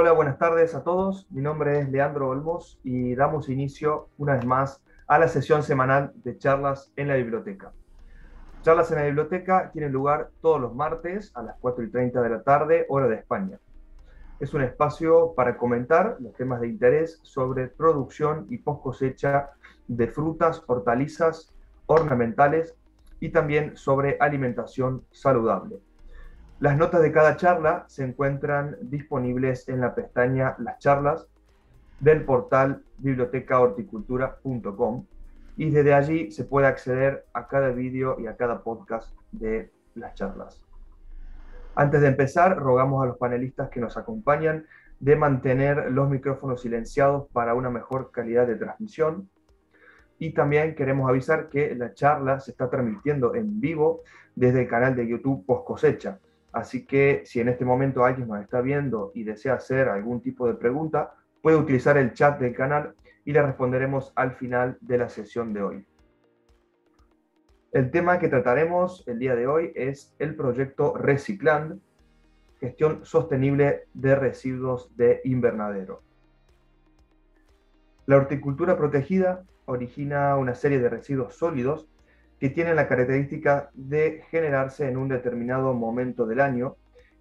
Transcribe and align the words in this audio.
Hola, 0.00 0.12
buenas 0.12 0.38
tardes 0.38 0.76
a 0.76 0.84
todos. 0.84 1.26
Mi 1.28 1.42
nombre 1.42 1.80
es 1.80 1.88
Leandro 1.88 2.28
Olmos 2.28 2.78
y 2.84 3.16
damos 3.16 3.48
inicio 3.48 4.10
una 4.16 4.36
vez 4.36 4.46
más 4.46 4.80
a 5.08 5.18
la 5.18 5.26
sesión 5.26 5.64
semanal 5.64 6.12
de 6.22 6.38
charlas 6.38 6.92
en 6.94 7.08
la 7.08 7.16
biblioteca. 7.16 7.72
Charlas 8.62 8.92
en 8.92 8.98
la 8.98 9.06
biblioteca 9.06 9.72
tienen 9.72 9.90
lugar 9.90 10.30
todos 10.40 10.60
los 10.60 10.72
martes 10.72 11.32
a 11.34 11.42
las 11.42 11.56
4 11.58 11.82
y 11.82 11.90
30 11.90 12.22
de 12.22 12.30
la 12.30 12.44
tarde, 12.44 12.86
hora 12.88 13.08
de 13.08 13.16
España. 13.16 13.58
Es 14.38 14.54
un 14.54 14.62
espacio 14.62 15.34
para 15.34 15.56
comentar 15.56 16.16
los 16.20 16.32
temas 16.34 16.60
de 16.60 16.68
interés 16.68 17.18
sobre 17.24 17.66
producción 17.66 18.46
y 18.50 18.58
post 18.58 18.84
cosecha 18.84 19.50
de 19.88 20.06
frutas, 20.06 20.62
hortalizas, 20.68 21.52
ornamentales 21.86 22.76
y 23.18 23.30
también 23.30 23.76
sobre 23.76 24.16
alimentación 24.20 25.04
saludable. 25.10 25.80
Las 26.60 26.76
notas 26.76 27.02
de 27.02 27.12
cada 27.12 27.36
charla 27.36 27.84
se 27.86 28.02
encuentran 28.02 28.76
disponibles 28.80 29.68
en 29.68 29.80
la 29.80 29.94
pestaña 29.94 30.56
Las 30.58 30.80
charlas 30.80 31.28
del 32.00 32.24
portal 32.24 32.82
bibliotecahorticultura.com 32.98 35.06
y 35.56 35.70
desde 35.70 35.94
allí 35.94 36.32
se 36.32 36.42
puede 36.42 36.66
acceder 36.66 37.26
a 37.32 37.46
cada 37.46 37.70
vídeo 37.70 38.18
y 38.18 38.26
a 38.26 38.36
cada 38.36 38.64
podcast 38.64 39.14
de 39.30 39.70
las 39.94 40.14
charlas. 40.14 40.60
Antes 41.76 42.00
de 42.00 42.08
empezar, 42.08 42.56
rogamos 42.56 43.04
a 43.04 43.06
los 43.06 43.18
panelistas 43.18 43.68
que 43.68 43.78
nos 43.78 43.96
acompañan 43.96 44.66
de 44.98 45.14
mantener 45.14 45.92
los 45.92 46.10
micrófonos 46.10 46.62
silenciados 46.62 47.28
para 47.32 47.54
una 47.54 47.70
mejor 47.70 48.10
calidad 48.10 48.48
de 48.48 48.56
transmisión. 48.56 49.30
Y 50.18 50.34
también 50.34 50.74
queremos 50.74 51.08
avisar 51.08 51.50
que 51.50 51.72
la 51.76 51.94
charla 51.94 52.40
se 52.40 52.50
está 52.50 52.68
transmitiendo 52.68 53.36
en 53.36 53.60
vivo 53.60 54.02
desde 54.34 54.62
el 54.62 54.68
canal 54.68 54.96
de 54.96 55.06
YouTube 55.06 55.46
Post 55.46 55.64
Cosecha. 55.64 56.18
Así 56.52 56.86
que 56.86 57.22
si 57.24 57.40
en 57.40 57.48
este 57.48 57.64
momento 57.64 58.04
alguien 58.04 58.28
nos 58.28 58.40
está 58.40 58.60
viendo 58.60 59.12
y 59.14 59.24
desea 59.24 59.54
hacer 59.54 59.88
algún 59.88 60.20
tipo 60.20 60.46
de 60.46 60.54
pregunta, 60.54 61.14
puede 61.42 61.56
utilizar 61.56 61.96
el 61.96 62.12
chat 62.14 62.40
del 62.40 62.54
canal 62.54 62.94
y 63.24 63.32
le 63.32 63.42
responderemos 63.42 64.12
al 64.16 64.32
final 64.32 64.78
de 64.80 64.98
la 64.98 65.08
sesión 65.08 65.52
de 65.52 65.62
hoy. 65.62 65.86
El 67.72 67.90
tema 67.90 68.18
que 68.18 68.28
trataremos 68.28 69.06
el 69.06 69.18
día 69.18 69.36
de 69.36 69.46
hoy 69.46 69.72
es 69.74 70.14
el 70.18 70.34
proyecto 70.34 70.96
Recicland, 70.96 71.80
gestión 72.60 73.04
sostenible 73.04 73.84
de 73.92 74.16
residuos 74.16 74.96
de 74.96 75.20
invernadero. 75.24 76.02
La 78.06 78.16
horticultura 78.16 78.78
protegida 78.78 79.44
origina 79.66 80.34
una 80.36 80.54
serie 80.54 80.80
de 80.80 80.88
residuos 80.88 81.34
sólidos 81.34 81.90
que 82.40 82.50
tienen 82.50 82.76
la 82.76 82.88
característica 82.88 83.70
de 83.74 84.22
generarse 84.30 84.88
en 84.88 84.96
un 84.96 85.08
determinado 85.08 85.74
momento 85.74 86.26
del 86.26 86.40
año 86.40 86.76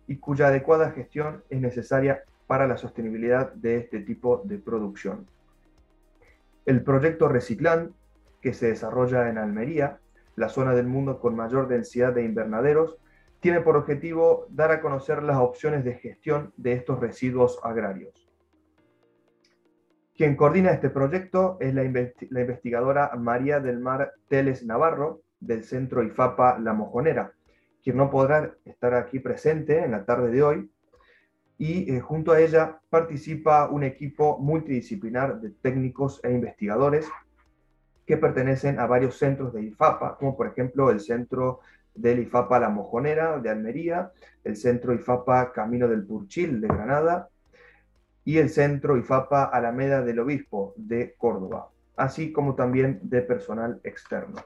y 0.07 0.17
cuya 0.17 0.47
adecuada 0.47 0.91
gestión 0.91 1.43
es 1.49 1.59
necesaria 1.59 2.23
para 2.45 2.67
la 2.67 2.77
sostenibilidad 2.77 3.51
de 3.53 3.77
este 3.77 3.99
tipo 3.99 4.41
de 4.45 4.57
producción. 4.57 5.27
El 6.65 6.83
proyecto 6.83 7.27
Reciclan, 7.27 7.93
que 8.41 8.53
se 8.53 8.67
desarrolla 8.67 9.29
en 9.29 9.37
Almería, 9.37 9.99
la 10.35 10.49
zona 10.49 10.73
del 10.75 10.87
mundo 10.87 11.19
con 11.19 11.35
mayor 11.35 11.67
densidad 11.67 12.13
de 12.13 12.23
invernaderos, 12.23 12.97
tiene 13.39 13.61
por 13.61 13.75
objetivo 13.75 14.45
dar 14.49 14.71
a 14.71 14.81
conocer 14.81 15.23
las 15.23 15.37
opciones 15.37 15.83
de 15.83 15.95
gestión 15.95 16.53
de 16.57 16.73
estos 16.73 16.99
residuos 16.99 17.59
agrarios. 17.63 18.26
Quien 20.17 20.35
coordina 20.35 20.71
este 20.71 20.89
proyecto 20.89 21.57
es 21.59 21.75
la, 21.75 21.83
investigadora 21.83 23.11
María 23.15 23.59
del 23.59 23.79
Mar 23.79 24.13
Teles 24.27 24.65
Navarro, 24.65 25.21
del 25.39 25.63
Centro 25.63 26.01
IFAPA 26.01 26.57
La 26.57 26.73
Mojonera, 26.73 27.33
quien 27.83 27.97
no 27.97 28.09
podrá 28.09 28.55
estar 28.65 28.95
aquí 28.95 29.19
presente 29.19 29.77
en 29.83 29.91
la 29.91 30.05
tarde 30.05 30.31
de 30.31 30.41
hoy, 30.41 30.71
y 31.59 31.93
eh, 31.93 31.99
junto 31.99 32.31
a 32.31 32.41
ella 32.41 32.79
participa 32.89 33.69
un 33.69 33.83
equipo 33.83 34.39
multidisciplinar 34.39 35.39
de 35.39 35.51
técnicos 35.51 36.19
e 36.23 36.31
investigadores 36.31 37.07
que 38.07 38.17
pertenecen 38.17 38.79
a 38.79 38.87
varios 38.87 39.19
centros 39.19 39.53
de 39.53 39.65
IFAPA, 39.65 40.17
como 40.17 40.35
por 40.35 40.47
ejemplo 40.47 40.89
el 40.89 40.99
centro 40.99 41.59
del 41.93 42.17
IFAPA 42.21 42.59
La 42.59 42.69
Mojonera 42.69 43.37
de 43.37 43.51
Almería, 43.51 44.11
el 44.43 44.55
centro 44.55 44.95
IFAPA 44.95 45.51
Camino 45.51 45.87
del 45.87 46.07
Purchil 46.07 46.59
de 46.59 46.69
Granada, 46.69 47.29
y 48.27 48.39
el 48.39 48.49
Centro 48.49 48.97
IFAPA 48.97 49.45
Alameda 49.45 50.01
del 50.01 50.19
Obispo 50.19 50.73
de 50.75 51.15
Córdoba, 51.17 51.69
así 51.95 52.33
como 52.33 52.55
también 52.55 52.99
de 53.03 53.21
personal 53.21 53.79
externo. 53.85 54.41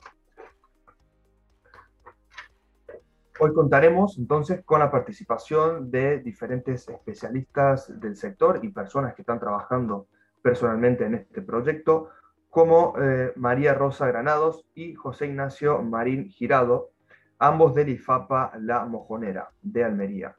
Hoy 3.40 3.52
contaremos 3.56 4.20
entonces 4.20 4.64
con 4.64 4.82
la 4.82 4.92
participación 4.92 5.90
de 5.90 6.20
diferentes 6.20 6.88
especialistas 6.88 8.00
del 8.00 8.16
sector 8.16 8.60
y 8.62 8.70
personas 8.70 9.16
que 9.16 9.24
están 9.24 9.40
trabajando 9.40 10.06
personalmente 10.44 11.06
en 11.06 11.16
este 11.16 11.42
proyecto, 11.42 12.10
como 12.52 12.94
eh, 13.02 13.34
María 13.36 13.74
Rosa 13.74 14.06
Granados 14.06 14.64
y 14.76 14.94
José 14.94 15.26
Ignacio 15.26 15.82
Marín 15.82 16.30
Girado, 16.30 16.92
ambos 17.40 17.74
del 17.74 17.90
IFAPA 17.90 18.52
La 18.60 18.86
Mojonera 18.86 19.50
de 19.64 19.84
Almería 19.84 20.36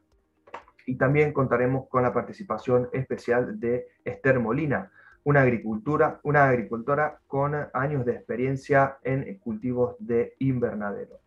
y 0.85 0.97
también 0.97 1.33
contaremos 1.33 1.87
con 1.87 2.03
la 2.03 2.13
participación 2.13 2.89
especial 2.93 3.59
de 3.59 3.87
Esther 4.03 4.39
Molina, 4.39 4.91
una, 5.23 5.41
agricultura, 5.41 6.19
una 6.23 6.49
agricultora 6.49 7.19
con 7.27 7.55
años 7.73 8.05
de 8.05 8.13
experiencia 8.13 8.97
en 9.03 9.37
cultivos 9.39 9.95
de 9.99 10.35
invernadero. 10.39 11.19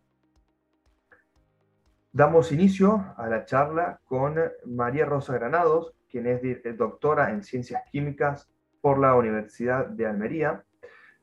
Damos 2.11 2.51
inicio 2.51 3.13
a 3.17 3.27
la 3.27 3.45
charla 3.45 3.99
con 4.05 4.35
María 4.65 5.05
Rosa 5.05 5.33
Granados, 5.33 5.93
quien 6.09 6.25
es 6.25 6.41
doctora 6.77 7.31
en 7.31 7.43
ciencias 7.43 7.83
químicas 7.91 8.49
por 8.81 8.97
la 8.97 9.15
Universidad 9.15 9.87
de 9.87 10.07
Almería. 10.07 10.63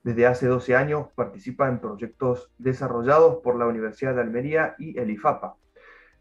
Desde 0.03 0.27
hace 0.27 0.47
12 0.47 0.77
años 0.77 1.09
participa 1.15 1.69
en 1.69 1.81
proyectos 1.81 2.53
desarrollados 2.59 3.41
por 3.43 3.56
la 3.56 3.66
Universidad 3.66 4.15
de 4.15 4.21
Almería 4.21 4.75
y 4.78 4.99
el 4.99 5.11
IFAPA. 5.11 5.56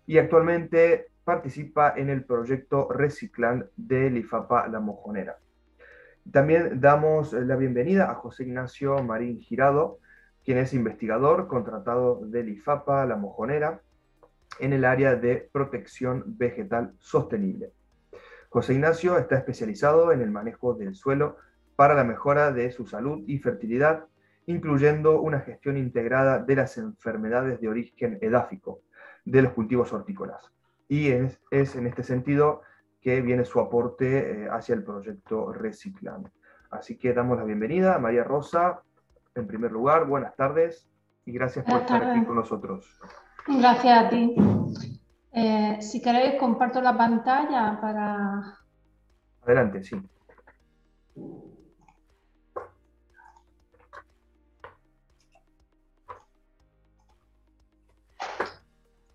Y 0.06 0.18
actualmente 0.18 1.12
participa 1.24 1.94
en 1.96 2.10
el 2.10 2.26
proyecto 2.26 2.90
Reciclan 2.92 3.70
del 3.78 4.18
IFAPA 4.18 4.68
La 4.68 4.80
Mojonera. 4.80 5.38
También 6.32 6.80
damos 6.82 7.34
la 7.34 7.56
bienvenida 7.56 8.12
a 8.12 8.16
José 8.16 8.44
Ignacio 8.44 9.02
Marín 9.04 9.40
Girado, 9.40 10.00
quien 10.44 10.58
es 10.58 10.74
investigador 10.74 11.48
contratado 11.48 12.26
del 12.26 12.50
IFAPA 12.50 13.06
La 13.06 13.16
Mojonera 13.16 13.82
en 14.60 14.74
el 14.74 14.86
área 14.86 15.16
de 15.16 15.50
protección 15.52 16.24
vegetal 16.38 16.94
sostenible. 17.00 17.72
José 18.50 18.74
Ignacio 18.74 19.18
está 19.18 19.38
especializado 19.38 20.12
en 20.12 20.22
el 20.22 20.30
manejo 20.30 20.74
del 20.74 20.96
suelo 20.96 21.38
para 21.76 21.96
la 21.96 22.04
mejora 22.04 22.52
de 22.52 22.72
su 22.72 22.86
salud 22.86 23.24
y 23.26 23.40
fertilidad, 23.40 24.06
incluyendo 24.46 25.22
una 25.22 25.40
gestión 25.40 25.78
integrada 25.78 26.40
de 26.40 26.56
las 26.56 26.78
enfermedades 26.78 27.60
de 27.62 27.70
origen 27.70 28.20
edáfico 28.22 28.82
de 29.26 29.42
los 29.42 29.54
cultivos 29.54 29.92
hortícolas 29.94 30.54
y 30.94 31.10
es, 31.10 31.76
en 31.76 31.88
este 31.88 32.04
sentido 32.04 32.62
que 33.02 33.20
viene 33.22 33.46
su 33.46 33.60
aporte 33.60 34.44
eh, 34.44 34.48
hacia 34.52 34.76
el 34.76 34.84
proyecto 34.84 35.52
Reciclando. 35.52 36.30
Así 36.70 37.00
que 37.00 37.14
damos 37.14 37.40
la 37.40 37.46
bienvenida 37.46 37.96
a 37.96 38.00
María 38.00 38.24
Rosa. 38.24 38.84
En 39.34 39.48
primer 39.48 39.72
lugar, 39.72 40.06
buenas 40.06 40.36
tardes 40.36 40.88
y 41.26 41.32
gracias 41.32 41.66
por 41.66 41.82
estar 41.82 42.04
aquí 42.04 42.24
con 42.24 42.36
nosotros. 42.36 42.86
Gracias 43.48 44.06
a 44.06 44.10
ti. 44.10 44.36
Eh, 45.32 45.78
si 45.82 46.00
queréis, 46.00 46.40
comparto 46.40 46.80
la 46.80 46.96
pantalla 46.96 47.80
para... 47.82 48.60
Adelante, 49.42 49.84
sí. 49.84 50.00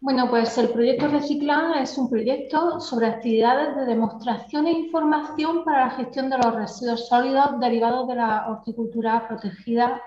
Bueno, 0.00 0.30
pues 0.30 0.56
el 0.58 0.68
proyecto 0.68 1.08
Reciclan 1.08 1.74
es 1.74 1.98
un 1.98 2.08
proyecto 2.08 2.78
sobre 2.78 3.08
actividades 3.08 3.74
de 3.74 3.84
demostración 3.84 4.68
e 4.68 4.72
información 4.72 5.64
para 5.64 5.86
la 5.86 5.90
gestión 5.90 6.30
de 6.30 6.38
los 6.38 6.54
residuos 6.54 7.08
sólidos 7.08 7.58
derivados 7.58 8.06
de 8.06 8.14
la 8.14 8.46
horticultura 8.48 9.26
protegida 9.26 10.00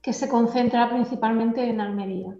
que 0.00 0.12
se 0.12 0.28
concentra 0.28 0.88
principalmente 0.88 1.68
en 1.68 1.80
Almería. 1.80 2.36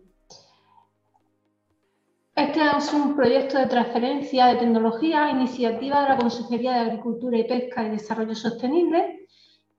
Este 2.37 2.61
es 2.79 2.93
un 2.93 3.17
proyecto 3.17 3.59
de 3.59 3.67
transferencia 3.67 4.47
de 4.47 4.56
tecnología, 4.56 5.29
iniciativa 5.31 6.03
de 6.03 6.09
la 6.11 6.19
Consejería 6.19 6.73
de 6.75 6.81
Agricultura 6.91 7.37
y 7.37 7.49
Pesca 7.49 7.83
y 7.83 7.91
Desarrollo 7.91 8.37
Sostenible, 8.37 9.27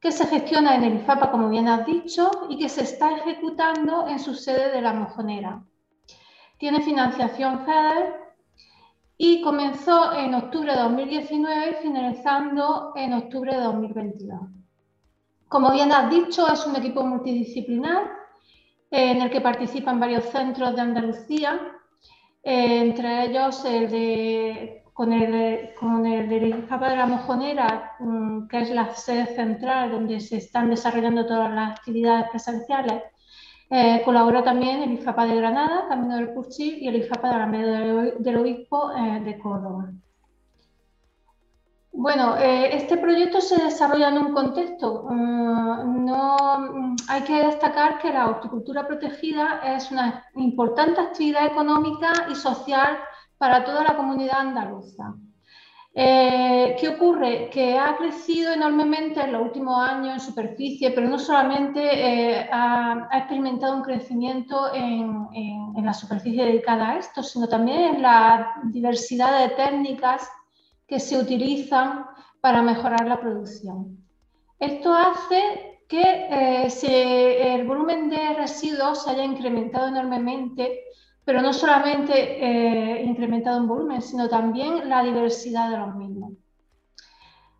que 0.01 0.11
se 0.11 0.27
gestiona 0.27 0.75
en 0.75 0.83
el 0.83 0.95
IFAPA, 0.95 1.31
como 1.31 1.47
bien 1.47 1.69
has 1.69 1.85
dicho, 1.85 2.29
y 2.49 2.57
que 2.57 2.67
se 2.67 2.83
está 2.83 3.15
ejecutando 3.15 4.09
en 4.09 4.19
su 4.19 4.35
sede 4.35 4.71
de 4.73 4.81
La 4.81 4.91
Mojonera, 4.91 5.63
tiene 6.57 6.81
financiación 6.81 7.65
FEDER 7.65 8.15
y 9.17 9.41
comenzó 9.41 10.13
en 10.13 10.35
octubre 10.35 10.73
de 10.73 10.79
2019 10.79 11.79
finalizando 11.81 12.93
en 12.95 13.13
octubre 13.13 13.55
de 13.55 13.61
2022. 13.61 14.39
Como 15.47 15.71
bien 15.71 15.91
has 15.91 16.09
dicho, 16.09 16.51
es 16.51 16.65
un 16.65 16.75
equipo 16.75 17.03
multidisciplinar 17.03 18.11
en 18.91 19.21
el 19.21 19.29
que 19.29 19.41
participan 19.41 19.99
varios 19.99 20.25
centros 20.25 20.75
de 20.75 20.81
Andalucía, 20.81 21.59
entre 22.43 23.25
ellos 23.25 23.63
el 23.65 23.89
de 23.89 24.83
con 24.97 25.13
el, 25.13 25.75
con 25.75 26.07
el 26.07 26.27
de 26.27 26.39
la 26.39 27.05
Mojonera, 27.05 27.97
mm, 27.99 28.47
que 28.47 28.61
es 28.61 28.71
la 28.71 28.95
sede 28.95 29.27
central 29.27 29.91
donde 29.91 30.19
se 30.19 30.37
están 30.37 30.71
desarrollando 30.71 31.27
todas 31.27 31.53
las 31.53 31.77
actividades 31.77 32.31
presenciales, 32.31 33.03
eh, 33.69 34.01
colaboró 34.05 34.43
también 34.43 34.81
el 34.81 34.93
IFAPA 34.93 35.25
de 35.25 35.35
Granada, 35.35 35.87
Camino 35.89 36.15
del 36.15 36.33
Curchil 36.33 36.77
y 36.81 36.87
el 36.87 36.97
IFAPA 36.97 37.29
de 37.29 37.35
Alameda 37.35 37.79
del 38.19 38.37
Obispo 38.37 38.91
eh, 38.93 39.19
de 39.21 39.37
Córdoba. 39.39 39.91
Bueno, 41.91 42.37
eh, 42.37 42.75
este 42.75 42.95
proyecto 42.95 43.41
se 43.41 43.61
desarrolla 43.61 44.09
en 44.09 44.19
un 44.19 44.31
contexto. 44.31 45.07
Mm, 45.09 46.05
no, 46.05 46.37
mm, 46.59 46.95
hay 47.09 47.21
que 47.23 47.43
destacar 47.43 47.97
que 47.97 48.13
la 48.13 48.27
horticultura 48.27 48.87
protegida 48.87 49.61
es 49.65 49.91
una 49.91 50.23
importante 50.35 51.01
actividad 51.01 51.47
económica 51.47 52.27
y 52.31 52.35
social 52.35 52.99
para 53.37 53.65
toda 53.65 53.83
la 53.83 53.97
comunidad 53.97 54.39
andaluza. 54.41 55.15
Eh, 55.99 56.75
¿Qué 56.79 56.89
ocurre? 56.89 57.49
Que 57.49 57.75
ha 57.75 57.97
crecido 57.97 58.53
enormemente 58.53 59.19
en 59.19 59.31
los 59.31 59.41
últimos 59.41 59.79
años 59.79 60.13
en 60.13 60.19
superficie, 60.19 60.91
pero 60.91 61.09
no 61.09 61.17
solamente 61.17 61.79
eh, 61.81 62.47
ha, 62.51 63.09
experimentado 63.13 63.77
un 63.77 63.81
crecimiento 63.81 64.71
en, 64.75 65.25
la 65.83 65.93
superficie 65.95 66.45
dedicada 66.45 66.89
a 66.89 66.99
esto, 66.99 67.23
sino 67.23 67.47
también 67.47 67.95
en 67.95 68.01
la 68.03 68.61
diversidad 68.65 69.39
de 69.39 69.55
técnicas 69.55 70.29
que 70.85 70.99
se 70.99 71.17
utilizan 71.17 72.05
para 72.41 72.61
mejorar 72.61 73.07
la 73.07 73.19
producción. 73.19 73.97
Esto 74.59 74.93
hace 74.93 75.79
que 75.87 76.01
eh, 76.03 77.55
el 77.55 77.65
volumen 77.65 78.11
de 78.11 78.35
residuos 78.35 79.03
se 79.03 79.09
haya 79.09 79.23
incrementado 79.23 79.87
enormemente 79.87 80.79
pero 81.27 81.41
no 81.41 81.51
solamente 81.51 82.13
eh, 82.41 83.03
incrementado 83.03 83.57
en 83.57 83.67
volumen, 83.67 84.01
sino 84.01 84.29
también 84.29 84.87
la 84.87 85.03
diversidad 85.03 85.69
de 85.69 85.77
los 85.77 85.93
mismos. 85.93 86.31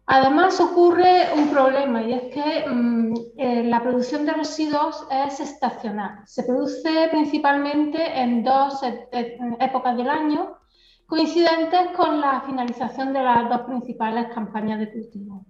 Además 0.06 0.62
ocurre 0.62 1.34
un 1.36 1.50
problema 1.50 2.02
y 2.02 2.14
es 2.14 2.22
que 2.34 2.66
mm, 2.66 3.14
eh, 3.36 3.64
la 3.66 3.84
producción 3.84 4.26
de 4.26 4.36
residuos 4.36 5.06
es 5.12 5.42
estacional. 5.42 6.22
Se 6.26 6.44
produce 6.44 7.10
principalmente 7.12 8.00
en 8.18 8.42
dos 8.42 8.82
e, 8.84 9.10
e, 9.12 9.38
épocas 9.60 9.98
del 9.98 10.10
año 10.10 10.60
coincidentes 11.06 11.90
con 11.98 12.22
la 12.22 12.40
finalización 12.48 13.12
de 13.12 13.22
las 13.22 13.50
dos 13.50 13.64
principales 13.64 14.34
campañas 14.34 14.80
de 14.80 14.94
cultivo. 14.94 15.46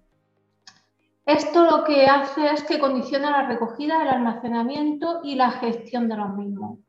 Esto 1.23 1.65
lo 1.69 1.83
que 1.83 2.07
hace 2.07 2.51
es 2.51 2.63
que 2.63 2.79
condiciona 2.79 3.29
la 3.29 3.47
recogida, 3.47 4.01
el 4.01 4.09
almacenamiento 4.09 5.19
y 5.23 5.35
la 5.35 5.51
gestión 5.51 6.09
de 6.09 6.17
los 6.17 6.35
mismos. 6.35 6.79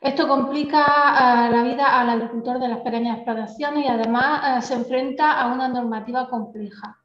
Esto 0.00 0.26
complica 0.26 0.80
eh, 0.80 1.50
la 1.50 1.62
vida 1.62 2.00
al 2.00 2.08
agricultor 2.08 2.58
de 2.58 2.68
las 2.68 2.78
pequeñas 2.78 3.18
explotaciones 3.18 3.84
y 3.84 3.88
además 3.88 4.58
eh, 4.58 4.66
se 4.66 4.74
enfrenta 4.74 5.38
a 5.38 5.52
una 5.52 5.68
normativa 5.68 6.26
compleja. 6.30 6.96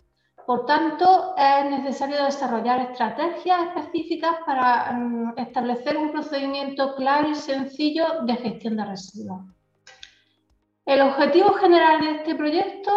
Por 0.46 0.66
tanto, 0.66 1.36
es 1.36 1.70
necesario 1.72 2.24
desarrollar 2.24 2.80
estrategias 2.92 3.76
específicas 3.76 4.38
para 4.46 4.94
mm, 4.94 5.34
establecer 5.38 5.98
un 5.98 6.12
procedimiento 6.12 6.96
claro 6.96 7.30
y 7.30 7.36
sencillo 7.36 8.22
de 8.22 8.36
gestión 8.38 8.78
de 8.78 8.86
residuos. 8.86 9.42
El 10.86 11.02
objetivo 11.02 11.52
general 11.54 12.00
de 12.00 12.12
este 12.12 12.36
proyecto 12.36 12.92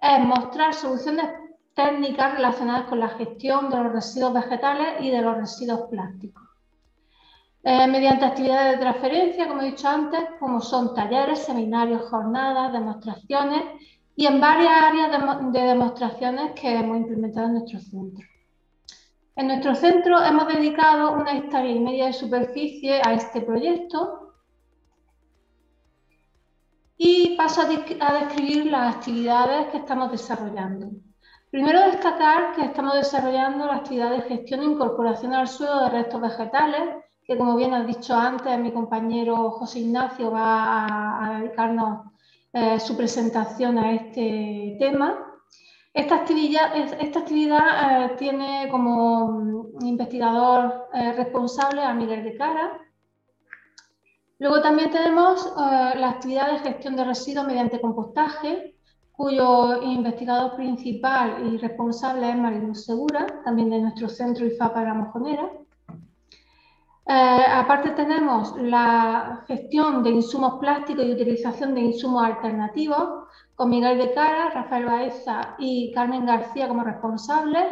es 0.00 0.24
mostrar 0.24 0.74
soluciones 0.74 1.28
técnicas 1.74 2.34
relacionadas 2.34 2.88
con 2.88 2.98
la 2.98 3.10
gestión 3.10 3.70
de 3.70 3.76
los 3.76 3.92
residuos 3.92 4.32
vegetales 4.32 4.94
y 5.00 5.10
de 5.10 5.22
los 5.22 5.36
residuos 5.36 5.82
plásticos. 5.88 6.49
Eh, 7.62 7.86
mediante 7.88 8.24
actividades 8.24 8.72
de 8.72 8.78
transferencia, 8.78 9.46
como 9.46 9.60
he 9.60 9.66
dicho 9.66 9.86
antes, 9.86 10.20
como 10.38 10.62
son 10.62 10.94
talleres, 10.94 11.40
seminarios, 11.40 12.08
jornadas, 12.08 12.72
demostraciones 12.72 13.62
y 14.16 14.26
en 14.26 14.40
varias 14.40 14.82
áreas 14.82 15.52
de, 15.52 15.60
demostraciones 15.60 16.52
que 16.52 16.74
hemos 16.74 16.96
implementado 16.96 17.48
en 17.48 17.54
nuestro 17.54 17.78
centro. 17.80 18.26
En 19.36 19.46
nuestro 19.48 19.74
centro 19.74 20.22
hemos 20.24 20.48
dedicado 20.48 21.12
una 21.12 21.36
hectárea 21.36 21.70
y 21.70 21.80
media 21.80 22.06
de 22.06 22.12
superficie 22.14 23.02
a 23.04 23.12
este 23.12 23.42
proyecto 23.42 24.32
y 26.96 27.36
paso 27.36 27.60
a, 27.60 27.64
a 27.64 28.14
describir 28.24 28.66
las 28.66 28.96
actividades 28.96 29.66
que 29.68 29.78
estamos 29.78 30.10
desarrollando. 30.10 30.92
Primero 31.50 31.80
destacar 31.80 32.54
que 32.54 32.64
estamos 32.64 32.94
desarrollando 32.94 33.66
la 33.66 33.76
actividad 33.76 34.12
de 34.12 34.22
gestión 34.22 34.60
e 34.60 34.64
incorporación 34.64 35.34
al 35.34 35.46
suelo 35.46 35.84
de 35.84 35.90
restos 35.90 36.20
vegetales 36.22 37.04
que 37.30 37.38
como 37.38 37.54
bien 37.54 37.72
has 37.74 37.86
dicho 37.86 38.12
antes, 38.12 38.58
mi 38.58 38.72
compañero 38.72 39.52
José 39.52 39.78
Ignacio 39.78 40.32
va 40.32 41.24
a, 41.24 41.38
dedicarnos 41.38 42.10
eh, 42.52 42.80
su 42.80 42.96
presentación 42.96 43.78
a 43.78 43.92
este 43.92 44.76
tema. 44.80 45.38
Esta 45.94 46.16
actividad, 46.16 46.76
eh, 46.76 48.16
tiene 48.18 48.66
como 48.68 49.70
investigador 49.80 50.88
eh, 50.92 51.12
responsable 51.12 51.84
a 51.84 51.94
Miguel 51.94 52.24
de 52.24 52.36
Cara. 52.36 52.80
Luego 54.40 54.60
también 54.60 54.90
tenemos 54.90 55.54
la 55.56 56.10
actividad 56.10 56.50
de 56.50 56.58
gestión 56.58 56.96
de 56.96 57.04
residuos 57.04 57.46
mediante 57.46 57.80
compostaje, 57.80 58.74
cuyo 59.12 59.80
investigador 59.82 60.56
principal 60.56 61.46
y 61.46 61.58
responsable 61.58 62.28
es 62.28 62.36
Mariluz 62.36 62.86
Segura, 62.86 63.24
también 63.44 63.70
de 63.70 63.82
nuestro 63.82 64.08
centro 64.08 64.44
IFAPA 64.46 64.80
de 64.80 64.86
la 64.86 64.94
Mojonera. 64.94 65.59
Eh, 67.12 67.12
aparte 67.12 67.90
tenemos 67.90 68.56
la 68.56 69.42
gestión 69.48 70.04
de 70.04 70.10
insumos 70.10 70.60
plásticos 70.60 71.04
y 71.04 71.10
utilización 71.10 71.74
de 71.74 71.80
insumos 71.80 72.22
alternativos, 72.22 73.26
con 73.56 73.68
Miguel 73.68 73.98
de 73.98 74.14
Cara, 74.14 74.50
Rafael 74.50 74.84
Baeza 74.84 75.56
y 75.58 75.90
Carmen 75.92 76.24
García 76.24 76.68
como 76.68 76.84
responsables. 76.84 77.66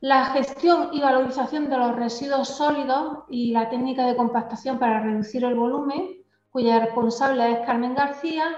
La 0.00 0.24
gestión 0.36 0.88
y 0.92 1.02
valorización 1.02 1.68
de 1.68 1.76
los 1.76 1.94
residuos 1.96 2.48
sólidos 2.48 3.24
y 3.28 3.52
la 3.52 3.68
técnica 3.68 4.06
de 4.06 4.16
compactación 4.16 4.78
para 4.78 5.00
reducir 5.00 5.44
el 5.44 5.54
volumen, 5.54 6.22
cuya 6.48 6.80
responsable 6.80 7.52
es 7.52 7.66
Carmen 7.66 7.94
García. 7.94 8.56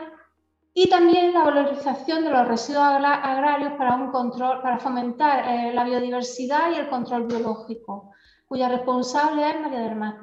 Y 0.74 0.88
también 0.90 1.34
la 1.34 1.42
valorización 1.42 2.22
de 2.22 2.30
los 2.30 2.46
residuos 2.46 2.84
agrarios 2.84 3.72
para, 3.72 3.96
un 3.96 4.12
control, 4.12 4.62
para 4.62 4.78
fomentar 4.78 5.44
eh, 5.48 5.74
la 5.74 5.82
biodiversidad 5.82 6.70
y 6.70 6.76
el 6.76 6.88
control 6.88 7.26
biológico 7.26 8.11
cuya 8.52 8.68
responsable 8.68 9.48
es 9.48 9.60
María 9.62 9.80
del 9.80 9.96
Mar 9.96 10.20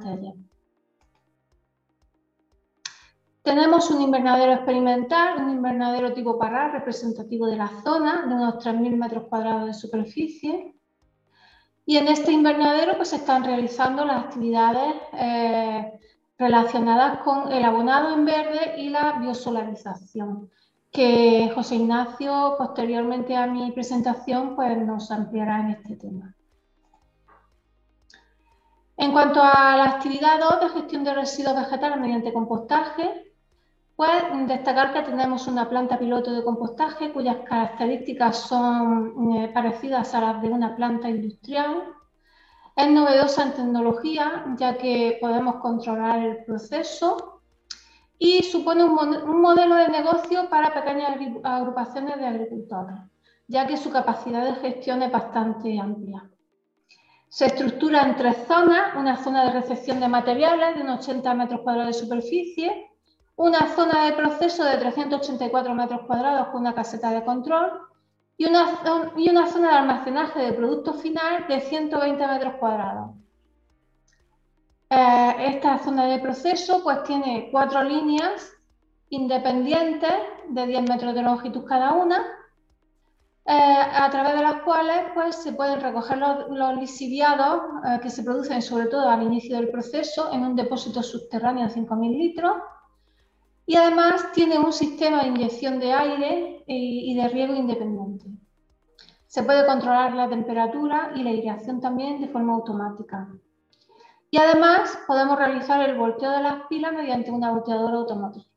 Tenemos 3.42 3.90
un 3.90 4.04
invernadero 4.04 4.54
experimental, 4.54 5.42
un 5.42 5.50
invernadero 5.50 6.14
tipo 6.14 6.38
Parral 6.38 6.72
representativo 6.74 7.48
de 7.48 7.56
la 7.56 7.72
zona, 7.84 8.28
de 8.28 8.36
unos 8.36 8.64
3.000 8.64 8.98
metros 8.98 9.24
cuadrados 9.30 9.66
de 9.66 9.74
superficie. 9.74 10.76
Y 11.88 11.98
en 11.98 12.08
este 12.08 12.32
invernadero 12.32 12.98
pues, 12.98 13.10
se 13.10 13.16
están 13.16 13.44
realizando 13.44 14.06
las 14.06 14.26
actividades 14.26 14.94
eh, 15.14 15.92
relacionadas 16.38 17.22
con 17.22 17.52
el 17.52 17.66
abonado 17.66 18.14
en 18.14 18.26
verde 18.26 18.76
y 18.78 18.90
la 18.90 19.14
biosolarización, 19.14 20.52
que 20.92 21.52
José 21.56 21.78
Ignacio, 21.78 22.54
posteriormente 22.60 23.36
a 23.36 23.48
mi 23.48 23.72
presentación, 23.72 24.56
pues, 24.56 24.78
nos 24.78 25.10
ampliará 25.10 25.62
en 25.62 25.70
este 25.72 25.96
tema. 25.96 26.36
En 29.02 29.14
cuanto 29.14 29.42
a 29.42 29.78
la 29.78 29.86
actividad 29.86 30.42
2 30.42 30.60
de 30.60 30.70
gestión 30.82 31.06
de 31.06 31.14
residuos 31.14 31.56
vegetales 31.56 31.98
mediante 32.02 32.34
compostaje, 32.34 33.32
pues 33.96 34.12
destacar 34.46 34.92
que 34.92 35.04
tenemos 35.04 35.48
una 35.48 35.70
planta 35.70 35.98
piloto 35.98 36.34
de 36.34 36.44
compostaje 36.44 37.14
cuyas 37.14 37.38
características 37.48 38.36
son 38.36 39.38
eh, 39.38 39.52
parecidas 39.54 40.14
a 40.14 40.20
las 40.20 40.42
de 40.42 40.50
una 40.50 40.76
planta 40.76 41.08
industrial. 41.08 41.82
Es 42.76 42.92
novedosa 42.92 43.44
en 43.44 43.54
tecnología 43.54 44.44
ya 44.58 44.78
que 44.78 45.18
podemos 45.22 45.56
controlar 45.62 46.20
el 46.20 46.44
proceso 46.44 47.42
y 48.18 48.44
supone 48.44 48.84
un 48.84 49.42
modelo 49.42 49.76
de 49.76 49.88
negocio 49.88 50.50
para 50.50 50.74
pequeñas 50.74 51.18
agrupaciones 51.46 52.18
de 52.18 52.28
agricultores, 52.28 52.98
ya 53.48 53.66
que 53.66 53.78
su 53.78 53.92
capacidad 53.92 54.44
de 54.44 54.56
gestión 54.56 55.02
es 55.04 55.12
bastante 55.12 55.80
amplia. 55.80 56.30
Se 57.30 57.46
estructura 57.46 58.02
en 58.02 58.16
tres 58.16 58.38
zonas, 58.48 58.96
una 58.96 59.24
zona 59.24 59.46
de 59.46 59.52
recepción 59.52 60.00
de 60.00 60.08
materiales 60.08 60.76
de 60.76 60.82
unos 60.82 61.08
80 61.08 61.34
metros 61.36 61.62
cuadrados 61.62 61.96
de 61.96 62.02
superficie, 62.06 62.92
una 63.36 63.74
zona 63.76 64.06
de 64.06 64.14
proceso 64.14 64.64
de 64.64 64.78
384 64.78 65.76
metros 65.76 66.02
cuadrados 66.08 66.48
con 66.48 66.62
una 66.62 66.74
caseta 66.74 67.12
de 67.12 67.24
control. 67.24 67.72
Y 68.36 68.46
una, 68.46 69.12
y 69.18 69.30
una 69.30 69.48
zona 69.48 69.72
de 69.72 69.78
almacenaje 69.80 70.40
de 70.40 70.54
producto 70.54 70.94
final 70.94 71.46
de 71.48 71.60
120 71.60 72.26
metros 72.26 72.54
cuadrados. 72.56 73.12
Eh, 74.90 75.36
esta 75.40 75.78
zona 75.80 76.06
de 76.06 76.20
proceso 76.20 76.82
pues, 76.82 77.04
tiene 77.04 77.50
cuatro 77.52 77.84
líneas 77.84 78.54
independientes 79.10 80.14
de 80.50 80.66
10 80.66 80.90
metros 80.90 81.14
de 81.14 81.22
longitud 81.22 81.66
cada 81.66 81.94
una 81.94 82.26
eh, 83.46 83.52
a 83.52 84.10
través 84.12 84.36
de 84.36 84.44
las 84.44 84.62
cuales 84.62 85.06
pues, 85.14 85.36
se 85.38 85.54
pueden 85.54 85.82
recoger 85.82 86.18
los, 86.18 86.50
los 86.50 87.02
eh, 87.02 88.00
que 88.02 88.10
se 88.10 88.24
producen 88.24 88.62
sobre 88.62 88.86
todo 88.88 89.10
al 89.10 89.24
inicio 89.24 89.56
del 89.56 89.70
proceso 89.70 90.32
en 90.32 90.44
un 90.46 90.56
depósito 90.56 91.02
subterráneo 91.02 91.68
de 91.68 91.74
5.000 91.74 92.18
litros 92.18 92.58
y 93.66 93.76
además 93.76 94.32
tiene 94.34 94.58
un 94.60 94.74
sistema 94.74 95.22
de 95.22 95.30
inyección 95.30 95.80
de 95.80 95.94
aire 95.94 96.64
y 96.66 97.16
de 97.16 97.28
riego 97.28 97.54
independiente. 97.54 98.26
Se 99.30 99.44
puede 99.44 99.64
controlar 99.68 100.16
la 100.16 100.28
temperatura 100.28 101.12
y 101.16 101.22
la 101.22 101.30
aireación 101.30 101.80
también 101.80 102.20
de 102.20 102.30
forma 102.30 102.54
automática. 102.54 103.28
Y 104.32 104.38
además 104.38 104.98
podemos 105.06 105.38
realizar 105.38 105.88
el 105.88 105.98
volteo 105.98 106.32
de 106.32 106.42
las 106.42 106.66
pilas 106.68 106.94
mediante 106.94 107.30
una 107.30 107.52
volteadora 107.52 107.98
automática. 107.98 108.50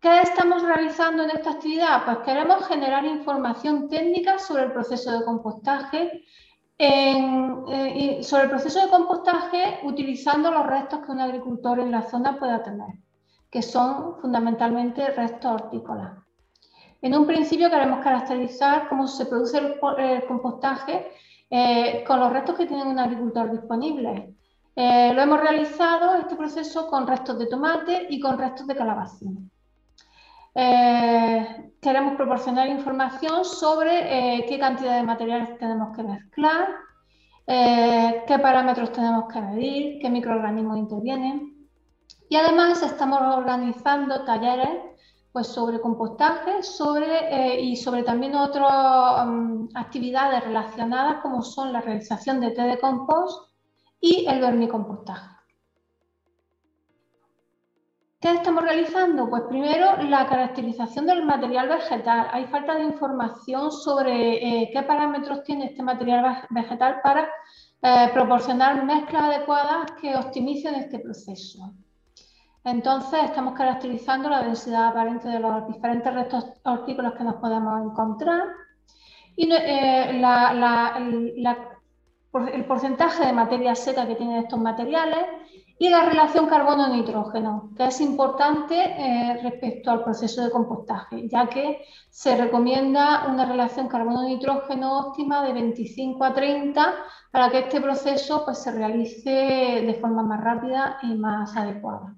¿Qué 0.00 0.20
estamos 0.20 0.62
realizando 0.62 1.24
en 1.24 1.30
esta 1.30 1.50
actividad? 1.50 2.04
Pues 2.04 2.18
queremos 2.18 2.64
generar 2.68 3.04
información 3.04 3.88
técnica 3.88 4.38
sobre 4.38 4.62
el 4.66 4.72
proceso 4.72 5.18
de 5.18 5.24
compostaje, 5.24 6.24
eh, 6.78 8.20
sobre 8.22 8.44
el 8.44 8.48
proceso 8.48 8.80
de 8.80 8.90
compostaje 8.90 9.80
utilizando 9.82 10.52
los 10.52 10.66
restos 10.66 11.00
que 11.00 11.10
un 11.10 11.18
agricultor 11.18 11.80
en 11.80 11.90
la 11.90 12.02
zona 12.02 12.38
pueda 12.38 12.62
tener, 12.62 12.94
que 13.50 13.60
son 13.60 14.20
fundamentalmente 14.20 15.04
restos 15.08 15.62
hortícolas. 15.62 16.12
En 17.02 17.16
un 17.16 17.26
principio 17.26 17.68
queremos 17.68 17.98
caracterizar 17.98 18.88
cómo 18.88 19.08
se 19.08 19.26
produce 19.26 19.58
el, 19.58 20.26
compostaje 20.28 21.10
eh, 21.50 22.04
con 22.06 22.20
los 22.20 22.32
restos 22.32 22.54
que 22.54 22.66
tiene 22.66 22.84
un 22.84 23.00
agricultor 23.00 23.50
disponible. 23.50 24.32
Eh, 24.76 25.12
lo 25.12 25.22
hemos 25.22 25.40
realizado 25.40 26.14
este 26.14 26.36
proceso 26.36 26.86
con 26.86 27.04
restos 27.04 27.36
de 27.36 27.46
tomate 27.46 28.06
y 28.10 28.20
con 28.20 28.38
restos 28.38 28.68
de 28.68 28.76
calabacín. 28.76 29.50
Eh, 30.60 31.72
queremos 31.80 32.16
proporcionar 32.16 32.66
información 32.66 33.44
sobre 33.44 34.38
eh, 34.38 34.44
qué 34.48 34.58
cantidad 34.58 34.96
de 34.96 35.04
materiales 35.04 35.56
tenemos 35.56 35.96
que 35.96 36.02
mezclar, 36.02 36.68
eh, 37.46 38.24
qué 38.26 38.40
parámetros 38.40 38.90
tenemos 38.90 39.32
que 39.32 39.40
medir, 39.40 40.00
qué 40.00 40.10
microorganismos 40.10 40.78
intervienen. 40.78 41.68
Y 42.28 42.34
además 42.34 42.82
estamos 42.82 43.20
organizando 43.36 44.24
talleres 44.24 44.80
pues, 45.30 45.46
sobre 45.46 45.80
compostaje 45.80 46.64
sobre, 46.64 47.60
y 47.60 47.76
sobre 47.76 48.02
también 48.02 48.34
otras 48.34 49.28
mm, 49.28 49.68
actividades 49.76 50.42
relacionadas 50.42 51.22
como 51.22 51.40
son 51.40 51.72
la 51.72 51.82
realización 51.82 52.40
de 52.40 52.50
té 52.50 52.62
de 52.62 52.80
compost 52.80 53.48
y 54.00 54.26
el 54.26 54.40
vermicompostaje. 54.40 55.37
¿Qué 58.20 58.32
estamos 58.32 58.64
realizando? 58.64 59.30
Pues 59.30 59.44
primero 59.48 59.96
la 60.02 60.26
caracterización 60.26 61.06
del 61.06 61.24
material 61.24 61.68
vegetal. 61.68 62.26
Hay 62.32 62.46
falta 62.46 62.74
de 62.74 62.82
información 62.82 63.70
sobre 63.70 64.62
eh, 64.62 64.70
qué 64.72 64.82
parámetros 64.82 65.44
tiene 65.44 65.66
este 65.66 65.84
material 65.84 66.44
vegetal 66.50 67.00
para 67.00 67.28
eh, 67.80 68.10
proporcionar 68.12 68.84
mezclas 68.84 69.22
adecuadas 69.22 69.92
que 70.00 70.16
optimicen 70.16 70.74
este 70.74 70.98
proceso. 70.98 71.72
Entonces 72.64 73.20
estamos 73.22 73.54
caracterizando 73.54 74.28
la 74.28 74.42
densidad 74.42 74.88
aparente 74.88 75.28
de 75.28 75.38
los 75.38 75.68
diferentes 75.68 76.12
restos 76.12 76.44
hortícolas 76.64 77.12
que 77.12 77.22
nos 77.22 77.36
podemos 77.36 77.80
encontrar 77.84 78.48
y 79.36 79.48
eh, 79.52 80.20
el 82.52 82.64
porcentaje 82.64 83.26
de 83.26 83.32
materia 83.32 83.76
seca 83.76 84.08
que 84.08 84.16
tienen 84.16 84.38
estos 84.38 84.58
materiales 84.58 85.24
y 85.80 85.88
la 85.88 86.04
relación 86.04 86.46
carbono-nitrógeno, 86.46 87.70
que 87.76 87.86
es 87.86 88.00
importante 88.00 88.74
eh, 88.74 89.40
respecto 89.42 89.92
al 89.92 90.02
proceso 90.02 90.42
de 90.42 90.50
compostaje, 90.50 91.28
ya 91.28 91.48
que 91.48 91.84
se 92.10 92.36
recomienda 92.36 93.26
una 93.28 93.44
relación 93.44 93.86
carbono-nitrógeno 93.86 94.98
óptima 94.98 95.44
de 95.44 95.52
25 95.52 96.24
a 96.24 96.34
30 96.34 96.94
para 97.30 97.50
que 97.50 97.60
este 97.60 97.80
proceso 97.80 98.44
pues, 98.44 98.58
se 98.58 98.72
realice 98.72 99.30
de 99.30 99.98
forma 100.00 100.24
más 100.24 100.42
rápida 100.42 100.98
y 101.02 101.14
más 101.14 101.56
adecuada. 101.56 102.16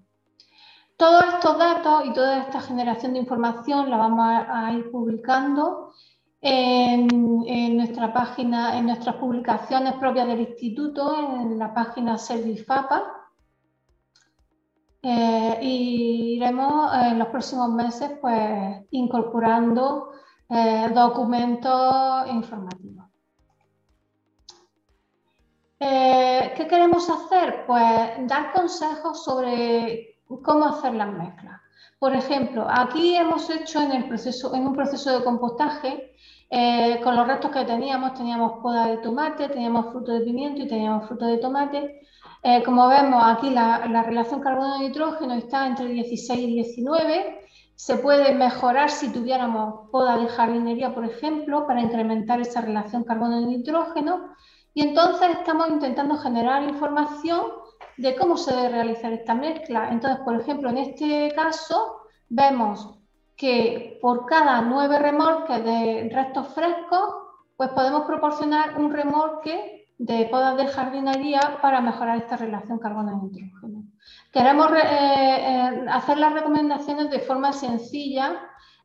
Todos 0.97 1.25
estos 1.35 1.59
datos 1.59 2.05
y 2.07 2.13
toda 2.15 2.39
esta 2.39 2.61
generación 2.63 3.13
de 3.13 3.21
información 3.21 3.91
la 3.91 3.97
vamos 3.99 4.27
a, 4.27 4.73
ir 4.73 4.91
publicando 4.91 5.93
en, 6.41 7.43
en, 7.47 7.77
nuestra 7.77 8.13
página, 8.13 8.79
en 8.79 8.87
nuestras 8.87 9.17
publicaciones 9.17 9.95
propias 9.95 10.27
del 10.27 10.41
instituto, 10.41 11.15
en 11.41 11.59
la 11.59 11.73
página 11.73 12.19
Servifapa, 12.19 13.20
eh, 15.03 15.59
y 15.63 16.35
iremos 16.37 16.95
en 16.95 17.19
los 17.19 17.29
próximos 17.29 17.71
meses 17.71 18.13
pues, 18.21 18.85
incorporando 18.91 20.13
eh, 20.49 20.91
documentos 20.95 22.29
informativos. 22.29 23.07
Eh, 25.79 26.53
¿Qué 26.55 26.69
queremos 26.69 27.09
hacer? 27.09 27.65
Pues 27.67 28.29
dar 28.29 28.53
consejos 28.53 29.25
sobre 29.25 30.19
cómo 30.43 30.67
hacer 30.67 30.93
las 30.95 31.11
mezclas. 31.11 31.61
Por 31.99 32.15
ejemplo, 32.15 32.67
aquí 32.69 33.17
hemos 33.17 33.49
hecho 33.49 33.81
en, 33.81 33.93
el 33.93 34.07
proceso, 34.07 34.55
en 34.55 34.67
un 34.67 34.75
proceso 34.75 35.19
de 35.19 35.25
compostaje, 35.25 36.15
con 37.03 37.15
los 37.15 37.27
restos 37.27 37.51
que 37.53 37.65
teníamos, 37.65 38.15
teníamos 38.15 38.61
poda 38.63 38.89
de 38.89 38.97
tomate, 38.99 39.49
teníamos 39.49 39.93
fruto 39.93 40.13
de 40.13 40.21
pimiento 40.23 40.63
y 40.63 40.69
teníamos 40.69 41.07
fruto 41.07 41.27
de 41.27 41.39
tomate, 41.39 42.01
eh, 42.43 42.63
como 42.65 42.89
vemos 42.89 43.23
aquí, 43.25 43.51
la, 43.51 44.03
relación 44.03 44.41
carbono-nitrógeno 44.41 45.35
está 45.35 45.67
entre 45.67 45.87
16 45.87 46.41
y 46.41 46.55
19. 46.55 47.41
Se 47.75 47.97
puede 47.97 48.35
mejorar 48.35 48.91
si 48.91 49.13
tuviéramos 49.13 49.91
poda 49.91 50.17
de 50.17 50.29
jardinería, 50.29 50.95
por 50.95 51.05
ejemplo, 51.05 51.67
para 51.67 51.81
incrementar 51.81 52.41
esa 52.41 52.63
relación 52.63 53.05
carbono-nitrógeno. 53.05 54.35
Y 54.73 54.83
entonces 54.83 55.31
estamos 55.31 55.69
intentando 55.69 56.17
generar 56.17 56.63
información 56.63 57.43
de 57.99 58.17
cómo 58.17 58.37
se 58.37 58.55
debe 58.55 58.71
realizar 58.71 59.13
esta 59.13 59.35
mezcla. 59.35 59.91
Entonces, 59.91 60.21
por 60.25 60.41
ejemplo, 60.41 60.71
en 60.71 60.79
este 60.79 61.33
caso 61.35 62.03
vemos 62.29 62.99
que 63.37 63.99
por 64.01 64.27
cada 64.27 64.63
nueve 64.63 64.99
remolques 64.99 65.63
de 65.65 66.11
restos 66.13 66.49
frescos, 66.55 67.15
pues 67.57 67.71
podemos 67.71 68.03
proporcionar 68.03 68.79
un 68.79 68.93
remolque 68.93 69.80
de 70.01 70.25
podas 70.31 70.57
de 70.57 70.67
jardinería 70.67 71.59
para 71.61 71.83
mejorar 71.83 72.17
esta 72.17 72.39
relación 72.39 72.79
carbono-nitrógeno. 72.79 73.85
Queremos 74.33 74.73
eh, 74.73 74.79
eh, 74.81 75.85
hacer 75.91 76.17
las 76.17 76.33
recomendaciones 76.33 77.11
de 77.11 77.21
forma 77.21 77.53
sencilla 77.53 78.41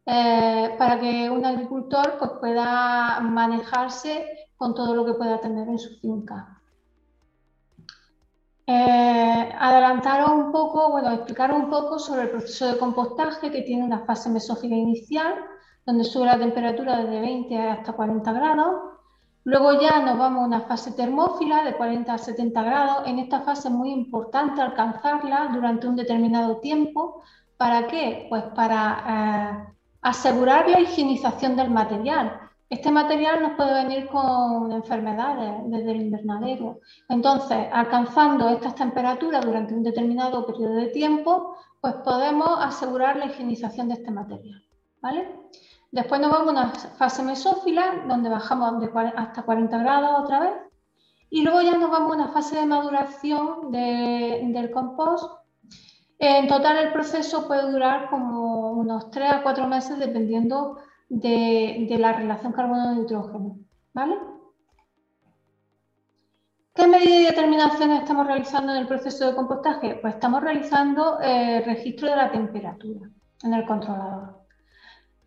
eh, 0.05 0.75
para 0.77 0.99
que 0.99 1.29
un 1.29 1.45
agricultor 1.45 2.17
pues, 2.19 2.31
pueda 2.41 3.21
manejarse 3.21 4.25
con 4.57 4.75
todo 4.75 4.93
lo 4.93 5.05
que 5.05 5.13
pueda 5.13 5.39
tener 5.39 5.69
en 5.69 5.79
su 5.79 5.97
finca. 6.01 6.59
adelantaros 8.67 10.31
un 10.31 10.51
poco, 10.51 10.91
bueno, 10.91 11.11
explicar 11.11 11.53
un 11.53 11.69
poco 11.69 11.97
sobre 11.97 12.23
el 12.23 12.29
proceso 12.29 12.73
de 12.73 12.77
compostaje 12.77 13.51
que 13.51 13.61
tiene 13.61 13.85
una 13.85 13.99
fase 13.99 14.29
mesófila 14.29 14.75
inicial, 14.75 15.33
donde 15.85 16.03
sube 16.03 16.25
la 16.25 16.37
temperatura 16.37 16.97
desde 16.97 17.21
20 17.21 17.57
hasta 17.57 17.93
40 17.93 18.33
grados, 18.33 18.94
Luego 19.45 19.79
ya 19.79 19.99
nos 19.99 20.17
vamos 20.17 20.41
a 20.41 20.47
una 20.47 20.61
fase 20.61 20.91
termófila 20.93 21.63
de 21.63 21.75
40 21.77 22.11
a 22.11 22.17
70 22.17 22.63
grados. 22.63 23.03
En 23.05 23.19
esta 23.19 23.41
fase 23.41 23.67
es 23.67 23.73
muy 23.73 23.91
importante 23.91 24.59
alcanzarla 24.59 25.51
durante 25.53 25.87
un 25.87 25.95
determinado 25.95 26.57
tiempo. 26.57 27.21
¿Para 27.55 27.85
qué? 27.85 28.25
Pues 28.27 28.41
para 28.55 29.67
eh, 29.67 29.73
asegurar 30.01 30.67
la 30.67 30.79
higienización 30.79 31.55
del 31.55 31.69
material. 31.69 32.39
Este 32.71 32.89
material 32.89 33.43
nos 33.43 33.51
puede 33.51 33.83
venir 33.83 34.07
con 34.07 34.71
enfermedades 34.71 35.53
desde 35.67 35.91
el 35.91 36.01
invernadero. 36.01 36.79
Entonces, 37.07 37.67
alcanzando 37.71 38.49
estas 38.49 38.73
temperaturas 38.73 39.45
durante 39.45 39.75
un 39.75 39.83
determinado 39.83 40.47
periodo 40.47 40.73
de 40.73 40.87
tiempo, 40.87 41.55
pues 41.81 41.93
podemos 42.03 42.49
asegurar 42.61 43.17
la 43.17 43.27
higienización 43.27 43.89
de 43.89 43.93
este 43.93 44.09
material. 44.09 44.63
¿Vale? 45.01 45.29
Después 45.91 46.19
nos 46.19 46.31
vamos 46.31 46.49
a 46.49 46.51
una 46.51 46.69
fase 46.69 47.23
mesófila, 47.23 48.03
donde 48.07 48.29
bajamos 48.29 48.83
hasta 49.15 49.43
40 49.43 49.77
grados 49.77 50.23
otra 50.23 50.39
vez. 50.41 50.53
Y 51.29 51.43
luego 51.43 51.61
ya 51.61 51.77
nos 51.77 51.89
vamos 51.89 52.11
a 52.11 52.15
una 52.15 52.27
fase 52.29 52.57
de 52.57 52.65
maduración 52.65 53.71
del 53.71 54.71
compost. 54.71 55.39
En 56.19 56.47
total 56.47 56.77
el 56.77 56.93
proceso 56.93 57.47
puede 57.47 57.71
durar 57.71 58.09
como 58.09 58.71
unos 58.71 59.11
3 59.11 59.31
a 59.31 59.43
4 59.43 59.67
meses 59.67 59.99
dependiendo 59.99 60.77
de, 61.09 61.87
la 61.99 62.13
relación 62.13 62.53
carbono-nitrógeno. 62.53 63.57
¿Vale? 63.93 64.17
¿Qué 66.73 66.87
medidas 66.87 67.19
y 67.19 67.25
determinaciones 67.25 68.01
estamos 68.01 68.27
realizando 68.27 68.73
en 68.73 68.79
el 68.79 68.87
proceso 68.87 69.27
de 69.27 69.35
compostaje? 69.35 69.95
Pues 70.01 70.15
estamos 70.15 70.41
realizando 70.41 71.19
el 71.19 71.29
eh, 71.29 71.63
registro 71.65 72.09
de 72.09 72.15
la 72.17 72.31
temperatura 72.31 73.09
en 73.43 73.53
el 73.53 73.65
controlador. 73.65 74.44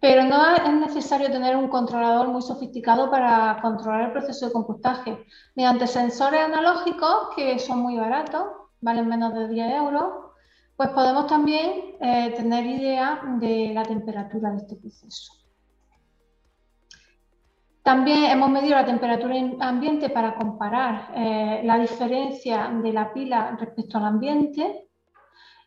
Pero 0.01 0.23
no 0.25 0.55
es 0.55 0.73
necesario 0.75 1.31
tener 1.31 1.57
un 1.57 1.69
controlador 1.69 2.29
muy 2.29 2.43
sofisticado 2.43 3.11
para 3.11 3.59
controlar 3.61 4.03
el 4.03 4.13
proceso 4.13 4.47
de 4.47 4.53
compostaje. 4.53 5.25
Mediante 5.57 5.87
sensores 5.87 6.41
analógicos, 6.41 7.31
que 7.35 7.59
son 7.59 7.81
muy 7.81 7.97
baratos, 7.97 8.45
valen 8.81 9.09
menos 9.09 9.35
de 9.35 9.49
10 9.49 9.73
euros, 9.73 10.29
pues 10.77 10.91
podemos 10.91 11.27
también 11.27 11.97
eh, 12.01 12.33
tener 12.37 12.65
idea 12.65 13.21
de 13.41 13.73
la 13.75 13.83
temperatura 13.83 14.51
de 14.51 14.59
este 14.59 14.77
proceso. 14.77 15.33
También 17.83 18.25
hemos 18.25 18.51
medido 18.51 18.77
la 18.77 18.85
temperatura 18.85 19.35
ambiente 19.61 20.11
para 20.11 20.35
comparar 20.35 21.11
eh, 21.17 21.63
la 21.65 21.79
diferencia 21.79 22.71
de 22.83 22.93
la 22.93 23.13
pila 23.15 23.57
respecto 23.59 23.97
al 23.97 24.05
ambiente 24.05 24.89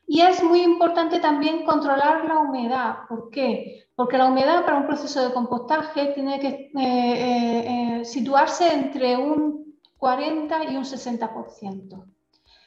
Y 0.06 0.22
es 0.22 0.44
muy 0.44 0.62
importante 0.62 1.20
también 1.20 1.66
controlar 1.66 2.26
la 2.26 2.40
humedad. 2.40 2.96
¿Por 3.10 3.30
qué? 3.32 3.88
Porque 4.02 4.18
la 4.18 4.26
humedad 4.26 4.66
para 4.66 4.78
un 4.78 4.88
proceso 4.88 5.24
de 5.28 5.32
compostaje 5.32 6.08
tiene 6.16 6.40
que 6.40 6.48
eh, 6.48 6.72
eh, 6.76 8.00
eh, 8.00 8.04
situarse 8.04 8.74
entre 8.74 9.16
un 9.16 9.78
40 9.96 10.64
y 10.72 10.76
un 10.76 10.84
60%. 10.84 12.04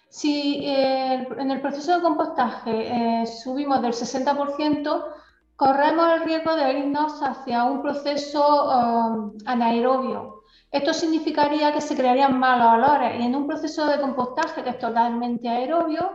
Si 0.09 0.65
en 0.65 1.51
el 1.51 1.61
proceso 1.61 1.97
de 1.97 2.03
compostaje 2.03 3.27
subimos 3.27 3.83
del 3.83 3.95
60%, 3.95 5.05
corremos 5.57 6.13
el 6.13 6.23
riesgo 6.23 6.55
de 6.55 6.79
irnos 6.79 7.21
hacia 7.21 7.65
un 7.65 7.83
proceso 7.83 8.69
um, 8.69 9.33
anaerobio. 9.45 10.45
Esto 10.71 10.95
significaría 10.95 11.73
que 11.73 11.81
se 11.81 11.97
crearían 11.97 12.39
malos 12.39 12.75
olores 12.75 13.19
y 13.19 13.25
en 13.25 13.35
un 13.35 13.49
proceso 13.49 13.87
de 13.87 14.01
compostaje 14.01 14.63
que 14.63 14.71
es 14.71 14.79
totalmente 14.79 15.49
aerobio, 15.49 16.13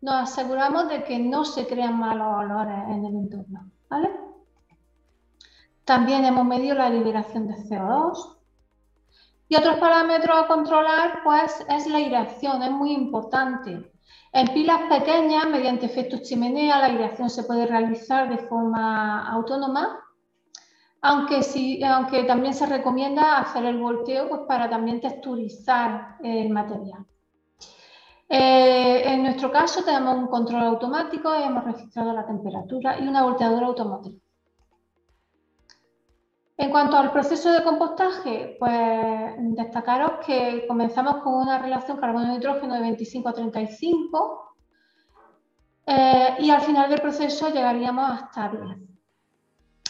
nos 0.00 0.22
aseguramos 0.22 0.88
de 0.88 1.04
que 1.04 1.18
no 1.18 1.44
se 1.44 1.66
crean 1.66 1.98
malos 1.98 2.46
olores 2.46 2.78
en 2.88 3.04
el 3.04 3.14
entorno. 3.14 3.70
También 5.84 6.24
hemos 6.24 6.44
medido 6.44 6.74
la 6.74 6.90
liberación 6.90 7.46
de 7.46 7.54
CO2. 7.54 8.38
Y 9.48 9.56
otros 9.56 9.76
parámetros 9.76 10.36
a 10.36 10.46
controlar 10.46 11.20
pues, 11.22 11.64
es 11.68 11.86
la 11.86 11.98
aireación, 11.98 12.62
es 12.62 12.70
muy 12.70 12.92
importante. 12.92 13.92
En 14.32 14.48
pilas 14.48 14.80
pequeñas, 14.88 15.46
mediante 15.46 15.86
efectos 15.86 16.22
chimenea, 16.22 16.78
la 16.78 16.86
aireación 16.86 17.28
se 17.28 17.44
puede 17.44 17.66
realizar 17.66 18.28
de 18.28 18.38
forma 18.38 19.28
autónoma, 19.28 20.00
aunque, 21.02 21.40
aunque 21.86 22.24
también 22.24 22.54
se 22.54 22.66
recomienda 22.66 23.38
hacer 23.38 23.66
el 23.66 23.78
volteo 23.78 24.28
pues, 24.28 24.40
para 24.48 24.68
también 24.70 25.00
texturizar 25.00 26.16
el 26.22 26.48
material. 26.48 27.06
Eh, 28.28 29.02
en 29.04 29.22
nuestro 29.22 29.52
caso 29.52 29.84
tenemos 29.84 30.16
un 30.16 30.28
control 30.28 30.62
automático, 30.62 31.32
hemos 31.34 31.62
registrado 31.64 32.12
la 32.14 32.26
temperatura 32.26 32.98
y 32.98 33.06
una 33.06 33.22
volteadora 33.22 33.66
automática. 33.66 34.23
En 36.56 36.70
cuanto 36.70 36.96
al 36.96 37.10
proceso 37.10 37.50
de 37.52 37.64
compostaje, 37.64 38.56
pues 38.60 39.34
destacaros 39.38 40.24
que 40.24 40.66
comenzamos 40.68 41.16
con 41.16 41.34
una 41.34 41.58
relación 41.58 41.96
carbono-nitrógeno 41.96 42.74
de 42.74 42.80
25 42.80 43.28
a 43.28 43.32
35 43.32 44.56
eh, 45.86 46.36
y 46.38 46.50
al 46.50 46.60
final 46.62 46.88
del 46.88 47.00
proceso 47.00 47.48
llegaríamos 47.48 48.08
hasta 48.08 48.50
10. 48.50 48.78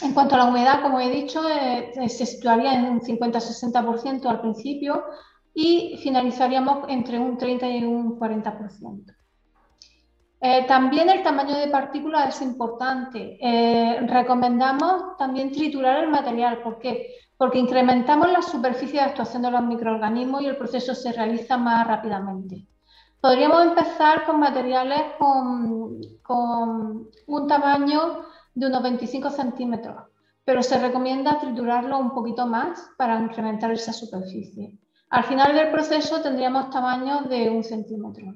En 0.01 0.13
cuanto 0.13 0.35
a 0.35 0.39
la 0.39 0.45
humedad, 0.45 0.81
como 0.81 0.99
he 0.99 1.09
dicho, 1.09 1.47
eh, 1.47 1.93
eh, 1.95 2.09
se 2.09 2.25
situaría 2.25 2.73
en 2.73 2.85
un 2.85 3.01
50-60% 3.01 4.25
al 4.25 4.41
principio 4.41 5.05
y 5.53 5.97
finalizaríamos 6.01 6.89
entre 6.89 7.19
un 7.19 7.37
30 7.37 7.69
y 7.69 7.85
un 7.85 8.19
40%. 8.19 9.15
Eh, 10.41 10.65
también 10.67 11.09
el 11.09 11.23
tamaño 11.23 11.55
de 11.57 11.67
partículas 11.67 12.35
es 12.35 12.41
importante. 12.41 13.37
Eh, 13.41 14.01
recomendamos 14.07 15.17
también 15.17 15.51
triturar 15.51 16.03
el 16.03 16.09
material. 16.09 16.61
¿Por 16.61 16.79
qué? 16.79 17.15
Porque 17.37 17.59
incrementamos 17.59 18.31
la 18.31 18.41
superficie 18.41 18.99
de 18.99 19.05
actuación 19.05 19.41
de 19.41 19.51
los 19.51 19.63
microorganismos 19.63 20.41
y 20.41 20.47
el 20.47 20.57
proceso 20.57 20.93
se 20.93 21.11
realiza 21.13 21.57
más 21.57 21.87
rápidamente. 21.87 22.67
Podríamos 23.19 23.65
empezar 23.65 24.25
con 24.25 24.39
materiales 24.39 25.01
con, 25.17 25.99
con 26.21 27.09
un 27.25 27.47
tamaño 27.47 28.25
de 28.53 28.67
unos 28.67 28.83
25 28.83 29.31
centímetros, 29.31 29.95
pero 30.43 30.61
se 30.61 30.79
recomienda 30.79 31.39
triturarlo 31.39 31.97
un 31.97 32.13
poquito 32.13 32.45
más 32.45 32.87
para 32.97 33.19
incrementar 33.19 33.71
esa 33.71 33.93
superficie. 33.93 34.77
Al 35.09 35.23
final 35.23 35.55
del 35.55 35.71
proceso 35.71 36.21
tendríamos 36.21 36.69
tamaños 36.69 37.27
de 37.29 37.49
un 37.49 37.63
centímetro. 37.63 38.33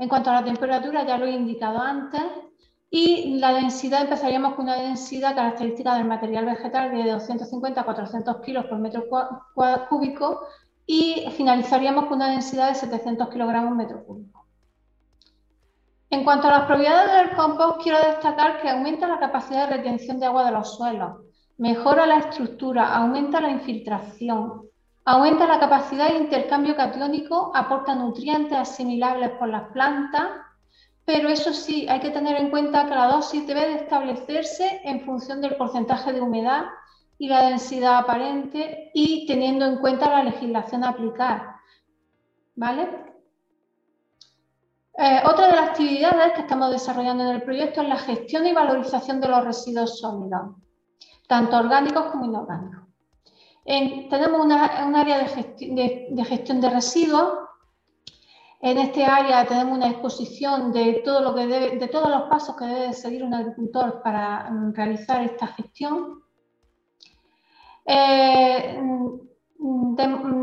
En 0.00 0.08
cuanto 0.08 0.30
a 0.30 0.32
la 0.32 0.44
temperatura, 0.44 1.06
ya 1.06 1.18
lo 1.18 1.26
he 1.26 1.32
indicado 1.32 1.78
antes, 1.78 2.22
y 2.88 3.38
la 3.38 3.52
densidad, 3.52 4.00
empezaríamos 4.00 4.54
con 4.54 4.64
una 4.64 4.76
densidad 4.76 5.34
característica 5.34 5.94
del 5.94 6.06
material 6.06 6.46
vegetal 6.46 6.90
de 6.90 7.12
250 7.12 7.78
a 7.78 7.84
400 7.84 8.40
kilos 8.40 8.64
por 8.64 8.78
metro 8.78 9.04
cúbico 9.90 10.40
y 10.86 11.26
finalizaríamos 11.36 12.06
con 12.06 12.16
una 12.16 12.30
densidad 12.30 12.70
de 12.70 12.76
700 12.76 13.28
kilogramos 13.28 13.76
metro 13.76 14.02
cúbico. 14.02 14.46
En 16.08 16.24
cuanto 16.24 16.48
a 16.48 16.52
las 16.52 16.62
propiedades 16.62 17.28
del 17.28 17.36
compost, 17.36 17.82
quiero 17.82 17.98
destacar 17.98 18.62
que 18.62 18.70
aumenta 18.70 19.06
la 19.06 19.20
capacidad 19.20 19.68
de 19.68 19.76
retención 19.76 20.18
de 20.18 20.26
agua 20.26 20.46
de 20.46 20.52
los 20.52 20.76
suelos, 20.76 21.18
mejora 21.58 22.06
la 22.06 22.20
estructura, 22.20 22.96
aumenta 22.96 23.42
la 23.42 23.50
infiltración, 23.50 24.69
Aumenta 25.12 25.44
la 25.44 25.58
capacidad 25.58 26.08
de 26.08 26.18
intercambio 26.18 26.76
catiónico, 26.76 27.50
aporta 27.52 27.96
nutrientes 27.96 28.56
asimilables 28.56 29.30
por 29.40 29.48
las 29.48 29.64
plantas, 29.72 30.28
pero 31.04 31.28
eso 31.28 31.52
sí, 31.52 31.88
hay 31.88 31.98
que 31.98 32.10
tener 32.10 32.36
en 32.36 32.48
cuenta 32.48 32.86
que 32.86 32.94
la 32.94 33.08
dosis 33.08 33.44
debe 33.44 33.66
de 33.66 33.74
establecerse 33.74 34.80
en 34.84 35.00
función 35.00 35.40
del 35.40 35.56
porcentaje 35.56 36.12
de 36.12 36.20
humedad 36.20 36.66
y 37.18 37.26
la 37.26 37.42
densidad 37.42 37.98
aparente 37.98 38.92
y 38.94 39.26
teniendo 39.26 39.66
en 39.66 39.78
cuenta 39.78 40.08
la 40.08 40.22
legislación 40.22 40.84
a 40.84 40.90
aplicar. 40.90 41.56
¿Vale? 42.54 42.88
Eh, 44.96 45.22
otra 45.28 45.48
de 45.48 45.56
las 45.56 45.70
actividades 45.70 46.34
que 46.34 46.42
estamos 46.42 46.70
desarrollando 46.70 47.24
en 47.24 47.30
el 47.30 47.42
proyecto 47.42 47.82
es 47.82 47.88
la 47.88 47.96
gestión 47.96 48.46
y 48.46 48.52
valorización 48.52 49.20
de 49.20 49.26
los 49.26 49.44
residuos 49.44 49.98
sólidos, 49.98 50.54
tanto 51.26 51.56
orgánicos 51.56 52.12
como 52.12 52.26
inorgánicos 52.26 52.79
tenemos 53.64 54.44
un 54.44 54.52
área 54.52 55.18
de, 55.18 56.24
gestión 56.24 56.60
de 56.60 56.70
residuos. 56.70 57.38
En 58.62 58.78
este 58.78 59.04
área 59.04 59.46
tenemos 59.46 59.76
una 59.76 59.88
exposición 59.88 60.72
de, 60.72 61.02
todo 61.04 61.20
lo 61.20 61.32
de 61.32 61.88
todos 61.90 62.10
los 62.10 62.22
pasos 62.22 62.56
que 62.56 62.66
debe 62.66 62.92
seguir 62.92 63.24
un 63.24 63.32
agricultor 63.32 64.02
para 64.02 64.50
mm, 64.50 64.74
realizar 64.74 65.22
esta 65.22 65.46
gestión. 65.46 66.22
Eh, 67.86 68.78
mm, 68.78 69.30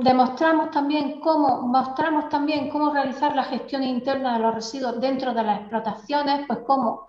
demostramos 0.02 0.72
también 0.72 1.20
cómo, 1.20 1.62
mostramos 1.68 2.30
también 2.30 2.70
cómo 2.70 2.94
realizar 2.94 3.36
la 3.36 3.44
gestión 3.44 3.84
interna 3.84 4.34
de 4.34 4.40
los 4.40 4.56
residuos 4.56 5.00
dentro 5.00 5.34
de 5.34 5.44
las 5.44 5.60
explotaciones, 5.62 6.46
pues 6.48 6.60
cómo 6.66 7.08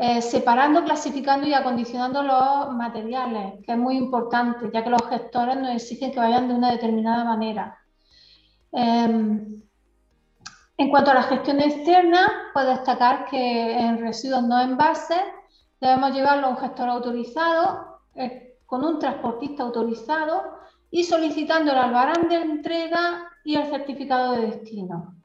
eh, 0.00 0.22
separando, 0.22 0.84
clasificando 0.84 1.48
y 1.48 1.54
acondicionando 1.54 2.22
los 2.22 2.72
materiales, 2.72 3.54
que 3.66 3.72
es 3.72 3.78
muy 3.78 3.96
importante, 3.96 4.70
ya 4.72 4.84
que 4.84 4.90
los 4.90 5.02
gestores 5.08 5.56
nos 5.56 5.70
exigen 5.70 6.12
que 6.12 6.20
vayan 6.20 6.46
de 6.46 6.54
una 6.54 6.70
determinada 6.70 7.24
manera. 7.24 7.76
Em, 8.70 9.60
en 10.76 10.90
cuanto 10.90 11.10
a 11.10 11.14
la 11.14 11.24
gestión 11.24 11.60
externa, 11.60 12.28
puedo 12.54 12.70
destacar 12.70 13.26
que 13.26 13.76
en 13.76 13.98
residuos 13.98 14.44
no 14.44 14.60
envases 14.60 15.18
debemos 15.80 16.12
llevarlo 16.12 16.46
a 16.46 16.50
un 16.50 16.58
gestor 16.58 16.88
autorizado, 16.88 17.98
eh, 18.14 18.56
con 18.66 18.84
un 18.84 19.00
transportista 19.00 19.64
autorizado 19.64 20.60
y 20.92 21.02
solicitando 21.02 21.72
el 21.72 21.78
albarán 21.78 22.28
de 22.28 22.36
entrega 22.36 23.28
y 23.44 23.56
el 23.56 23.66
certificado 23.66 24.34
de 24.34 24.46
destino. 24.46 25.17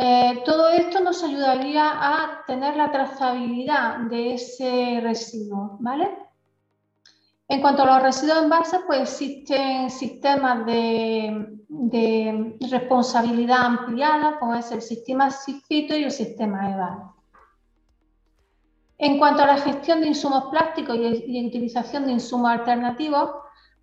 Eh, 0.00 0.42
todo 0.44 0.68
esto 0.68 1.00
nos 1.00 1.24
ayudaría 1.24 1.90
a 1.90 2.44
tener 2.46 2.76
la 2.76 2.92
trazabilidad 2.92 3.98
de 4.08 4.34
ese 4.34 5.00
residuo, 5.02 5.76
¿vale? 5.80 6.16
En 7.48 7.60
cuanto 7.60 7.82
a 7.82 7.86
los 7.86 8.02
residuos 8.04 8.44
en 8.44 8.48
base, 8.48 8.78
pues 8.86 9.00
existen 9.00 9.90
sistemas 9.90 10.64
de, 10.66 11.56
responsabilidad 12.70 13.58
ampliada, 13.58 14.38
como 14.38 14.54
es 14.54 14.70
el 14.70 14.82
sistema 14.82 15.32
SIFITO 15.32 15.96
y 15.96 16.04
el 16.04 16.12
sistema 16.12 16.70
EVAL. 16.70 16.98
En 18.98 19.18
cuanto 19.18 19.42
a 19.42 19.46
la 19.46 19.56
gestión 19.56 20.00
de 20.00 20.06
insumos 20.06 20.44
plásticos 20.44 20.96
y, 20.96 21.44
utilización 21.44 22.06
de 22.06 22.12
insumos 22.12 22.52
alternativos, 22.52 23.30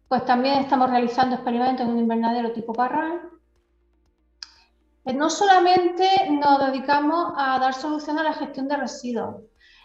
pues 0.08 0.24
también 0.24 0.60
estamos 0.60 0.90
realizando 0.90 1.36
experimentos 1.36 1.86
en 1.86 1.92
un 1.92 2.00
invernadero 2.00 2.54
tipo 2.54 2.72
Parral 2.72 3.35
no 5.14 5.30
solamente 5.30 6.08
nos 6.32 6.66
dedicamos 6.66 7.34
a 7.38 7.60
dar 7.60 7.74
solución 7.74 8.18
a 8.18 8.24
la 8.24 8.34
gestión 8.34 8.68
de 8.68 8.78
residuos. 8.78 9.36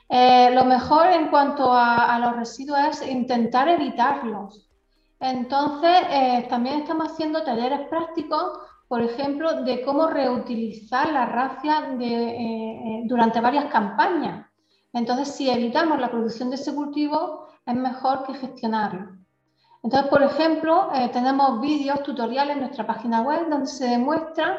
Eh, 0.08 0.50
lo 0.54 0.64
mejor 0.64 1.06
en 1.08 1.28
cuanto 1.28 1.72
a, 1.72 2.18
los 2.18 2.36
residuos 2.36 2.78
es 2.80 3.08
intentar 3.08 3.68
evitarlos. 3.68 4.68
Entonces, 5.20 5.98
eh, 6.10 6.46
también 6.48 6.80
estamos 6.80 7.12
haciendo 7.12 7.44
talleres 7.44 7.88
prácticos, 7.88 8.58
por 8.88 9.02
ejemplo, 9.02 9.62
de 9.62 9.82
cómo 9.82 10.08
reutilizar 10.08 11.12
la 11.12 11.26
rafia 11.26 11.94
durante 13.04 13.40
varias 13.40 13.66
campañas. 13.66 14.46
Entonces, 14.92 15.28
si 15.28 15.48
evitamos 15.48 16.00
la 16.00 16.10
producción 16.10 16.48
de 16.50 16.56
ese 16.56 16.74
cultivo, 16.74 17.46
es 17.66 17.74
mejor 17.76 18.24
que 18.24 18.34
gestionarlo. 18.34 19.16
Entonces, 19.84 20.10
por 20.10 20.22
ejemplo, 20.22 20.88
tenemos 21.12 21.60
vídeos, 21.60 22.02
tutoriales 22.02 22.56
en 22.56 22.62
nuestra 22.62 22.86
página 22.86 23.22
web 23.22 23.48
donde 23.48 23.68
se 23.68 23.86
demuestra 23.86 24.58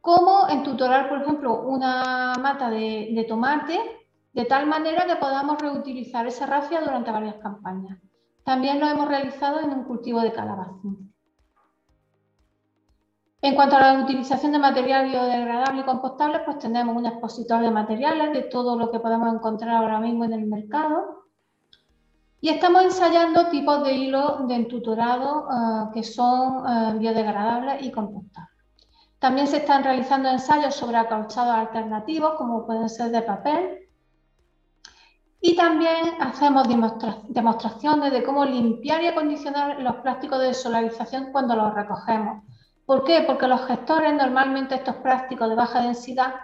cómo 0.00 0.48
entutorar, 0.48 1.08
por 1.08 1.22
ejemplo, 1.22 1.62
una 1.62 2.34
mata 2.40 2.70
de, 2.70 3.24
tomate 3.28 3.78
de 4.32 4.44
tal 4.44 4.66
manera 4.66 5.06
que 5.06 5.16
podamos 5.16 5.58
reutilizar 5.60 6.26
esa 6.26 6.46
rafia 6.46 6.80
durante 6.80 7.10
varias 7.10 7.36
campañas. 7.36 7.98
También 8.44 8.80
lo 8.80 8.86
hemos 8.86 9.08
realizado 9.08 9.60
en 9.60 9.70
un 9.70 9.84
cultivo 9.84 10.20
de 10.20 10.32
calabacín. 10.32 11.12
En 13.40 13.54
cuanto 13.54 13.76
a 13.76 13.80
la 13.80 14.02
utilización 14.02 14.52
de 14.52 14.58
material 14.58 15.08
biodegradable 15.08 15.82
y 15.82 15.84
compostable, 15.84 16.40
pues 16.40 16.58
tenemos 16.58 16.96
un 16.96 17.06
expositor 17.06 17.60
de 17.60 17.70
materiales 17.70 18.32
de 18.32 18.42
todo 18.42 18.76
lo 18.76 18.90
que 18.90 18.98
podemos 18.98 19.32
encontrar 19.32 19.76
ahora 19.76 20.00
mismo 20.00 20.24
en 20.24 20.32
el 20.32 20.46
mercado. 20.46 21.24
Y 22.40 22.48
estamos 22.50 22.82
ensayando 22.82 23.48
tipos 23.48 23.84
de 23.84 23.92
hilo 23.94 24.38
de 24.46 24.54
entutorado 24.54 25.48
eh, 25.50 25.90
que 25.94 26.02
son 26.02 26.64
eh, 26.66 26.98
biodegradables 26.98 27.82
y 27.82 27.92
compostables. 27.92 28.57
También 29.18 29.46
se 29.46 29.58
están 29.58 29.82
realizando 29.82 30.28
ensayos 30.28 30.74
sobre 30.74 30.96
acolchados 30.96 31.54
alternativos, 31.54 32.34
como 32.36 32.66
pueden 32.66 32.88
ser 32.88 33.10
de 33.10 33.22
papel. 33.22 33.88
Y 35.40 35.56
también 35.56 36.20
hacemos 36.20 36.66
demostraciones 37.28 38.12
de 38.12 38.22
cómo 38.22 38.44
limpiar 38.44 39.02
y 39.02 39.06
acondicionar 39.06 39.80
los 39.80 39.96
plásticos 39.96 40.40
de 40.40 40.54
solarización 40.54 41.30
cuando 41.32 41.54
los 41.54 41.74
recogemos 41.74 42.42
¿Por 42.88 43.04
qué? 43.04 43.20
Porque 43.26 43.46
los 43.46 43.66
gestores 43.66 44.14
normalmente 44.14 44.76
estos 44.76 44.96
plásticos 44.96 45.46
de 45.50 45.54
baja 45.54 45.82
densidad 45.82 46.36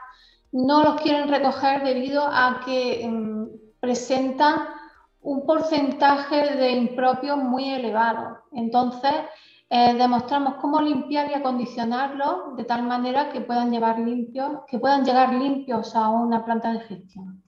no 0.53 0.83
los 0.83 1.01
quieren 1.01 1.27
recoger 1.27 1.83
debido 1.83 2.23
a 2.23 2.61
que 2.67 3.09
mm, 3.09 3.47
presentan 3.81 4.67
un 5.23 5.47
porcentaje 5.47 6.55
de 6.55 6.73
impropios 6.73 7.39
muy 7.39 7.73
elevado. 7.73 8.41
Entonces, 8.53 9.15
eh, 9.71 9.95
demostramos 9.95 10.55
cómo 10.57 10.81
limpiar 10.81 11.31
y 11.31 11.35
acondicionarlos 11.35 12.57
de 12.57 12.65
tal 12.65 12.83
manera 12.83 13.31
que 13.31 13.41
puedan, 13.41 13.71
llevar 13.71 13.99
limpios, 13.99 14.61
que 14.67 14.79
puedan 14.79 15.05
llegar 15.05 15.33
limpios 15.35 15.97
a 15.97 16.09
una 16.11 16.45
planta 16.45 16.73
de 16.73 16.81
gestión. 16.81 17.43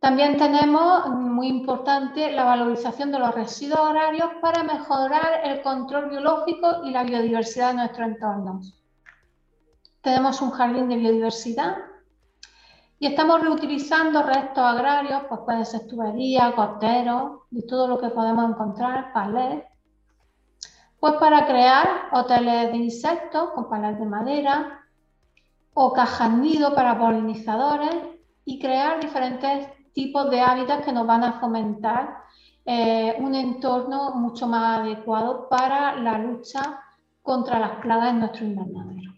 También 0.00 0.36
tenemos, 0.36 1.08
muy 1.08 1.48
importante, 1.48 2.30
la 2.30 2.44
valorización 2.44 3.10
de 3.10 3.18
los 3.18 3.34
residuos 3.34 3.80
horarios 3.80 4.28
para 4.42 4.62
mejorar 4.62 5.40
el 5.44 5.62
control 5.62 6.10
biológico 6.10 6.84
y 6.84 6.90
la 6.90 7.04
biodiversidad 7.04 7.68
de 7.68 7.76
nuestros 7.76 8.08
entornos. 8.08 8.84
Tenemos 10.02 10.42
un 10.42 10.50
jardín 10.50 10.90
de 10.90 10.96
biodiversidad 10.96 11.76
y 12.98 13.06
estamos 13.06 13.40
reutilizando 13.40 14.22
restos 14.22 14.62
agrarios, 14.62 15.22
pues 15.28 15.40
pueden 15.46 15.64
ser 15.64 15.86
tuberías, 15.86 16.54
goteros 16.54 17.40
y 17.50 17.66
todo 17.66 17.88
lo 17.88 17.98
que 17.98 18.10
podemos 18.10 18.50
encontrar, 18.50 19.10
palés, 19.14 19.64
pues 21.04 21.16
para 21.16 21.44
crear 21.44 22.08
hoteles 22.12 22.72
de 22.72 22.78
insectos 22.78 23.50
con 23.50 23.68
palés 23.68 23.98
de 23.98 24.06
madera 24.06 24.86
o 25.74 25.92
cajas 25.92 26.30
nido 26.30 26.74
para 26.74 26.98
polinizadores 26.98 27.94
y 28.46 28.58
crear 28.58 29.00
diferentes 29.00 29.68
tipos 29.92 30.30
de 30.30 30.40
hábitats 30.40 30.82
que 30.82 30.94
nos 30.94 31.06
van 31.06 31.22
a 31.22 31.40
fomentar 31.40 32.22
eh, 32.64 33.16
un 33.18 33.34
entorno 33.34 34.14
mucho 34.14 34.46
más 34.46 34.80
adecuado 34.80 35.46
para 35.50 35.94
la 35.96 36.16
lucha 36.16 36.80
contra 37.20 37.58
las 37.58 37.72
plagas 37.82 38.08
en 38.08 38.20
nuestro 38.20 38.46
invernadero. 38.46 39.12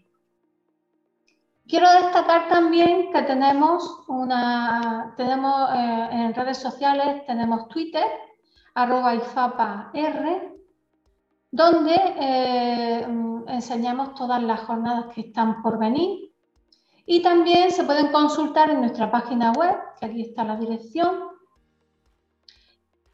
Quiero 1.69 1.89
destacar 1.89 2.49
también 2.49 3.13
que 3.13 3.21
tenemos 3.21 4.03
una, 4.09 5.13
tenemos 5.15 5.69
eh, 5.73 6.09
en 6.11 6.33
redes 6.33 6.57
sociales, 6.57 7.25
tenemos 7.25 7.69
Twitter, 7.69 8.03
arroba 8.73 9.13
R, 9.93 10.56
donde 11.51 11.95
eh, 11.95 13.07
enseñamos 13.47 14.15
todas 14.15 14.41
las 14.43 14.59
jornadas 14.61 15.13
que 15.13 15.21
están 15.21 15.61
por 15.61 15.77
venir 15.79 16.33
y 17.05 17.21
también 17.21 17.71
se 17.71 17.85
pueden 17.85 18.11
consultar 18.11 18.69
en 18.69 18.81
nuestra 18.81 19.09
página 19.09 19.53
web, 19.53 19.77
que 19.99 20.07
aquí 20.07 20.23
está 20.23 20.43
la 20.43 20.57
dirección, 20.57 21.29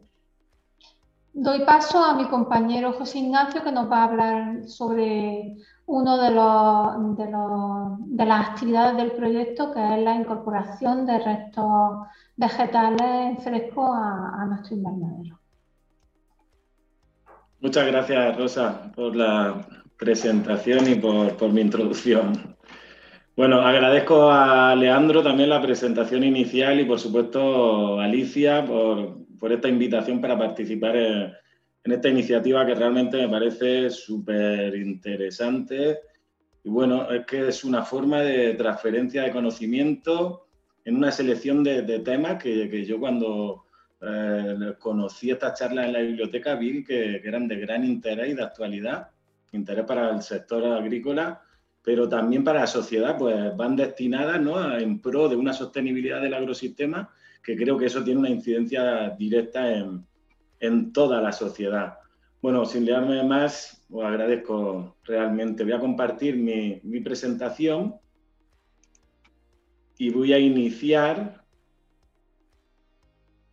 Doy 1.34 1.66
paso 1.66 2.02
a 2.02 2.14
mi 2.14 2.26
compañero 2.28 2.94
José 2.94 3.18
Ignacio 3.18 3.62
que 3.62 3.70
nos 3.70 3.92
va 3.92 3.98
a 3.98 4.04
hablar 4.04 4.66
sobre 4.66 5.58
uno 5.86 6.20
de, 6.20 6.30
los, 6.32 7.16
de, 8.16 8.26
las 8.26 8.48
actividades 8.48 8.96
del 8.96 9.12
proyecto 9.12 9.72
que 9.72 9.80
es 9.80 10.02
la 10.02 10.14
incorporación 10.14 11.06
de 11.06 11.18
restos 11.18 11.98
vegetales 12.36 13.42
frescos 13.42 13.90
a, 13.92 14.44
nuestro 14.48 14.76
invernadero. 14.76 15.40
Muchas 17.60 17.86
gracias, 17.86 18.36
Rosa, 18.36 18.92
por 18.94 19.14
la 19.16 19.66
presentación 19.96 20.90
y 20.90 20.96
por, 20.96 21.36
por 21.36 21.52
mi 21.52 21.62
introducción. 21.62 22.56
Bueno, 23.36 23.60
agradezco 23.60 24.30
a 24.30 24.74
Leandro 24.74 25.22
también 25.22 25.50
la 25.50 25.60
presentación 25.60 26.24
inicial 26.24 26.80
y 26.80 26.86
por 26.86 26.98
supuesto 26.98 28.00
a 28.00 28.04
Alicia 28.04 28.64
por, 28.64 29.52
esta 29.52 29.68
invitación 29.68 30.22
para 30.22 30.38
participar 30.38 30.96
en, 30.96 31.32
esta 31.92 32.08
iniciativa 32.08 32.66
que 32.66 32.74
realmente 32.74 33.16
me 33.18 33.28
parece 33.28 33.90
súper 33.90 34.74
interesante. 34.74 35.98
Y 36.64 36.68
bueno, 36.68 37.10
es 37.10 37.24
que 37.26 37.48
es 37.48 37.64
una 37.64 37.82
forma 37.82 38.22
de 38.22 38.54
transferencia 38.54 39.22
de 39.22 39.32
conocimiento 39.32 40.48
en 40.84 40.96
una 40.96 41.10
selección 41.10 41.62
de, 41.64 41.82
temas 42.00 42.42
que, 42.42 42.84
yo 42.84 42.98
cuando 42.98 43.64
eh, 44.00 44.74
conocí 44.78 45.30
estas 45.30 45.58
charlas 45.58 45.86
en 45.86 45.92
la 45.92 46.00
biblioteca 46.00 46.54
vi 46.54 46.84
que, 46.84 47.20
que 47.20 47.28
eran 47.28 47.48
de 47.48 47.56
gran 47.56 47.84
interés 47.84 48.30
y 48.30 48.34
de 48.34 48.42
actualidad, 48.42 49.08
interés 49.52 49.84
para 49.84 50.10
el 50.10 50.22
sector 50.22 50.64
agrícola 50.64 51.42
pero 51.86 52.08
también 52.08 52.42
para 52.42 52.62
la 52.62 52.66
sociedad, 52.66 53.16
pues 53.16 53.56
van 53.56 53.76
destinadas 53.76 54.40
¿no? 54.40 54.76
en 54.76 55.00
pro 55.00 55.28
de 55.28 55.36
una 55.36 55.52
sostenibilidad 55.52 56.20
del 56.20 56.34
agrosistema, 56.34 57.08
que 57.40 57.56
creo 57.56 57.78
que 57.78 57.86
eso 57.86 58.02
tiene 58.02 58.18
una 58.18 58.28
incidencia 58.28 59.10
directa 59.10 59.72
en, 59.72 60.04
en 60.60 60.92
toda 60.92 61.20
la 61.20 61.32
sociedad. 61.32 61.98
Bueno, 62.42 62.64
sin 62.64 62.84
liarme 62.84 63.22
más, 63.24 63.86
os 63.90 64.04
agradezco 64.04 64.96
realmente. 65.04 65.64
Voy 65.64 65.72
a 65.72 65.80
compartir 65.80 66.36
mi, 66.36 66.80
mi 66.84 67.00
presentación 67.00 67.96
y 69.98 70.10
voy 70.10 70.32
a 70.32 70.38
iniciar. 70.38 71.44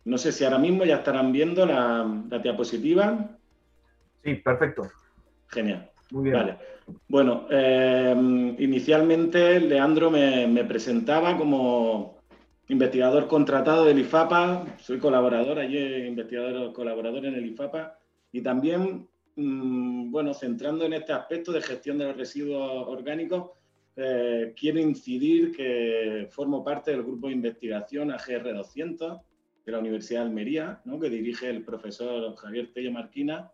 No 0.04 0.18
sé 0.18 0.32
si 0.32 0.44
ahora 0.44 0.58
mismo 0.58 0.84
ya 0.84 0.96
estarán 0.96 1.32
viendo 1.32 1.64
la, 1.64 2.24
la 2.28 2.38
diapositiva. 2.38 3.38
Sí, 4.22 4.34
perfecto. 4.36 4.90
Genial. 5.48 5.90
Muy 6.10 6.24
bien. 6.24 6.34
Vale. 6.34 6.58
Bueno, 7.08 7.46
eh, 7.50 8.14
inicialmente 8.58 9.60
Leandro 9.60 10.10
me, 10.10 10.64
presentaba 10.64 11.36
como 11.36 12.13
investigador 12.68 13.26
contratado 13.26 13.84
del 13.84 13.98
IFAPA, 13.98 14.78
soy 14.78 14.98
colaborador, 14.98 15.58
allí 15.58 15.78
investigador 16.06 16.72
colaborador 16.72 17.26
en 17.26 17.34
el 17.34 17.46
IFAPA 17.46 17.98
y 18.32 18.40
también, 18.40 19.06
mm, 19.36 20.10
bueno, 20.10 20.32
centrando 20.32 20.84
en 20.86 20.94
este 20.94 21.12
aspecto 21.12 21.52
de 21.52 21.60
gestión 21.60 21.98
de 21.98 22.06
los 22.06 22.16
residuos 22.16 22.88
orgánicos, 22.88 23.50
eh, 23.96 24.54
quiero 24.56 24.80
incidir 24.80 25.54
que 25.54 26.26
formo 26.30 26.64
parte 26.64 26.90
del 26.90 27.04
grupo 27.04 27.28
de 27.28 27.34
investigación 27.34 28.10
AGR 28.10 28.52
200 28.54 29.20
de 29.64 29.72
la 29.72 29.78
Universidad 29.78 30.20
de 30.20 30.26
Almería, 30.26 30.82
que 31.00 31.10
dirige 31.10 31.48
el 31.48 31.64
profesor 31.64 32.34
Javier 32.34 32.72
Tello 32.72 32.92
Marquina, 32.92 33.50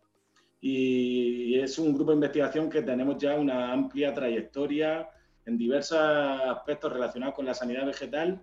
y 0.60 1.58
es 1.58 1.78
un 1.78 1.94
grupo 1.94 2.10
de 2.10 2.16
investigación 2.16 2.68
que 2.68 2.82
tenemos 2.82 3.16
ya 3.18 3.34
una 3.34 3.72
amplia 3.72 4.12
trayectoria 4.12 5.08
en 5.46 5.56
diversos 5.56 5.98
aspectos 5.98 6.92
relacionados 6.92 7.34
con 7.34 7.46
la 7.46 7.54
sanidad 7.54 7.86
vegetal, 7.86 8.42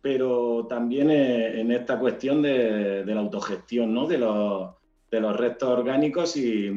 pero 0.00 0.66
también 0.68 1.10
eh, 1.10 1.60
en 1.60 1.72
esta 1.72 1.98
cuestión 1.98 2.42
de, 2.42 3.04
la 3.06 3.20
autogestión 3.20 3.92
¿no? 3.92 4.06
de, 4.06 4.18
los, 4.18 5.36
restos 5.36 5.68
orgánicos 5.68 6.36
y, 6.36 6.68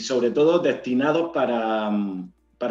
sobre 0.00 0.30
todo 0.30 0.58
destinados 0.58 1.30
para, 1.32 1.90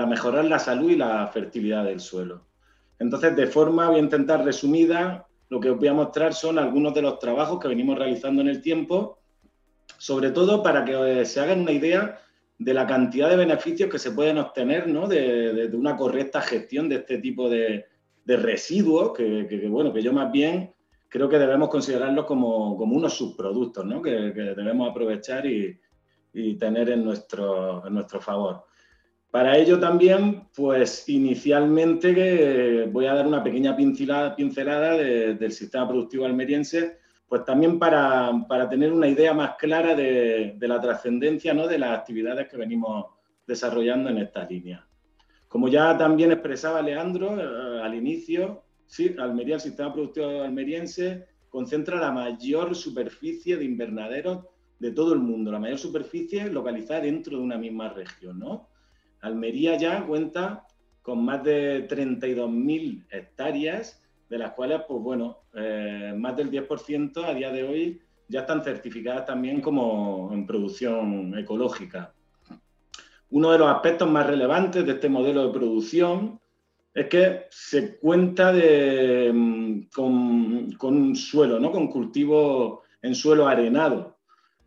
mejorar 0.07 0.45
la 0.45 0.59
salud 0.59 0.91
y 0.91 0.95
la 0.95 1.27
fertilidad 1.27 1.85
del 1.85 1.99
suelo. 1.99 2.45
Entonces, 2.99 3.35
de 3.35 3.47
forma, 3.47 3.89
voy 3.89 3.97
a 3.97 4.03
intentar 4.03 4.43
resumida, 4.43 5.27
lo 5.49 5.59
que 5.59 5.69
os 5.69 5.77
voy 5.77 5.87
a 5.87 5.93
mostrar 5.93 6.33
son 6.33 6.59
algunos 6.59 6.93
de 6.93 7.03
los 7.03 7.19
trabajos 7.19 7.59
que 7.59 7.67
venimos 7.67 7.97
realizando 7.97 8.41
en 8.41 8.49
el 8.49 8.61
tiempo, 8.61 9.19
sobre 9.97 10.31
todo 10.31 10.61
para 10.61 10.83
que 10.83 11.25
se 11.25 11.39
hagan 11.39 11.61
una 11.61 11.71
idea 11.71 12.19
de 12.59 12.73
la 12.73 12.87
cantidad 12.87 13.29
de 13.29 13.37
beneficios 13.37 13.89
que 13.89 13.99
se 13.99 14.11
pueden 14.11 14.37
obtener 14.39 14.87
¿no? 14.87 15.07
de, 15.07 15.69
una 15.73 15.95
correcta 15.95 16.41
gestión 16.41 16.89
de 16.89 16.95
este 16.95 17.19
tipo 17.19 17.49
de, 17.49 17.85
residuos, 18.35 19.13
que, 19.13 19.67
bueno, 19.69 19.93
que 19.93 20.01
yo 20.01 20.11
más 20.11 20.31
bien 20.31 20.73
creo 21.07 21.29
que 21.29 21.39
debemos 21.39 21.69
considerarlos 21.69 22.25
como, 22.25 22.73
unos 22.73 23.13
subproductos 23.13 23.85
¿no? 23.85 24.01
que, 24.01 24.11
debemos 24.11 24.89
aprovechar 24.89 25.45
y, 25.45 25.79
tener 26.59 26.89
en 26.91 27.03
nuestro, 27.03 27.87
en 27.87 27.93
nuestro 27.95 28.21
favor. 28.21 28.65
Para 29.31 29.57
ello 29.57 29.79
también, 29.79 30.47
pues 30.55 31.09
inicialmente 31.09 32.85
voy 32.91 33.05
a 33.07 33.15
dar 33.15 33.25
una 33.25 33.43
pequeña 33.43 33.75
pincelada, 33.75 34.35
pincelada 34.35 34.97
del 34.97 35.51
sistema 35.51 35.87
productivo 35.87 36.25
almeriense 36.25 36.97
pues 37.27 37.43
también 37.43 37.77
para, 37.77 38.69
tener 38.69 38.91
una 38.91 39.07
idea 39.07 39.33
más 39.33 39.55
clara 39.57 39.95
de, 39.95 40.55
la 40.59 40.79
trascendencia 40.79 41.53
¿no? 41.53 41.67
de 41.67 41.77
las 41.77 41.97
actividades 41.99 42.47
que 42.47 42.57
venimos 42.57 43.05
desarrollando 43.45 44.09
en 44.09 44.19
esta 44.19 44.45
línea. 44.45 44.86
Como 45.57 45.69
ya 45.69 45.97
también 45.97 46.31
expresaba 46.31 46.83
Leandro 46.83 47.35
eh, 47.35 47.81
al 47.81 47.95
inicio, 47.95 48.61
Almería, 49.17 49.55
el 49.55 49.59
sistema 49.59 49.91
productivo 49.91 50.43
almeriense, 50.43 51.25
concentra 51.49 51.99
la 51.99 52.11
mayor 52.11 52.75
superficie 52.75 53.57
de 53.57 53.65
invernaderos 53.65 54.45
de 54.77 54.91
todo 54.91 55.13
el 55.13 55.19
mundo, 55.19 55.51
la 55.51 55.57
mayor 55.57 55.79
superficie 55.79 56.47
localizada 56.51 56.99
dentro 56.99 57.37
de 57.37 57.43
una 57.43 57.57
misma 57.57 57.89
región. 57.89 58.39
Almería 59.21 59.75
ya 59.79 60.05
cuenta 60.05 60.63
con 61.01 61.25
más 61.25 61.43
de 61.43 61.87
32.000 61.87 63.07
hectáreas 63.09 63.99
de 64.29 64.37
las 64.37 64.51
cuales, 64.51 64.81
pues 64.87 65.01
bueno, 65.01 65.39
eh, 65.55 66.13
más 66.15 66.37
del 66.37 66.51
10% 66.51 67.25
a 67.25 67.33
día 67.33 67.51
de 67.51 67.63
hoy 67.63 68.01
ya 68.27 68.41
están 68.41 68.63
certificadas 68.63 69.25
también 69.25 69.61
como 69.61 70.29
en 70.31 70.45
producción 70.45 71.35
ecológica. 71.35 72.13
Uno 73.29 73.51
de 73.51 73.57
los 73.57 73.69
aspectos 73.69 74.09
más 74.09 74.25
relevantes 74.25 74.85
de 74.85 74.93
este 74.93 75.09
modelo 75.09 75.47
de 75.47 75.53
producción 75.53 76.39
es 76.93 77.07
que 77.07 77.45
se 77.51 77.97
cuenta 77.97 78.51
mm, 78.53 79.89
con, 79.93 80.77
un 80.81 81.15
suelo, 81.15 81.59
¿no? 81.59 81.71
con 81.71 81.87
cultivo 81.87 82.83
en 83.01 83.13
suelo 83.13 83.47
arenado. 83.47 84.17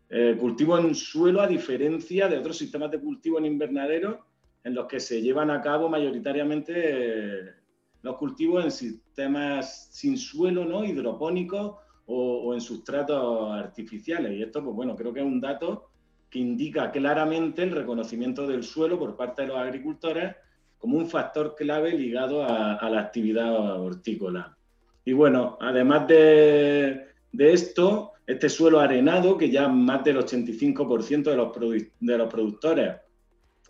Eh, 0.09 0.35
cultivo 0.39 0.77
en 0.77 0.93
suelo 0.93 1.41
a 1.41 1.47
diferencia 1.47 2.27
de 2.27 2.37
otros 2.37 2.57
sistemas 2.57 2.91
de 2.91 2.99
cultivo 2.99 3.37
en 3.37 3.45
invernadero 3.45 4.25
en 4.63 4.75
los 4.75 4.85
que 4.85 4.99
se 4.99 5.21
llevan 5.21 5.49
a 5.49 5.61
cabo 5.61 5.89
mayoritariamente 5.89 7.61
los 8.01 8.17
cultivos 8.17 8.63
en 8.63 8.71
sistemas 8.71 9.89
sin 9.91 10.17
suelo, 10.17 10.65
¿no? 10.65 10.83
hidropónicos 10.83 11.75
o, 12.05 12.53
en 12.53 12.61
sustratos 12.61 13.51
artificiales. 13.51 14.33
Y 14.33 14.43
esto, 14.43 14.63
pues 14.63 14.75
bueno, 14.75 14.95
creo 14.95 15.13
que 15.13 15.19
es 15.19 15.25
un 15.25 15.39
dato 15.39 15.89
que 16.31 16.39
indica 16.39 16.89
claramente 16.89 17.61
el 17.61 17.71
reconocimiento 17.71 18.47
del 18.47 18.63
suelo 18.63 18.97
por 18.97 19.17
parte 19.17 19.41
de 19.41 19.49
los 19.49 19.57
agricultores 19.57 20.33
como 20.77 20.97
un 20.97 21.07
factor 21.07 21.55
clave 21.55 21.91
ligado 21.91 22.43
a, 22.43 22.89
la 22.89 23.01
actividad 23.01 23.79
hortícola. 23.79 24.57
Y 25.03 25.11
bueno, 25.11 25.57
además 25.59 26.07
de, 26.07 27.07
esto, 27.37 28.13
este 28.25 28.47
suelo 28.47 28.79
arenado, 28.79 29.37
que 29.37 29.51
ya 29.51 29.67
más 29.67 30.03
del 30.05 30.17
85% 30.19 31.23
de 31.23 31.35
los, 31.35 31.89
de 31.99 32.17
los 32.17 32.29
productores 32.31 32.95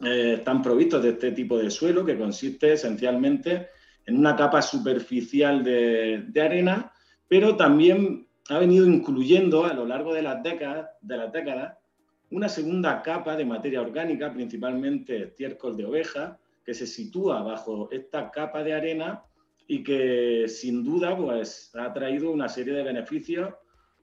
eh, 0.05 0.35
están 0.37 0.61
provistos 0.61 1.01
de 1.01 1.09
este 1.09 1.31
tipo 1.31 1.57
de 1.57 1.71
suelo, 1.71 2.05
que 2.05 2.17
consiste 2.17 2.73
esencialmente 2.73 3.69
en 4.05 4.19
una 4.19 4.35
capa 4.35 4.61
superficial 4.61 5.63
de, 5.63 6.41
arena, 6.41 6.93
pero 7.27 7.55
también 7.55 8.27
ha 8.49 8.59
venido 8.59 8.85
incluyendo 8.85 9.65
a 9.65 9.73
lo 9.73 9.85
largo 9.85 10.13
de 10.13 10.21
las 10.21 10.43
décadas, 10.43 10.89
de 11.01 11.17
las 11.17 11.31
décadas 11.33 11.80
una 12.31 12.49
segunda 12.49 13.01
capa 13.01 13.35
de 13.35 13.45
materia 13.45 13.81
orgánica, 13.81 14.33
principalmente 14.33 15.23
estiércol 15.23 15.77
de 15.77 15.85
oveja, 15.85 16.39
que 16.65 16.73
se 16.73 16.87
sitúa 16.87 17.41
bajo 17.41 17.89
esta 17.91 18.31
capa 18.31 18.63
de 18.63 18.73
arena 18.73 19.23
y 19.67 19.83
que 19.83 20.47
sin 20.47 20.83
duda 20.83 21.15
pues, 21.15 21.71
ha 21.75 21.93
traído 21.93 22.31
una 22.31 22.49
serie 22.49 22.73
de 22.73 22.83
beneficios, 22.83 23.53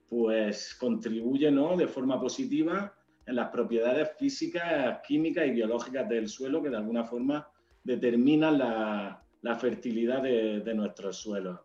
pues 0.08 0.74
contribuye 0.74 1.50
¿no? 1.50 1.76
de 1.76 1.88
forma 1.88 2.20
positiva 2.20 2.94
en 3.26 3.36
las 3.36 3.50
propiedades 3.50 4.10
físicas, 4.18 5.00
químicas 5.06 5.46
y 5.46 5.50
biológicas 5.50 6.08
del 6.08 6.28
suelo 6.28 6.62
que 6.62 6.70
de 6.70 6.78
alguna 6.78 7.04
forma 7.04 7.46
determinan 7.84 8.58
la, 8.58 9.22
la 9.42 9.54
fertilidad 9.56 10.22
de, 10.22 10.74
nuestros 10.74 11.16
suelos. 11.18 11.60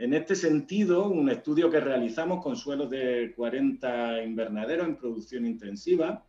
En 0.00 0.14
este 0.14 0.34
sentido, 0.34 1.10
un 1.10 1.28
estudio 1.28 1.68
que 1.68 1.78
realizamos 1.78 2.42
con 2.42 2.56
suelos 2.56 2.88
de 2.88 3.34
40 3.36 4.22
invernaderos 4.22 4.88
en 4.88 4.96
producción 4.96 5.44
intensiva, 5.44 6.24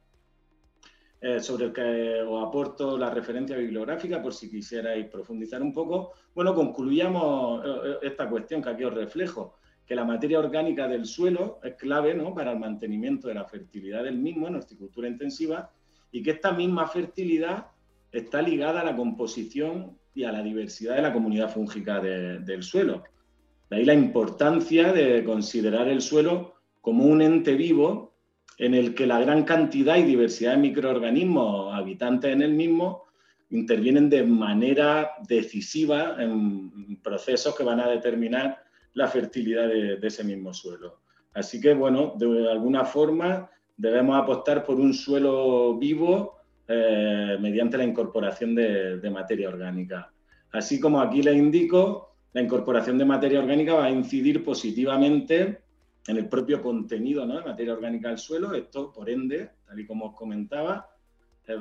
eh, 1.22 1.40
sobre 1.40 1.68
el 1.68 1.72
que 1.72 2.22
os 2.22 2.46
aporto 2.46 2.98
la 2.98 3.10
referencia 3.10 3.56
bibliográfica 3.56 4.22
por 4.22 4.34
si 4.34 4.52
quisierais 4.52 5.08
profundizar 5.08 5.62
un 5.62 5.72
poco, 5.72 6.12
bueno, 6.36 6.54
concluíamos 6.54 7.64
eh, 7.66 7.98
esta 8.02 8.28
cuestión 8.28 8.62
que 8.62 8.72
aquí 8.72 8.84
os 8.84 8.94
reflejo, 8.94 9.56
que 9.86 9.96
la 9.96 10.04
materia 10.04 10.40
orgánica 10.40 10.90
del 10.90 11.06
suelo 11.06 11.62
es 11.64 11.76
clave 11.76 12.14
¿no? 12.14 12.36
para 12.36 12.52
el 12.52 12.60
mantenimiento 12.60 13.30
de 13.30 13.36
la 13.36 13.46
fertilidad 13.46 14.04
del 14.04 14.18
mismo 14.18 14.50
en 14.50 14.56
horticultura 14.56 15.08
intensiva 15.08 15.72
y 16.12 16.22
que 16.22 16.32
esta 16.32 16.52
misma 16.52 16.90
fertilidad 16.90 17.68
está 18.12 18.42
ligada 18.42 18.82
a 18.82 18.84
la 18.84 18.98
composición 18.98 19.98
y 20.14 20.26
a 20.26 20.34
la 20.34 20.44
diversidad 20.44 20.98
de 20.98 21.04
la 21.04 21.14
comunidad 21.14 21.50
fúngica 21.50 22.02
del 22.02 22.64
suelo. 22.64 23.04
De 23.72 23.78
ahí 23.78 23.86
la 23.86 23.96
importancia 23.96 24.94
de 24.94 25.24
considerar 25.24 25.88
el 25.88 26.02
suelo 26.02 26.54
como 26.82 27.06
un 27.06 27.24
ente 27.24 27.56
vivo 27.56 28.14
en 28.60 28.76
el 28.76 28.94
que 28.94 29.08
la 29.08 29.20
gran 29.20 29.44
cantidad 29.44 29.98
y 29.98 30.04
diversidad 30.04 30.52
de 30.52 30.58
microorganismos 30.58 31.74
habitantes 31.74 32.32
en 32.32 32.44
el 32.44 32.54
mismo 32.54 33.06
intervienen 33.50 34.12
de 34.12 34.24
manera 34.24 35.14
decisiva 35.28 36.16
en 36.20 37.02
procesos 37.02 37.56
que 37.56 37.64
van 37.64 37.80
a 37.80 37.90
determinar 37.90 38.62
la 38.94 39.08
fertilidad 39.08 39.68
de, 39.68 39.98
de 39.98 40.08
ese 40.08 40.24
mismo 40.24 40.54
suelo. 40.54 41.00
Así 41.34 41.60
que, 41.60 41.74
bueno, 41.74 42.14
de 42.18 42.52
alguna 42.52 42.86
forma 42.86 43.50
debemos 43.76 44.22
apostar 44.22 44.64
por 44.64 44.80
un 44.80 44.94
suelo 44.94 45.76
vivo 45.76 46.42
eh, 46.74 47.38
mediante 47.42 47.78
la 47.78 47.84
incorporación 47.84 48.56
de, 48.56 49.10
materia 49.12 49.50
orgánica. 49.50 50.10
Así 50.54 50.80
como 50.80 51.02
aquí 51.02 51.22
le 51.22 51.34
indico, 51.34 52.11
la 52.34 52.42
incorporación 52.42 52.98
de 52.98 53.06
materia 53.06 53.40
orgánica 53.40 53.74
va 53.74 53.86
a 53.86 53.92
incidir 53.92 54.44
positivamente 54.44 55.62
en 56.08 56.18
el 56.18 56.28
propio 56.28 56.62
contenido 56.62 57.26
de 57.26 57.44
materia 57.44 57.74
orgánica 57.74 58.10
del 58.10 58.18
suelo. 58.18 58.54
Esto, 58.54 58.92
por 58.92 59.10
ende, 59.10 59.52
tal 59.66 59.80
y 59.80 59.86
como 59.86 60.08
os 60.08 60.16
comentaba, 60.16 60.90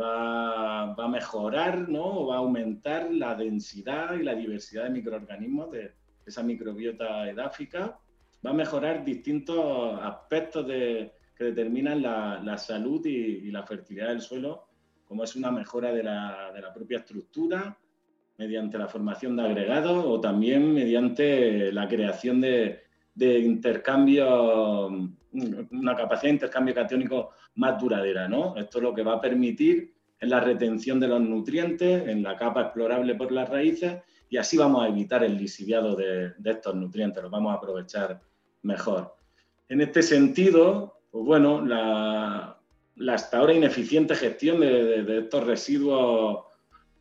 va, 0.01 0.93
a 0.93 1.09
mejorar 1.09 1.89
¿no? 1.89 2.05
o 2.05 2.27
va 2.29 2.37
a 2.37 2.39
aumentar 2.39 3.13
la 3.13 3.35
densidad 3.35 4.15
y 4.15 4.23
la 4.23 4.35
diversidad 4.35 4.85
de 4.85 4.91
microorganismos 4.91 5.73
de 5.73 5.93
esa 6.25 6.43
microbiota 6.43 7.29
edáfica. 7.29 7.99
Va 8.45 8.51
a 8.51 8.55
mejorar 8.55 9.05
distintos 9.05 10.01
aspectos 10.01 10.67
que 10.67 11.45
determinan 11.45 12.01
la, 12.01 12.57
salud 12.57 13.05
y 13.05 13.51
la 13.51 13.65
fertilidad 13.65 14.09
del 14.09 14.21
suelo 14.21 14.71
como 15.11 15.25
es 15.25 15.35
una 15.35 15.51
mejora 15.51 15.93
de 15.93 16.05
la, 16.05 16.71
propia 16.73 16.99
estructura 16.99 17.77
mediante 18.41 18.79
la 18.79 18.89
formación 18.89 19.37
de 19.37 19.43
agregados 19.43 20.03
o 20.07 20.19
también 20.19 20.73
mediante 20.73 21.71
la 21.73 21.87
creación 21.87 22.41
de, 22.41 22.81
intercambio, 23.21 24.89
una 25.71 25.95
capacidad 25.95 26.31
de 26.31 26.37
intercambio 26.37 26.75
catiónico 26.75 27.33
más 27.57 27.79
duradera. 27.79 28.29
¿no? 28.29 28.57
Esto 28.57 28.79
es 28.79 28.85
lo 28.85 28.95
que 28.95 29.03
va 29.03 29.17
a 29.17 29.21
permitir 29.21 29.93
en 30.19 30.31
la 30.31 30.41
retención 30.41 30.99
de 30.99 31.09
los 31.09 31.21
nutrientes, 31.21 32.09
en 32.09 32.23
la 32.23 32.35
capa 32.35 32.63
explorable 32.63 33.15
por 33.15 33.31
las 33.31 33.47
raíces, 33.47 33.99
y 34.31 34.39
así 34.39 34.57
vamos 34.57 34.85
a 34.85 34.89
evitar 34.89 35.23
el 35.23 35.37
lisiviado 35.37 35.95
de, 35.95 36.31
de 36.39 36.51
estos 36.51 36.75
nutrientes, 36.75 37.23
los 37.23 37.31
vamos 37.31 37.53
a 37.53 37.57
aprovechar 37.57 38.23
mejor. 38.63 39.17
En 39.69 39.83
este 39.83 40.03
sentido, 40.03 41.03
pues 41.11 41.25
bueno, 41.27 41.63
la, 41.65 42.59
la 42.97 43.15
hasta 43.15 43.39
ahora 43.39 43.55
ineficiente 43.55 44.15
gestión 44.15 44.61
de, 44.61 45.19
estos 45.19 45.45
residuos 45.45 46.45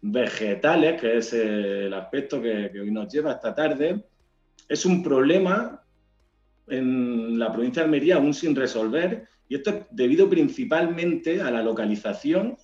vegetales, 0.01 0.99
que 0.99 1.17
es 1.17 1.33
el 1.33 1.93
aspecto 1.93 2.41
que, 2.41 2.71
hoy 2.79 2.91
nos 2.91 3.11
lleva 3.11 3.33
esta 3.33 3.53
tarde, 3.53 4.03
es 4.67 4.85
un 4.85 5.03
problema 5.03 5.83
en 6.67 7.37
la 7.39 7.51
provincia 7.51 7.81
de 7.81 7.85
Almería 7.85 8.15
aún 8.15 8.33
sin 8.33 8.55
resolver, 8.55 9.27
y 9.47 9.55
esto 9.55 9.71
es 9.71 9.75
debido 9.89 10.29
principalmente 10.29 11.41
a 11.41 11.49
la 11.49 11.63
localización 11.63 12.55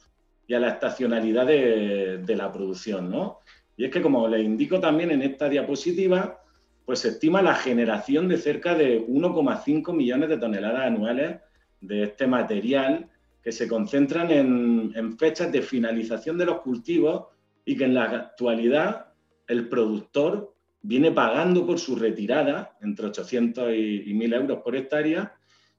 y 0.47 0.53
a 0.53 0.59
la 0.59 0.69
estacionalidad 0.69 1.47
de, 1.47 2.19
de 2.19 2.35
la 2.35 2.51
producción. 2.51 3.09
¿no? 3.09 3.39
Y 3.75 3.85
es 3.85 3.91
que, 3.91 4.01
como 4.01 4.27
les 4.27 4.45
indico 4.45 4.79
también 4.79 5.11
en 5.11 5.23
esta 5.23 5.49
diapositiva, 5.49 6.39
pues 6.85 6.99
se 6.99 7.09
estima 7.09 7.41
la 7.41 7.55
generación 7.55 8.27
de 8.27 8.37
cerca 8.37 8.75
de 8.75 9.05
1,5 9.05 9.93
millones 9.93 10.29
de 10.29 10.37
toneladas 10.37 10.85
anuales 10.85 11.39
de 11.81 12.03
este 12.03 12.27
material 12.27 13.09
que 13.45 13.51
se 13.51 13.67
concentran 13.67 14.31
en, 14.31 15.17
fechas 15.19 15.51
de 15.51 15.62
finalización 15.62 16.36
de 16.36 16.47
los 16.47 16.62
cultivos 16.62 17.27
y 17.63 17.77
que 17.77 17.84
en 17.84 17.93
la 17.93 18.05
actualidad 18.05 19.13
el 19.45 19.69
productor 19.69 20.55
viene 20.81 21.12
pagando 21.12 21.63
por 21.63 21.77
su 21.77 21.95
retirada 21.95 22.75
entre 22.81 23.05
800 23.05 23.71
y, 23.71 24.12
1000 24.15 24.34
euros 24.34 24.62
por 24.63 24.75
hectárea 24.75 25.36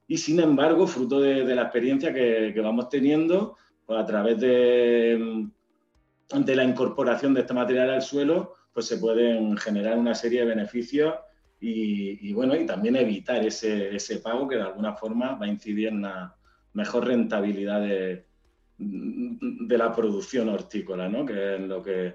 y 0.07 0.17
sin 0.17 0.39
embargo, 0.39 0.87
fruto 0.87 1.21
de, 1.21 1.43
la 1.57 1.63
experiencia 1.63 2.15
que, 2.15 2.55
vamos 2.63 2.89
teniendo, 2.89 3.57
pues 3.85 3.99
a 3.99 4.07
través 4.07 4.39
de, 4.39 5.49
de 6.33 6.57
la 6.57 6.63
incorporación 6.63 7.35
de 7.35 7.41
este 7.41 7.53
material 7.53 7.91
al 7.91 8.03
suelo, 8.03 8.55
pues 8.73 8.87
se 8.87 8.99
pueden 8.99 9.57
generar 9.57 9.99
una 9.99 10.15
serie 10.15 10.43
de 10.43 10.55
beneficios 10.55 11.15
y, 11.59 12.33
bueno, 12.33 12.55
y 12.55 12.65
también 12.65 12.95
evitar 12.95 13.45
ese, 13.45 13.97
ese, 13.97 14.21
pago 14.21 14.47
que 14.47 14.55
de 14.55 14.63
alguna 14.63 14.95
forma 14.95 15.35
va 15.35 15.47
a 15.47 15.49
incidir 15.49 15.89
en 15.89 16.03
la 16.03 16.37
mejor 16.77 17.07
rentabilidad 17.07 17.81
de, 17.81 18.27
de 18.79 19.79
la 19.79 19.95
producción 19.95 20.51
hortícola, 20.51 21.09
¿no? 21.09 21.25
que 21.25 21.57
es 21.57 21.61
lo 21.63 21.83
que 21.83 22.15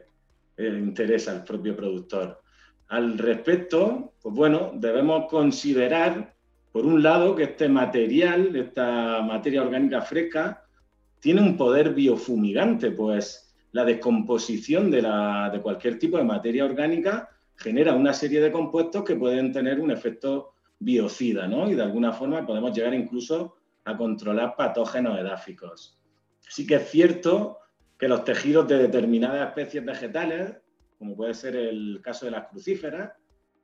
eh, 0.58 0.80
interesa 0.80 1.32
al 1.32 1.44
propio 1.44 1.76
productor. 1.76 2.40
Al 2.90 3.18
respecto, 3.18 4.14
pues 4.22 4.36
bueno, 4.36 4.72
debemos 4.76 5.28
considerar, 5.30 6.36
por 6.72 6.86
un 6.86 7.02
lado, 7.02 7.36
que 7.36 7.44
este 7.44 7.68
material, 7.68 8.56
esta 8.56 9.22
materia 9.24 9.64
orgánica 9.64 10.02
fresca, 10.02 10.64
tiene 11.20 11.42
un 11.42 11.58
poder 11.58 11.96
biofumigante, 11.96 12.92
pues 12.92 13.56
la 13.72 13.84
descomposición 13.84 14.92
de, 14.92 15.02
la, 15.02 15.50
de 15.52 15.62
cualquier 15.62 15.98
tipo 15.98 16.18
de 16.18 16.24
materia 16.24 16.66
orgánica 16.66 17.30
genera 17.56 17.96
una 17.96 18.14
serie 18.14 18.42
de 18.42 18.52
compuestos 18.52 19.04
que 19.04 19.16
pueden 19.16 19.52
tener 19.52 19.80
un 19.80 19.90
efecto 19.90 20.54
biocida, 20.78 21.48
¿no? 21.48 21.70
Y 21.70 21.76
de 21.76 21.84
alguna 21.84 22.12
forma 22.12 22.46
podemos 22.46 22.76
llegar 22.76 22.94
incluso 22.94 23.56
a 23.86 23.98
controlar 23.98 24.56
patógenos 24.56 25.20
edáficos. 25.20 26.00
Sí 26.40 26.66
que 26.68 26.76
es 26.76 26.90
cierto 26.90 27.60
que 27.98 28.08
los 28.08 28.24
tejidos 28.24 28.68
de 28.68 28.78
determinadas 28.78 29.48
especies 29.48 29.86
vegetales, 29.86 30.58
como 30.98 31.16
puede 31.16 31.34
ser 31.34 31.56
el 31.56 32.00
caso 32.04 32.26
de 32.26 32.32
las 32.32 32.48
crucíferas, 32.48 33.12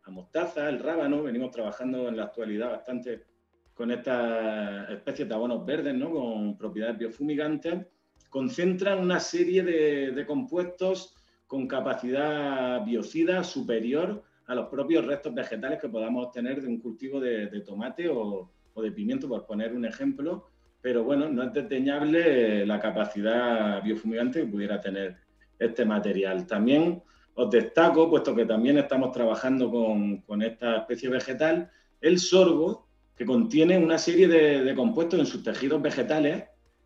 la 0.05 0.11
mostaza, 0.11 0.69
el 0.69 0.79
rábano, 0.79 1.23
venimos 1.23 1.51
trabajando 1.51 2.07
en 2.07 2.17
la 2.17 2.23
actualidad 2.23 2.69
bastante 2.71 3.25
con 3.73 3.91
estas 3.91 4.89
especies 4.89 5.29
de 5.29 5.35
abonos 5.35 5.63
verdes, 5.65 5.93
¿no? 5.93 6.11
con 6.11 6.57
propiedades 6.57 6.97
biofumigantes, 6.97 7.85
concentran 8.29 8.99
una 8.99 9.19
serie 9.19 9.63
de, 9.63 10.25
compuestos 10.25 11.15
con 11.45 11.67
capacidad 11.67 12.83
biocida 12.83 13.43
superior 13.43 14.23
a 14.47 14.55
los 14.55 14.67
propios 14.67 15.05
restos 15.05 15.33
vegetales 15.33 15.79
que 15.79 15.89
podamos 15.89 16.25
obtener 16.27 16.61
de 16.61 16.67
un 16.67 16.79
cultivo 16.79 17.19
de, 17.19 17.61
tomate 17.61 18.09
o, 18.09 18.51
o 18.77 18.81
de 18.83 18.91
pimiento, 18.91 19.27
por 19.27 19.43
poner 19.47 19.73
un 19.73 19.85
ejemplo, 19.85 20.49
pero 20.81 21.03
bueno, 21.03 21.27
no 21.29 21.41
es 21.41 21.51
desdeñable 21.51 22.63
la 22.63 22.79
capacidad 22.79 23.81
biofumigante 23.83 24.41
que 24.41 24.45
pudiera 24.45 24.79
tener 24.79 25.17
este 25.57 25.83
material. 25.83 26.45
También 26.45 27.01
os 27.33 27.49
destaco, 27.49 28.07
puesto 28.07 28.35
que 28.35 28.45
también 28.45 28.77
estamos 28.77 29.11
trabajando 29.11 29.71
con, 29.71 30.41
esta 30.43 30.77
especie 30.77 31.09
vegetal, 31.09 31.71
el 32.01 32.19
sorgo, 32.19 32.87
que 33.15 33.25
contiene 33.25 33.79
una 33.79 33.97
serie 33.97 34.27
de, 34.27 34.75
compuestos 34.75 35.19
en 35.19 35.25
sus 35.25 35.41
tejidos 35.43 35.81
vegetales 35.81 36.43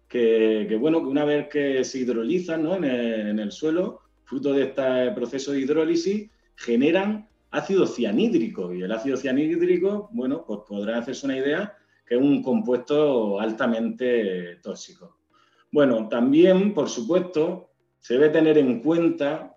que, 0.08 0.78
bueno, 0.80 1.02
que 1.02 1.08
una 1.08 1.26
vez 1.26 1.50
que 1.50 1.84
se 1.84 2.00
hidrolizan 2.00 2.66
en, 2.68 2.84
el, 2.86 3.28
en, 3.28 3.40
el, 3.40 3.52
suelo, 3.52 4.00
fruto 4.24 4.54
de 4.54 4.64
este 4.64 5.12
proceso 5.12 5.52
de 5.52 5.60
hidrólisis, 5.60 6.30
generan 6.56 7.28
ácido 7.50 7.86
cianhídrico. 7.86 8.74
Y 8.74 8.82
el 8.82 8.92
ácido 8.94 9.18
cianhídrico, 9.18 10.10
bueno, 10.14 10.46
pues 10.48 10.62
podrán 10.68 11.02
hacerse 11.02 11.26
una 11.26 11.38
idea 11.38 11.78
es 12.12 12.18
un 12.18 12.44
compuesto 12.44 13.40
altamente 13.40 14.58
tóxico. 14.58 15.20
Bueno, 15.72 16.10
también, 16.10 16.74
por 16.74 16.90
supuesto, 16.90 17.70
se 18.00 18.16
debe 18.16 18.28
tener 18.28 18.58
en 18.58 18.82
cuenta 18.82 19.56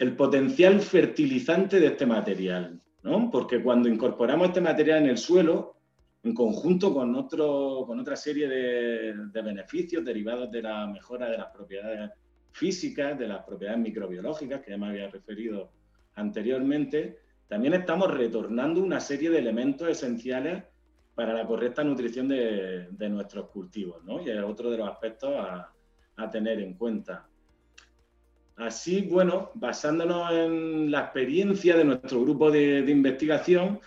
el 0.00 0.16
potencial 0.16 0.80
fertilizante 0.80 1.78
de 1.78 1.86
este 1.86 2.04
material, 2.04 2.82
¿no? 3.04 3.30
Porque 3.30 3.62
cuando 3.62 3.88
incorporamos 3.88 4.48
este 4.48 4.60
material 4.60 5.04
en 5.04 5.10
el 5.10 5.18
suelo, 5.18 5.76
en 6.24 6.34
conjunto 6.34 6.92
con, 6.92 7.14
otro, 7.14 7.84
con 7.86 8.00
otra 8.00 8.16
serie 8.16 8.48
de, 8.48 9.14
de 9.32 9.42
beneficios 9.42 10.04
derivados 10.04 10.50
de 10.50 10.62
la 10.62 10.88
mejora 10.88 11.30
de 11.30 11.38
las 11.38 11.46
propiedades 11.52 12.10
físicas, 12.50 13.16
de 13.16 13.28
las 13.28 13.44
propiedades 13.44 13.78
microbiológicas, 13.78 14.62
que 14.62 14.72
ya 14.72 14.78
me 14.78 14.88
había 14.88 15.08
referido 15.08 15.70
anteriormente, 16.16 17.18
también 17.46 17.74
estamos 17.74 18.10
retornando 18.10 18.82
una 18.82 18.98
serie 18.98 19.30
de 19.30 19.38
elementos 19.38 19.88
esenciales 19.88 20.64
para 21.14 21.34
la 21.34 21.46
correcta 21.46 21.84
nutrición 21.84 22.28
de, 22.28 23.08
nuestros 23.10 23.50
cultivos, 23.50 24.02
¿no? 24.04 24.22
Y 24.22 24.30
es 24.30 24.42
otro 24.42 24.70
de 24.70 24.78
los 24.78 24.88
aspectos 24.88 25.34
a, 25.36 25.72
tener 26.30 26.60
en 26.60 26.74
cuenta. 26.74 27.26
Así, 28.56 29.02
bueno, 29.02 29.50
basándonos 29.54 30.30
en 30.30 30.88
la 30.88 31.00
experiencia 31.00 31.76
de 31.76 31.84
nuestro 31.84 32.20
grupo 32.20 32.48
de, 32.48 32.78
investigación, 32.78 33.80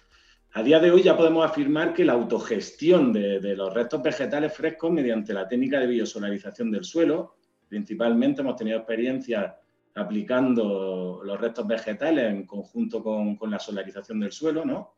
a 0.51 0.61
día 0.61 0.79
de 0.79 0.91
hoy 0.91 1.01
ya 1.01 1.15
podemos 1.15 1.45
afirmar 1.45 1.93
que 1.93 2.03
la 2.03 2.13
autogestión 2.13 3.13
de, 3.13 3.39
de, 3.39 3.55
los 3.55 3.73
restos 3.73 4.01
vegetales 4.03 4.53
frescos 4.53 4.91
mediante 4.91 5.33
la 5.33 5.47
técnica 5.47 5.79
de 5.79 5.87
biosolarización 5.87 6.71
del 6.71 6.83
suelo, 6.83 7.35
principalmente 7.69 8.41
hemos 8.41 8.57
tenido 8.57 8.79
experiencias 8.79 9.53
aplicando 9.95 11.21
los 11.23 11.39
restos 11.39 11.65
vegetales 11.65 12.31
en 12.31 12.45
conjunto 12.45 13.01
con, 13.01 13.37
con 13.37 13.49
la 13.49 13.59
solarización 13.59 14.19
del 14.19 14.31
suelo, 14.31 14.65
¿no? 14.65 14.93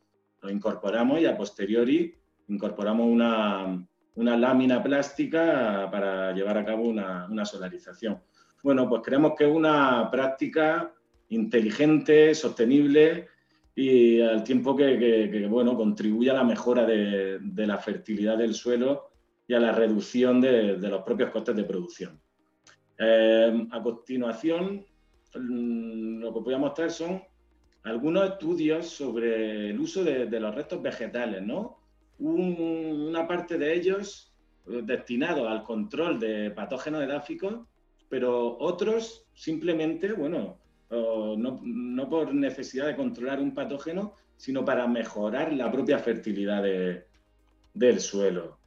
Lo 0.48 0.54
incorporamos 0.54 1.20
y 1.20 1.26
a 1.26 1.38
posteriori 1.38 2.16
incorporamos 2.48 3.06
una, 3.06 3.86
una 4.16 4.38
lámina 4.38 4.82
plástica 4.82 5.90
para 5.92 6.32
llevar 6.32 6.58
a 6.58 6.66
cabo 6.66 6.88
una, 6.88 7.46
solarización. 7.46 8.22
Bueno, 8.64 8.88
pues 8.88 9.02
creemos 9.04 9.34
que 9.38 9.44
es 9.44 9.54
una 9.54 10.10
práctica 10.10 10.94
inteligente, 11.30 12.34
sostenible 12.34 13.28
y 13.76 14.22
al 14.22 14.44
tiempo 14.44 14.76
que, 14.76 15.46
bueno, 15.50 15.76
contribuye 15.76 16.32
a 16.32 16.36
la 16.36 16.44
mejora 16.44 16.86
de, 16.86 17.40
la 17.56 17.78
fertilidad 17.78 18.38
del 18.38 18.54
suelo 18.54 19.10
y 19.46 19.54
a 19.54 19.60
la 19.60 19.74
reducción 19.74 20.40
de, 20.40 20.78
de 20.78 20.90
los 20.90 21.04
propios 21.04 21.30
costes 21.30 21.56
de 21.56 21.64
producción. 21.66 22.20
Eh, 22.98 23.68
a 23.70 23.84
continuación, 23.84 24.86
mm, 25.36 26.20
lo 26.20 26.34
que 26.34 26.40
voy 26.40 26.54
a 26.54 26.58
mostrar 26.58 26.90
son 26.90 27.22
algunos 27.88 28.30
estudios 28.30 28.88
sobre 28.88 29.70
el 29.70 29.80
uso 29.80 30.04
de, 30.04 30.40
los 30.40 30.54
restos 30.54 30.82
vegetales, 30.82 31.42
¿no? 31.42 31.80
una 32.20 33.28
parte 33.28 33.58
de 33.58 33.74
ellos 33.76 34.34
eh, 34.68 34.82
destinados 34.84 35.48
al 35.48 35.64
control 35.64 36.20
de 36.20 36.52
patógenos 36.52 37.04
edáficos, 37.04 37.60
pero 38.10 38.58
otros 38.60 39.28
simplemente, 39.34 40.14
bueno, 40.14 40.58
no, 40.90 42.10
por 42.10 42.34
necesidad 42.34 42.88
de 42.88 42.96
controlar 42.96 43.40
un 43.40 43.54
patógeno, 43.54 44.14
sino 44.38 44.64
para 44.64 44.88
mejorar 44.88 45.52
la 45.54 45.72
propia 45.72 46.00
fertilidad 46.00 46.64
del 47.74 48.00
suelo. 48.00 48.58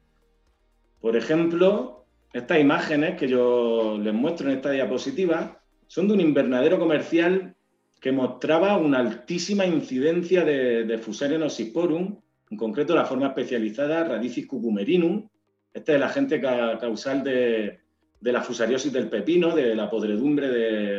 Por 1.01 1.17
ejemplo, 1.17 2.05
estas 2.33 2.61
imágenes 2.61 3.19
que 3.19 3.27
yo 3.27 3.99
les 3.99 4.13
muestro 4.13 4.51
en 4.51 4.57
esta 4.57 4.71
diapositiva 4.71 5.61
son 5.87 6.09
de 6.09 6.15
un 6.15 6.21
invernadero 6.21 6.79
comercial 6.79 7.57
que 8.01 8.13
mostraba 8.13 8.79
una 8.79 8.99
altísima 8.99 9.67
incidencia 9.67 10.45
de, 10.45 10.85
de 10.85 10.99
Fusarium 10.99 11.43
oxysporum, 11.43 12.17
en 12.51 12.57
concreto 12.57 12.95
la 12.95 13.05
forma 13.05 13.29
especializada 13.29 14.05
Radicis 14.05 14.47
cucumerinum. 14.47 15.29
Este 15.73 15.93
es 15.93 15.97
el 15.97 16.03
agente 16.03 16.41
causal 16.41 17.23
de, 17.23 17.79
la 18.23 18.43
fusariosis 18.43 18.93
del 18.93 19.09
pepino, 19.09 19.55
de 19.55 19.75
la 19.77 19.89
podredumbre 19.89 20.49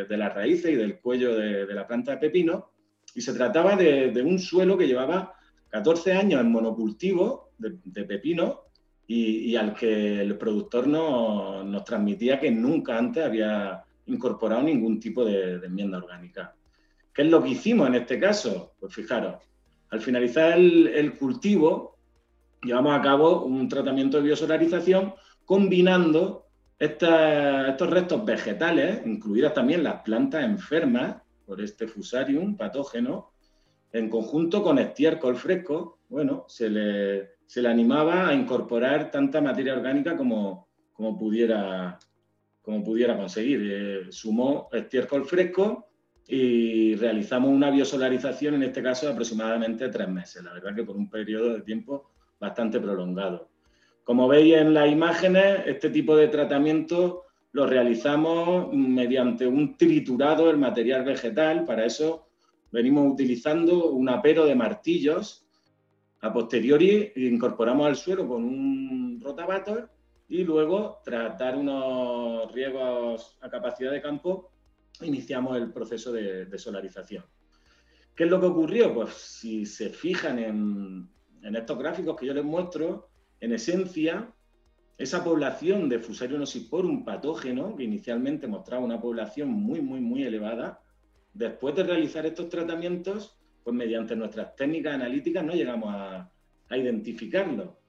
de, 0.05 0.17
las 0.17 0.33
raíces 0.33 0.71
y 0.71 0.75
del 0.75 0.99
cuello 0.99 1.35
de, 1.35 1.73
la 1.73 1.85
planta 1.85 2.11
de 2.11 2.17
pepino. 2.17 2.71
Y 3.13 3.21
se 3.21 3.33
trataba 3.33 3.75
de, 3.75 4.21
un 4.25 4.39
suelo 4.39 4.77
que 4.77 4.87
llevaba 4.87 5.33
14 5.69 6.13
años 6.13 6.39
en 6.39 6.51
monocultivo 6.51 7.51
de, 7.57 8.03
pepino 8.05 8.61
y, 9.07 9.53
al 9.57 9.73
que 9.73 10.21
el 10.21 10.37
productor 10.37 10.87
no, 10.87 11.65
nos 11.65 11.83
transmitía 11.83 12.39
que 12.39 12.49
nunca 12.49 12.97
antes 12.97 13.25
había 13.25 13.83
incorporado 14.05 14.63
ningún 14.63 15.01
tipo 15.01 15.25
de 15.25 15.55
enmienda 15.55 15.97
orgánica. 15.97 16.55
¿Qué 17.13 17.23
es 17.23 17.29
lo 17.29 17.43
que 17.43 17.49
hicimos 17.49 17.87
en 17.87 17.95
este 17.95 18.19
caso? 18.19 18.73
Pues 18.79 18.93
fijaros, 18.93 19.35
al 19.89 19.99
finalizar 19.99 20.57
el, 20.57 21.13
cultivo, 21.17 21.97
llevamos 22.63 22.97
a 22.97 23.01
cabo 23.01 23.43
un 23.43 23.67
tratamiento 23.67 24.17
de 24.17 24.23
biosolarización 24.23 25.13
combinando 25.43 26.47
estos 26.79 27.89
restos 27.89 28.25
vegetales, 28.25 29.05
incluidas 29.05 29.53
también 29.53 29.83
las 29.83 30.01
plantas 30.01 30.43
enfermas 30.45 31.17
por 31.45 31.61
este 31.61 31.87
fusarium 31.87 32.55
patógeno, 32.55 33.33
en 33.91 34.09
conjunto 34.09 34.63
con 34.63 34.79
estiércol 34.79 35.35
fresco, 35.35 35.99
bueno, 36.07 36.45
se 36.47 36.69
le, 36.69 37.31
se 37.45 37.61
le 37.61 37.67
animaba 37.67 38.29
a 38.29 38.33
incorporar 38.33 39.11
tanta 39.11 39.41
materia 39.41 39.73
orgánica 39.73 40.15
como, 40.15 40.69
como, 40.93 41.19
pudiera, 41.19 41.99
como 42.61 42.81
pudiera 42.81 43.17
conseguir. 43.17 43.59
Eh, 43.69 44.11
sumó 44.11 44.69
estiércol 44.71 45.25
fresco 45.25 45.90
y 46.27 46.95
realizamos 46.95 47.49
una 47.49 47.71
biosolarización, 47.71 48.55
en 48.55 48.63
este 48.63 48.81
caso 48.81 49.05
de 49.05 49.13
aproximadamente 49.13 49.89
tres 49.89 50.07
meses, 50.07 50.43
la 50.43 50.53
verdad 50.53 50.75
que 50.75 50.83
por 50.83 50.95
un 50.95 51.09
periodo 51.09 51.53
de 51.53 51.61
tiempo 51.61 52.11
bastante 52.39 52.79
prolongado. 52.79 53.49
Como 54.03 54.27
veis 54.27 54.55
en 54.55 54.73
las 54.73 54.91
imágenes, 54.91 55.61
este 55.65 55.89
tipo 55.89 56.15
de 56.15 56.27
tratamiento 56.27 57.23
lo 57.53 57.65
realizamos 57.67 58.73
mediante 58.73 59.45
un 59.45 59.77
triturado 59.77 60.47
del 60.47 60.57
material 60.57 61.03
vegetal. 61.03 61.65
Para 61.65 61.85
eso 61.85 62.27
venimos 62.71 63.11
utilizando 63.11 63.91
un 63.91 64.09
apero 64.09 64.45
de 64.45 64.55
martillos. 64.55 65.45
A 66.21 66.31
posteriori 66.31 67.11
incorporamos 67.15 67.87
al 67.87 67.95
suelo 67.95 68.27
con 68.27 68.43
un 68.43 69.19
rotavator 69.21 69.89
y 70.29 70.43
luego, 70.43 71.01
tras 71.03 71.37
dar 71.37 71.57
unos 71.57 72.51
riegos 72.53 73.37
a 73.41 73.49
capacidad 73.49 73.91
de 73.91 74.01
campo, 74.01 74.51
iniciamos 75.01 75.57
el 75.57 75.71
proceso 75.71 76.11
de, 76.11 76.57
solarización. 76.57 77.25
¿Qué 78.15 78.25
es 78.25 78.29
lo 78.29 78.39
que 78.39 78.47
ocurrió? 78.47 78.93
Pues 78.93 79.13
si 79.13 79.65
se 79.65 79.89
fijan 79.89 80.39
en, 80.39 81.55
estos 81.55 81.77
gráficos 81.77 82.19
que 82.19 82.25
yo 82.25 82.33
les 82.33 82.43
muestro, 82.43 83.09
en 83.39 83.53
esencia, 83.53 84.31
esa 84.97 85.23
población 85.23 85.89
de 85.89 85.99
Fusarium 85.99 86.43
un 86.71 87.05
patógeno, 87.05 87.75
que 87.75 87.83
inicialmente 87.83 88.47
mostraba 88.47 88.83
una 88.83 89.01
población 89.01 89.49
muy, 89.49 89.81
muy, 89.81 89.99
muy 89.99 90.23
elevada, 90.23 90.81
después 91.33 91.75
de 91.75 91.83
realizar 91.83 92.25
estos 92.25 92.49
tratamientos, 92.49 93.37
pues 93.63 93.75
mediante 93.75 94.15
nuestras 94.15 94.55
técnicas 94.55 94.95
analíticas 94.95 95.43
no 95.43 95.53
llegamos 95.53 95.93
a, 95.93 96.31
identificarlo. 96.69 97.81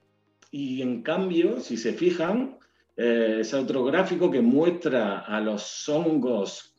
Y 0.50 0.82
en 0.82 1.02
cambio, 1.02 1.60
si 1.60 1.76
se 1.76 1.92
fijan, 1.92 2.58
eh, 2.96 3.38
ese 3.40 3.56
otro 3.56 3.84
gráfico 3.84 4.28
que 4.28 4.40
muestra 4.40 5.20
a 5.20 5.40
los 5.40 5.88
hongos 5.88 6.71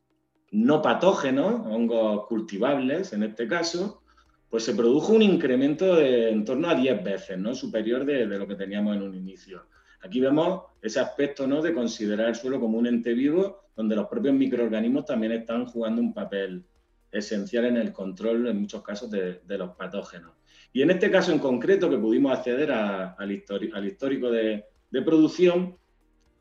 no 0.53 0.83
patógenos, 0.83 1.65
hongos 1.65 2.27
cultivables 2.27 3.11
en 3.13 3.23
este 3.23 3.47
caso, 3.47 4.03
pues 4.49 4.63
se 4.63 4.75
produjo 4.75 5.13
un 5.13 5.23
incremento 5.23 5.95
de 5.95 6.29
en 6.29 6.45
torno 6.45 6.69
a 6.69 6.75
10 6.75 7.03
veces, 7.03 7.39
¿no? 7.39 7.55
Superior 7.55 8.05
de, 8.05 8.27
lo 8.27 8.47
que 8.47 8.53
teníamos 8.53 8.95
en 8.95 9.01
un 9.01 9.15
inicio. 9.15 9.65
Aquí 10.01 10.19
vemos 10.19 10.65
ese 10.79 10.99
aspecto 10.99 11.47
¿no? 11.47 11.61
de 11.61 11.73
considerar 11.73 12.27
el 12.27 12.35
suelo 12.35 12.59
como 12.59 12.77
un 12.77 12.85
ente 12.85 13.13
vivo, 13.13 13.63
donde 13.75 13.95
los 13.95 14.07
propios 14.07 14.35
microorganismos 14.35 15.05
también 15.05 15.31
están 15.31 15.65
jugando 15.65 16.01
un 16.01 16.13
papel 16.13 16.63
esencial 17.11 17.65
en 17.65 17.77
el 17.77 17.91
control, 17.91 18.45
en 18.47 18.61
muchos 18.61 18.83
casos, 18.83 19.09
de, 19.09 19.41
los 19.47 19.71
patógenos. 19.71 20.33
Y 20.71 20.83
en 20.83 20.91
este 20.91 21.09
caso 21.09 21.31
en 21.31 21.39
concreto, 21.39 21.89
que 21.89 21.97
pudimos 21.97 22.37
acceder 22.37 22.71
al, 22.71 23.31
histórico 23.31 24.29
de, 24.29 24.65
producción, 25.03 25.77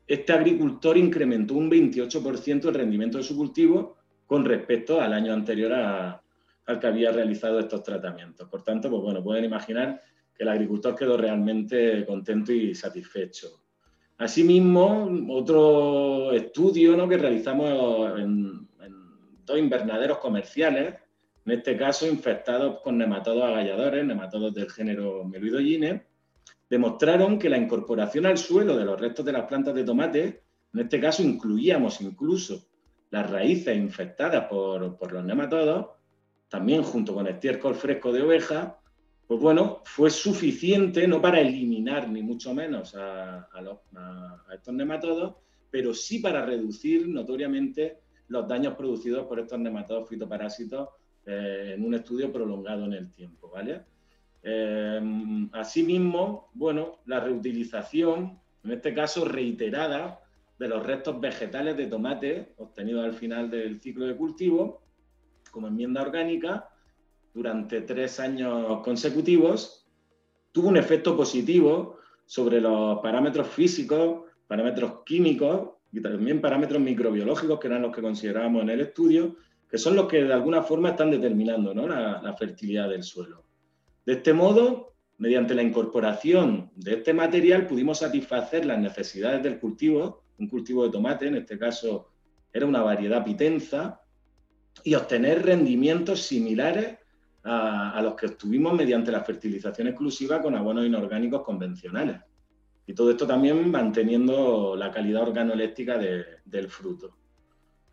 este 0.05 0.33
agricultor 0.33 0.97
incrementó 0.97 1.55
un 1.55 1.71
28% 1.71 2.67
el 2.67 2.73
rendimiento 2.75 3.17
de 3.17 3.23
su 3.23 3.35
cultivo 3.35 4.02
con 4.33 4.45
respecto 4.45 4.99
al 4.99 5.13
año 5.13 5.31
anterior 5.31 5.71
al 5.73 6.79
que 6.79 6.87
había 6.87 7.11
realizado 7.11 7.59
estos 7.59 7.83
tratamientos. 7.83 8.49
Por 8.49 8.63
tanto, 8.63 8.89
pues 8.89 9.03
bueno, 9.03 9.23
pueden 9.23 9.45
imaginar 9.45 10.01
que 10.35 10.41
el 10.41 10.49
agricultor 10.49 10.95
quedó 10.95 11.17
realmente 11.17 12.03
contento 12.03 12.51
y 12.51 12.73
satisfecho. 12.73 13.61
Asimismo, 14.17 15.07
otro 15.29 16.31
estudio 16.31 16.97
¿no? 16.97 17.07
que 17.07 17.19
realizamos 17.19 18.19
en, 18.19 18.67
dos 19.45 19.59
invernaderos 19.59 20.17
comerciales, 20.17 20.95
en 21.45 21.51
este 21.51 21.77
caso 21.77 22.07
infectados 22.07 22.81
con 22.81 22.97
nematodos 22.97 23.43
agalladores, 23.43 24.03
nematodos 24.03 24.51
del 24.55 24.71
género 24.71 25.25
Meluidogyne, 25.25 26.07
demostraron 26.67 27.37
que 27.37 27.51
la 27.51 27.59
incorporación 27.59 28.25
al 28.25 28.39
suelo 28.39 28.75
de 28.75 28.85
los 28.85 28.99
restos 28.99 29.23
de 29.25 29.33
las 29.33 29.45
plantas 29.45 29.75
de 29.75 29.83
tomate, 29.83 30.41
en 30.73 30.79
este 30.79 30.99
caso 30.99 31.21
incluíamos 31.21 32.01
incluso 32.01 32.72
las 33.13 33.29
raíces 33.29 33.77
infectadas 33.77 34.47
por, 34.47 34.97
por 34.97 35.11
los 35.11 35.23
nematodos, 35.23 35.89
también 36.49 36.81
junto 36.81 37.13
con 37.13 37.27
estiércol 37.27 37.75
fresco 37.75 38.11
de 38.11 38.23
oveja, 38.23 38.79
pues 39.27 39.39
bueno, 39.39 39.83
fue 39.85 40.09
suficiente, 40.09 41.07
no 41.07 41.21
para 41.21 41.39
eliminar 41.39 42.09
ni 42.09 42.23
mucho 42.23 42.55
menos 42.55 42.95
a, 42.95 43.47
estos 44.51 44.73
nematodos, 44.73 45.35
pero 45.69 45.93
sí 45.93 46.17
para 46.17 46.43
reducir 46.43 47.07
notoriamente 47.07 47.99
los 48.29 48.47
daños 48.47 48.73
producidos 48.73 49.27
por 49.27 49.39
estos 49.39 49.59
nematodos 49.59 50.09
fitoparásitos 50.09 50.89
eh, 51.27 51.73
en 51.75 51.85
un 51.85 51.93
estudio 51.93 52.33
prolongado 52.33 52.85
en 52.85 52.93
el 52.93 53.13
tiempo, 53.13 53.51
¿vale? 53.51 53.83
Eh, 54.41 54.99
asimismo, 55.51 56.49
bueno, 56.55 57.03
la 57.05 57.19
reutilización, 57.19 58.39
en 58.63 58.71
este 58.71 58.91
caso 58.95 59.23
reiterada, 59.23 60.22
de 60.59 60.67
los 60.67 60.85
restos 60.85 61.19
vegetales 61.19 61.75
de 61.77 61.87
tomate 61.87 62.53
obtenidos 62.57 63.05
al 63.05 63.13
final 63.13 63.49
del 63.49 63.81
ciclo 63.81 64.05
de 64.05 64.15
cultivo, 64.15 64.83
como 65.51 65.67
enmienda 65.67 66.01
orgánica, 66.01 66.69
durante 67.33 67.81
tres 67.81 68.19
años 68.19 68.81
consecutivos, 68.83 69.87
tuvo 70.51 70.69
un 70.69 70.77
efecto 70.77 71.17
positivo 71.17 71.97
sobre 72.25 72.61
los 72.61 72.99
parámetros 72.99 73.47
físicos, 73.47 74.25
parámetros 74.47 75.03
químicos 75.05 75.71
y 75.91 76.01
también 76.01 76.41
parámetros 76.41 76.81
microbiológicos, 76.81 77.59
que 77.59 77.67
eran 77.67 77.81
los 77.81 77.95
que 77.95 78.01
considerábamos 78.01 78.63
en 78.63 78.69
el 78.69 78.81
estudio, 78.81 79.35
que 79.69 79.77
son 79.77 79.95
los 79.95 80.07
que 80.07 80.23
de 80.23 80.33
alguna 80.33 80.61
forma 80.61 80.89
están 80.89 81.11
determinando 81.11 81.73
la, 81.73 82.21
la 82.21 82.33
fertilidad 82.35 82.89
del 82.89 83.03
suelo. 83.03 83.43
De 84.05 84.13
este 84.13 84.33
modo, 84.33 84.93
mediante 85.17 85.55
la 85.55 85.63
incorporación 85.63 86.71
de 86.75 86.95
este 86.95 87.13
material, 87.13 87.67
pudimos 87.67 87.99
satisfacer 87.99 88.65
las 88.65 88.79
necesidades 88.79 89.41
del 89.41 89.59
cultivo, 89.59 90.22
un 90.39 90.47
cultivo 90.47 90.83
de 90.83 90.91
tomate, 90.91 91.27
en 91.27 91.35
este 91.35 91.57
caso 91.57 92.09
era 92.51 92.65
una 92.65 92.81
variedad 92.81 93.23
pitenza, 93.23 93.99
y 94.83 94.95
obtener 94.95 95.43
rendimientos 95.43 96.21
similares 96.23 96.97
a, 97.43 97.99
los 98.01 98.15
que 98.15 98.27
obtuvimos 98.27 98.73
mediante 98.73 99.11
la 99.11 99.23
fertilización 99.23 99.87
exclusiva 99.87 100.41
con 100.41 100.55
abonos 100.55 100.85
inorgánicos 100.85 101.43
convencionales. 101.43 102.21
Y 102.87 102.93
todo 102.93 103.11
esto 103.11 103.27
también 103.27 103.69
manteniendo 103.69 104.75
la 104.75 104.91
calidad 104.91 105.23
organoeléctrica 105.23 105.97
del 105.97 106.69
fruto. 106.69 107.17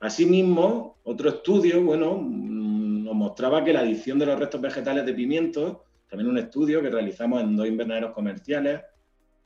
Asimismo, 0.01 0.99
otro 1.05 1.29
estudio, 1.29 1.83
bueno, 1.83 2.17
mm, 2.17 3.05
nos 3.05 3.15
mostraba 3.15 3.63
que 3.63 3.73
la 3.73 3.81
adición 3.81 4.19
de 4.19 4.27
los 4.27 4.39
restos 4.39 4.61
vegetales 4.61 5.05
de 5.05 5.13
pimiento, 5.13 5.85
también 6.09 6.31
un 6.31 6.39
estudio 6.39 6.81
que 6.81 6.91
realizamos 6.91 7.43
en 7.43 7.57
dos 7.57 7.67
invernaderos 7.67 8.13
comerciales 8.13 8.81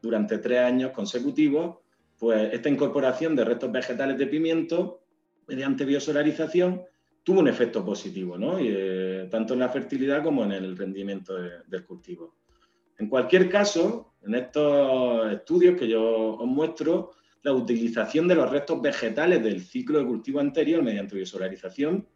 durante 0.00 0.38
tres 0.38 0.60
años 0.60 0.92
consecutivos, 0.92 1.78
pues 2.24 2.54
esta 2.54 2.70
incorporación 2.70 3.36
de 3.36 3.44
restos 3.44 3.70
vegetales 3.70 4.16
de 4.16 4.26
pimiento 4.26 5.02
mediante 5.46 5.84
biosolarización 5.84 6.82
tuvo 7.22 7.40
un 7.40 7.48
efecto 7.48 7.84
positivo, 7.84 8.38
¿no? 8.38 8.56
Eh, 8.58 9.28
tanto 9.30 9.52
en 9.52 9.60
la 9.60 9.68
fertilidad 9.68 10.22
como 10.22 10.42
en 10.42 10.52
el 10.52 10.74
rendimiento 10.74 11.34
del 11.34 11.84
cultivo. 11.84 12.36
En 12.98 13.10
cualquier 13.10 13.50
caso, 13.50 14.14
en 14.22 14.36
estos 14.36 15.30
estudios 15.34 15.78
que 15.78 15.86
yo 15.86 16.36
os 16.36 16.46
muestro, 16.46 17.10
la 17.42 17.52
utilización 17.52 18.26
de 18.26 18.36
los 18.36 18.50
restos 18.50 18.80
vegetales 18.80 19.42
del 19.42 19.60
ciclo 19.60 19.98
de 19.98 20.06
cultivo 20.06 20.40
anterior 20.40 20.82
mediante 20.82 21.16
biosolarización, 21.16 22.08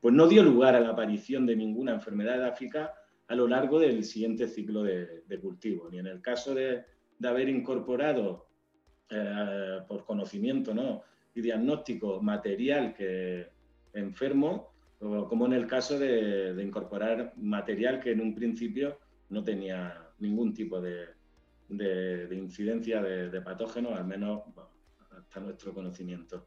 pues 0.00 0.12
no 0.12 0.26
dio 0.26 0.42
lugar 0.42 0.74
a 0.74 0.80
la 0.80 0.88
aparición 0.88 1.46
de 1.46 1.54
ninguna 1.54 1.92
enfermedad 1.92 2.34
edáfica 2.34 2.94
a 3.28 3.36
lo 3.36 3.46
largo 3.46 3.78
del 3.78 4.02
siguiente 4.02 4.48
ciclo 4.48 4.82
de, 4.82 5.38
cultivo. 5.40 5.88
Ni 5.88 6.00
en 6.00 6.08
el 6.08 6.20
caso 6.20 6.52
de, 6.52 6.84
haber 7.22 7.48
incorporado 7.48 8.48
eh, 9.14 9.80
por 9.86 10.06
conocimiento 10.06 10.72
¿no? 10.72 11.02
y 11.34 11.42
diagnóstico 11.42 12.22
material 12.22 12.94
que 12.94 13.46
enfermo, 13.92 14.72
como 14.98 15.46
en 15.46 15.52
el 15.52 15.66
caso 15.66 15.98
de, 15.98 16.56
incorporar 16.62 17.34
material 17.36 18.00
que 18.00 18.12
en 18.12 18.20
un 18.20 18.34
principio 18.34 18.98
no 19.28 19.44
tenía 19.44 20.08
ningún 20.20 20.54
tipo 20.54 20.80
de, 20.80 21.08
incidencia 22.30 23.02
de, 23.02 23.40
patógenos, 23.42 23.98
al 23.98 24.06
menos 24.06 24.42
hasta 25.10 25.40
nuestro 25.40 25.74
conocimiento. 25.74 26.46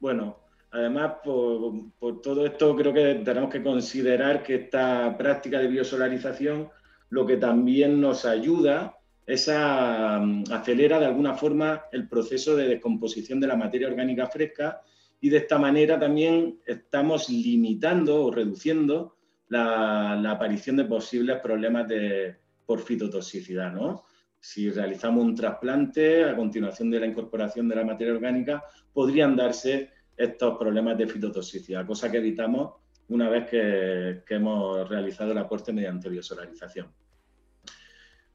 Bueno, 0.00 0.38
además, 0.72 1.16
por, 1.22 2.22
todo 2.22 2.44
esto 2.46 2.74
creo 2.74 2.92
que 2.92 3.22
tenemos 3.24 3.50
que 3.50 3.62
considerar 3.62 4.42
que 4.42 4.56
esta 4.56 5.16
práctica 5.16 5.60
de 5.60 5.68
biosolarización 5.68 6.70
lo 7.10 7.26
que 7.26 7.36
también 7.36 8.00
nos 8.00 8.24
ayuda 8.24 8.99
es 9.30 9.48
a 9.48 10.16
acelera 10.50 10.98
de 10.98 11.06
alguna 11.06 11.34
forma 11.34 11.84
el 11.92 12.08
proceso 12.08 12.56
de 12.56 12.66
descomposición 12.66 13.38
de 13.38 13.46
la 13.46 13.56
materia 13.56 13.88
orgánica 13.88 14.26
fresca 14.26 14.82
y 15.20 15.28
de 15.28 15.38
esta 15.38 15.58
manera 15.58 15.98
también 15.98 16.60
estamos 16.66 17.28
limitando 17.28 18.24
o 18.24 18.30
reduciendo 18.30 19.16
la, 19.48 20.30
aparición 20.30 20.76
de 20.76 20.84
posibles 20.84 21.38
problemas 21.40 21.86
de, 21.86 22.36
por 22.66 22.80
fitotoxicidad. 22.80 23.72
¿no? 23.72 24.04
Si 24.40 24.70
realizamos 24.70 25.24
un 25.24 25.34
trasplante 25.34 26.24
a 26.24 26.34
continuación 26.34 26.90
de 26.90 27.00
la 27.00 27.06
incorporación 27.06 27.68
de 27.68 27.76
la 27.76 27.84
materia 27.84 28.14
orgánica, 28.14 28.64
podrían 28.92 29.36
darse 29.36 29.90
estos 30.16 30.58
problemas 30.58 30.98
de 30.98 31.06
fitotoxicidad, 31.06 31.86
cosa 31.86 32.10
que 32.10 32.18
evitamos 32.18 32.74
una 33.08 33.28
vez 33.28 33.48
que, 33.48 34.22
hemos 34.34 34.88
realizado 34.88 35.32
el 35.32 35.38
aporte 35.38 35.72
mediante 35.72 36.08
biosolarización. 36.08 36.88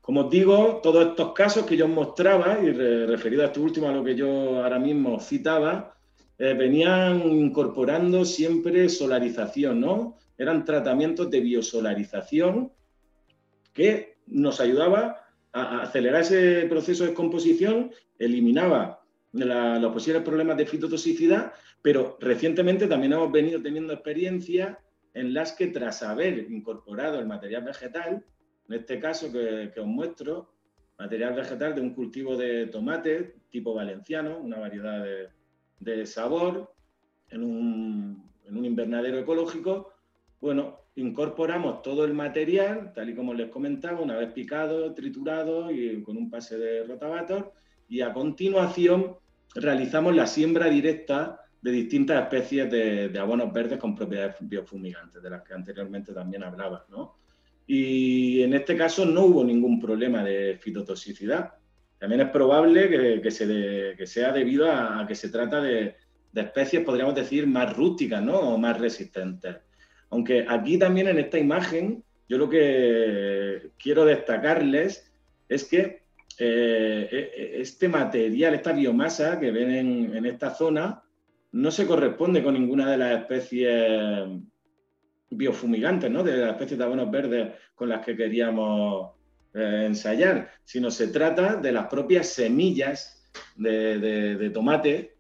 Como 0.05 0.21
os 0.21 0.29
digo, 0.29 0.81
todos 0.83 1.07
estos 1.07 1.33
casos 1.33 1.65
que 1.65 1.75
yo 1.75 1.85
os 1.85 1.91
mostraba, 1.91 2.59
y 2.61 2.69
referido 2.69 3.41
a 3.41 3.47
esto 3.47 3.59
último, 3.59 3.89
a 3.89 3.91
lo 3.91 4.03
que 4.03 4.13
yo 4.13 4.63
ahora 4.63 4.77
mismo 4.77 5.19
citaba, 5.19 5.97
eh, 6.37 6.53
venían 6.53 7.23
incorporando 7.31 8.23
siempre 8.23 8.87
solarización, 8.87 9.81
¿no? 9.81 10.17
Eran 10.37 10.63
tratamientos 10.63 11.31
de 11.31 11.39
biosolarización 11.39 12.71
que 13.73 14.19
nos 14.27 14.59
ayudaba 14.59 15.21
acelerar 15.51 16.21
ese 16.21 16.67
proceso 16.69 17.03
de 17.03 17.09
descomposición, 17.09 17.89
eliminaba 18.19 19.01
los 19.31 19.91
posibles 19.91 20.21
problemas 20.21 20.57
de 20.57 20.67
fitotoxicidad, 20.67 21.51
pero 21.81 22.17
recientemente 22.19 22.85
también 22.85 23.13
hemos 23.13 23.31
venido 23.31 23.59
teniendo 23.59 23.93
experiencias 23.93 24.77
en 25.15 25.33
las 25.33 25.53
que 25.53 25.67
tras 25.67 26.03
haber 26.03 26.51
incorporado 26.51 27.17
el 27.19 27.25
material 27.25 27.63
vegetal, 27.63 28.23
en 28.68 28.76
este 28.76 28.99
caso 28.99 29.32
que, 29.32 29.72
os 29.78 29.86
muestro, 29.86 30.53
material 30.97 31.34
vegetal 31.34 31.76
de 31.76 31.82
un 31.82 31.93
cultivo 31.93 32.36
de 32.36 32.68
tomate 32.68 33.36
tipo 33.49 33.74
valenciano, 33.74 34.38
una 34.39 34.59
variedad 34.59 35.05
de, 35.80 36.05
sabor, 36.05 36.74
en 37.30 37.43
un, 37.43 38.32
invernadero 38.47 39.20
ecológico, 39.20 39.91
bueno, 40.39 40.80
incorporamos 40.95 41.82
todo 41.82 42.05
el 42.05 42.13
material, 42.13 42.93
tal 42.93 43.09
y 43.09 43.16
como 43.16 43.34
les 43.34 43.49
comentaba, 43.49 44.01
una 44.01 44.18
vez 44.18 44.32
picado, 44.32 44.93
triturado 44.93 45.72
y 45.72 46.01
con 46.03 46.18
un 46.18 46.30
pase 46.30 46.57
de 46.57 46.84
rotavator, 46.84 47.53
y 47.88 48.01
a 48.01 48.13
continuación 48.13 49.18
realizamos 49.53 50.16
la 50.16 50.28
siembra 50.28 50.68
directa 50.68 51.41
de 51.61 51.72
distintas 51.72 52.24
especies 52.24 52.70
de, 52.70 53.20
abonos 53.20 53.51
verdes 53.51 53.80
con 53.80 53.95
propiedades 53.95 54.36
biofumigantes, 54.39 55.22
de 55.22 55.30
las 55.30 55.41
que 55.41 55.53
anteriormente 55.53 56.13
también 56.13 56.43
hablaba. 56.43 56.86
¿no? 56.89 57.16
Y 57.68 58.43
en 58.43 58.53
este 58.53 58.78
caso 58.78 59.05
no 59.05 59.26
hubo 59.26 59.43
ningún 59.43 59.80
problema 59.80 60.24
de 60.24 60.57
fitotoxicidad. 60.59 61.53
También 61.97 62.22
es 62.22 62.30
probable 62.30 63.22
que, 63.22 63.32
se 63.32 64.05
sea 64.05 64.32
debido 64.32 64.70
a, 64.70 65.05
que 65.07 65.16
se 65.16 65.30
trata 65.30 65.61
de, 65.61 65.95
de, 66.32 66.41
especies, 66.41 66.84
podríamos 66.84 67.16
decir, 67.16 67.47
más 67.47 67.76
rústicas 67.76 68.22
¿no? 68.22 68.38
o 68.39 68.57
más 68.57 68.80
resistentes. 68.80 69.55
Aunque 70.09 70.45
aquí 70.47 70.78
también 70.78 71.07
en 71.07 71.20
esta 71.20 71.39
imagen, 71.39 72.03
yo 72.28 72.38
lo 72.38 72.49
que 72.49 73.72
quiero 73.78 74.05
destacarles 74.05 75.11
es 75.47 75.63
que 75.66 76.05
eh, 76.38 77.07
e, 77.11 77.61
este 77.61 77.88
material, 77.88 78.55
esta 78.55 78.74
biomasa 78.74 79.39
que 79.39 79.51
ven 79.51 79.72
en, 80.16 80.26
esta 80.26 80.53
zona, 80.53 81.03
no 81.51 81.72
se 81.72 81.88
corresponde 81.88 82.43
con 82.43 82.53
ninguna 82.53 82.91
de 82.91 82.97
las 82.97 83.22
especies 83.22 84.28
biofumigantes, 85.36 86.09
¿no? 86.09 86.23
de 86.23 86.38
las 86.38 86.51
especies 86.51 86.77
de 86.77 86.83
abonos 86.86 87.11
verdes 87.11 87.53
con 87.73 87.89
las 87.89 88.05
que 88.05 88.15
queríamos 88.15 89.11
eh, 89.53 89.83
ensayar, 89.88 90.51
sino 90.63 90.91
se 90.91 91.07
trata 91.07 91.55
de 91.55 91.71
las 91.71 91.88
propias 91.88 92.27
semillas 92.29 93.31
de, 93.55 94.49
tomate, 94.53 95.15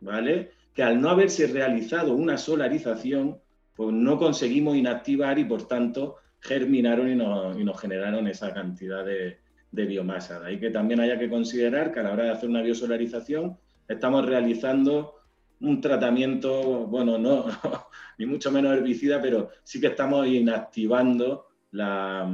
¿vale? 0.00 0.52
que 0.74 0.82
al 0.82 1.00
no 1.00 1.10
haberse 1.10 1.46
realizado 1.46 2.14
una 2.14 2.36
solarización, 2.38 3.40
pues 3.74 3.92
no 3.92 4.18
conseguimos 4.18 4.76
inactivar 4.76 5.38
y 5.38 5.44
por 5.44 5.66
tanto 5.66 6.16
germinaron 6.40 7.10
y 7.10 7.64
nos 7.64 7.80
generaron 7.80 8.26
esa 8.28 8.52
cantidad 8.52 9.04
de, 9.04 9.38
de 9.72 9.86
biomasa. 9.86 10.40
De 10.40 10.48
ahí 10.48 10.60
que 10.60 10.70
también 10.70 11.00
haya 11.00 11.18
que 11.18 11.28
considerar 11.28 11.92
que 11.92 12.00
a 12.00 12.02
la 12.02 12.12
hora 12.12 12.24
de 12.24 12.30
hacer 12.30 12.48
una 12.48 12.62
biosolarización 12.62 13.58
estamos 13.88 14.26
realizando 14.26 15.19
un 15.60 15.80
tratamiento, 15.80 16.86
bueno, 16.86 17.18
no, 17.18 17.46
ni 18.18 18.26
mucho 18.26 18.50
menos 18.50 18.76
herbicida, 18.76 19.20
pero 19.20 19.50
sí 19.62 19.80
que 19.80 19.88
estamos 19.88 20.26
inactivando 20.26 21.46
la, 21.72 22.28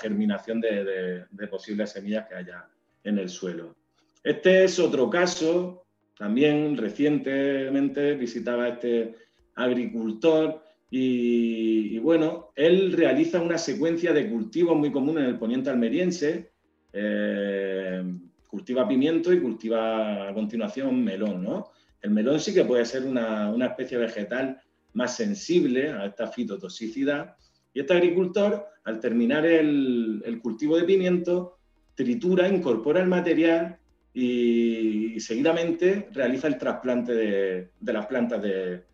germinación 0.00 0.60
de, 0.60 1.26
posibles 1.50 1.90
semillas 1.90 2.26
que 2.28 2.34
haya 2.34 2.66
en 3.02 3.18
el 3.18 3.28
suelo. 3.28 3.74
Este 4.22 4.64
es 4.64 4.78
otro 4.78 5.08
caso, 5.08 5.86
también 6.16 6.76
recientemente 6.76 8.14
visitaba 8.14 8.68
este 8.68 9.14
agricultor 9.54 10.62
y, 10.90 11.96
y, 11.96 11.98
bueno, 11.98 12.52
él 12.54 12.92
realiza 12.92 13.40
una 13.40 13.58
secuencia 13.58 14.12
de 14.12 14.30
cultivos 14.30 14.76
muy 14.76 14.92
común 14.92 15.18
en 15.18 15.24
el 15.24 15.38
poniente 15.38 15.70
almeriense 15.70 16.54
eh, 16.96 18.04
cultiva 18.46 18.86
pimiento 18.86 19.32
y 19.32 19.40
cultiva 19.40 20.28
a 20.28 20.32
continuación 20.32 21.02
melón, 21.02 21.42
¿no? 21.42 21.72
El 22.04 22.10
melón 22.10 22.38
sí 22.38 22.52
que 22.52 22.66
puede 22.66 22.84
ser 22.84 23.06
una, 23.06 23.50
especie 23.64 23.96
vegetal 23.96 24.60
más 24.92 25.16
sensible 25.16 25.88
a 25.88 26.04
esta 26.04 26.26
fitotoxicidad 26.26 27.34
y 27.72 27.80
este 27.80 27.94
agricultor, 27.94 28.66
al 28.84 29.00
terminar 29.00 29.46
el, 29.46 30.38
cultivo 30.42 30.76
de 30.76 30.84
pimiento, 30.84 31.56
tritura, 31.94 32.46
incorpora 32.46 33.00
el 33.00 33.08
material 33.08 33.78
y, 34.12 35.18
seguidamente 35.18 36.10
realiza 36.12 36.46
el 36.46 36.58
trasplante 36.58 37.14
de, 37.14 37.70
las 37.80 38.04
plantas 38.04 38.42
de, 38.42 38.84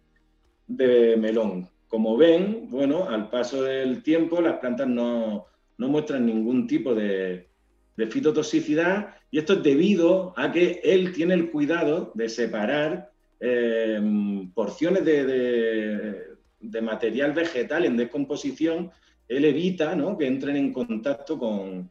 de, 0.69 1.17
melón. 1.17 1.69
Como 1.89 2.17
ven, 2.17 2.69
bueno, 2.71 3.09
al 3.09 3.29
paso 3.29 3.65
del 3.65 4.05
tiempo 4.05 4.41
las 4.41 4.59
plantas 4.59 4.87
no, 4.87 5.47
no 5.79 5.89
muestran 5.89 6.27
ningún 6.27 6.69
tipo 6.69 6.95
de, 6.95 7.50
de 8.01 8.07
fitotoxicidad 8.07 9.15
y 9.31 9.39
esto 9.39 9.53
es 9.53 9.63
debido 9.63 10.33
a 10.35 10.51
que 10.51 10.81
él 10.83 11.13
tiene 11.13 11.35
el 11.35 11.51
cuidado 11.51 12.13
de 12.15 12.31
separar 12.31 13.11
eh, 13.39 14.01
porciones 14.55 15.05
de, 15.05 16.81
material 16.81 17.33
vegetal 17.33 17.85
en 17.85 17.99
descomposición, 17.99 18.91
él 19.29 19.45
evita 19.45 19.95
que 20.19 20.27
entren 20.27 20.57
en 20.57 20.73
contacto 20.73 21.39
con, 21.39 21.91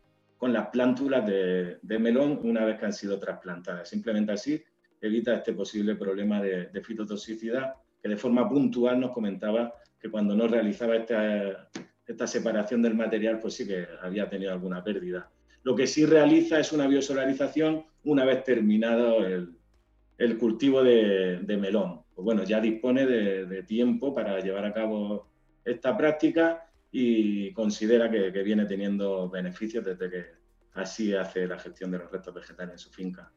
las 0.52 0.68
plántulas 0.70 1.28
de, 1.28 2.00
melón 2.00 2.40
una 2.42 2.66
vez 2.66 2.80
que 2.80 2.86
han 2.88 2.94
sido 2.94 3.20
trasplantadas. 3.20 3.88
Simplemente 3.88 4.32
así 4.32 4.60
evita 5.00 5.36
este 5.36 5.54
posible 5.54 5.94
problema 5.96 6.42
de, 6.42 6.82
fitotoxicidad 6.84 7.76
que 8.02 8.10
de 8.10 8.18
forma 8.18 8.50
puntual 8.50 9.00
nos 9.00 9.12
comentaba 9.12 9.76
que 10.02 10.10
cuando 10.10 10.36
no 10.36 10.48
realizaba 10.48 10.96
esta, 10.96 11.70
esta 12.08 12.26
separación 12.26 12.82
del 12.82 12.96
material, 12.96 13.40
pues 13.40 13.54
sí 13.54 13.68
que 13.68 13.86
había 14.02 14.28
tenido 14.28 14.52
alguna 14.52 14.84
pérdida. 14.84 15.30
Lo 15.70 15.76
que 15.76 15.86
sí 15.86 16.04
realiza 16.04 16.60
es 16.60 16.72
una 16.74 16.88
biosolarización 16.88 17.86
una 18.06 18.26
vez 18.26 18.44
terminado 18.44 19.24
el, 19.24 20.38
cultivo 20.40 20.84
de, 20.84 21.58
melón. 21.62 22.02
Pues 22.16 22.26
bueno, 22.26 22.44
ya 22.44 22.60
dispone 22.60 23.06
de, 23.06 23.62
tiempo 23.62 24.16
para 24.16 24.40
llevar 24.40 24.66
a 24.66 24.74
cabo 24.74 25.28
esta 25.64 25.96
práctica 25.96 26.68
y 26.92 27.54
considera 27.54 28.10
que, 28.10 28.32
viene 28.42 28.66
teniendo 28.66 29.30
beneficios 29.30 29.86
desde 29.86 30.10
que 30.10 30.26
así 30.74 31.14
hace 31.14 31.46
la 31.46 31.60
gestión 31.60 31.92
de 31.92 32.00
los 32.00 32.12
restos 32.12 32.34
vegetales 32.34 32.74
en 32.74 32.80
su 32.80 32.90
finca. 32.90 33.32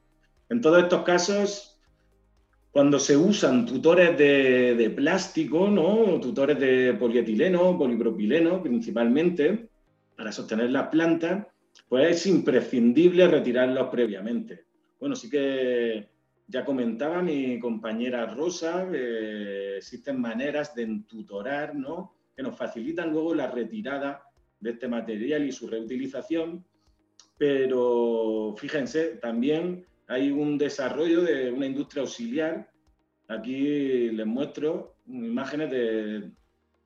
En 0.48 0.62
todos 0.62 0.82
estos 0.82 1.02
casos, 1.02 1.82
cuando 2.70 2.98
se 2.98 3.14
usan 3.14 3.66
tutores 3.66 4.16
de, 4.16 4.90
plástico, 4.96 5.68
¿no? 5.68 6.18
tutores 6.18 6.58
de 6.58 6.94
polietileno, 6.94 7.76
polipropileno 7.76 8.62
principalmente, 8.62 9.68
para 10.16 10.32
sostener 10.32 10.70
las 10.70 10.88
plantas, 10.88 11.51
pues 11.88 12.16
es 12.16 12.26
imprescindible 12.26 13.28
retirarlos 13.28 13.88
previamente. 13.88 14.64
Bueno, 14.98 15.16
sí 15.16 15.28
que 15.28 16.08
ya 16.46 16.64
comentaba 16.64 17.22
mi 17.22 17.58
compañera 17.58 18.26
Rosa, 18.26 18.88
existen 19.76 20.20
maneras 20.20 20.74
de 20.74 20.82
entutorar, 20.84 21.74
¿no? 21.74 22.14
Que 22.36 22.42
nos 22.42 22.56
facilitan 22.56 23.10
luego 23.10 23.34
la 23.34 23.50
retirada 23.50 24.22
de 24.60 24.70
este 24.70 24.88
material 24.88 25.44
y 25.44 25.52
su 25.52 25.66
reutilización, 25.66 26.64
pero 27.36 28.54
fíjense, 28.56 29.16
también 29.16 29.84
hay 30.06 30.30
un 30.30 30.56
desarrollo 30.56 31.22
de 31.22 31.50
una 31.50 31.66
industria 31.66 32.02
auxiliar. 32.02 32.70
Aquí 33.28 34.10
les 34.10 34.26
muestro 34.26 34.96
imágenes 35.06 35.70
de, 35.70 36.30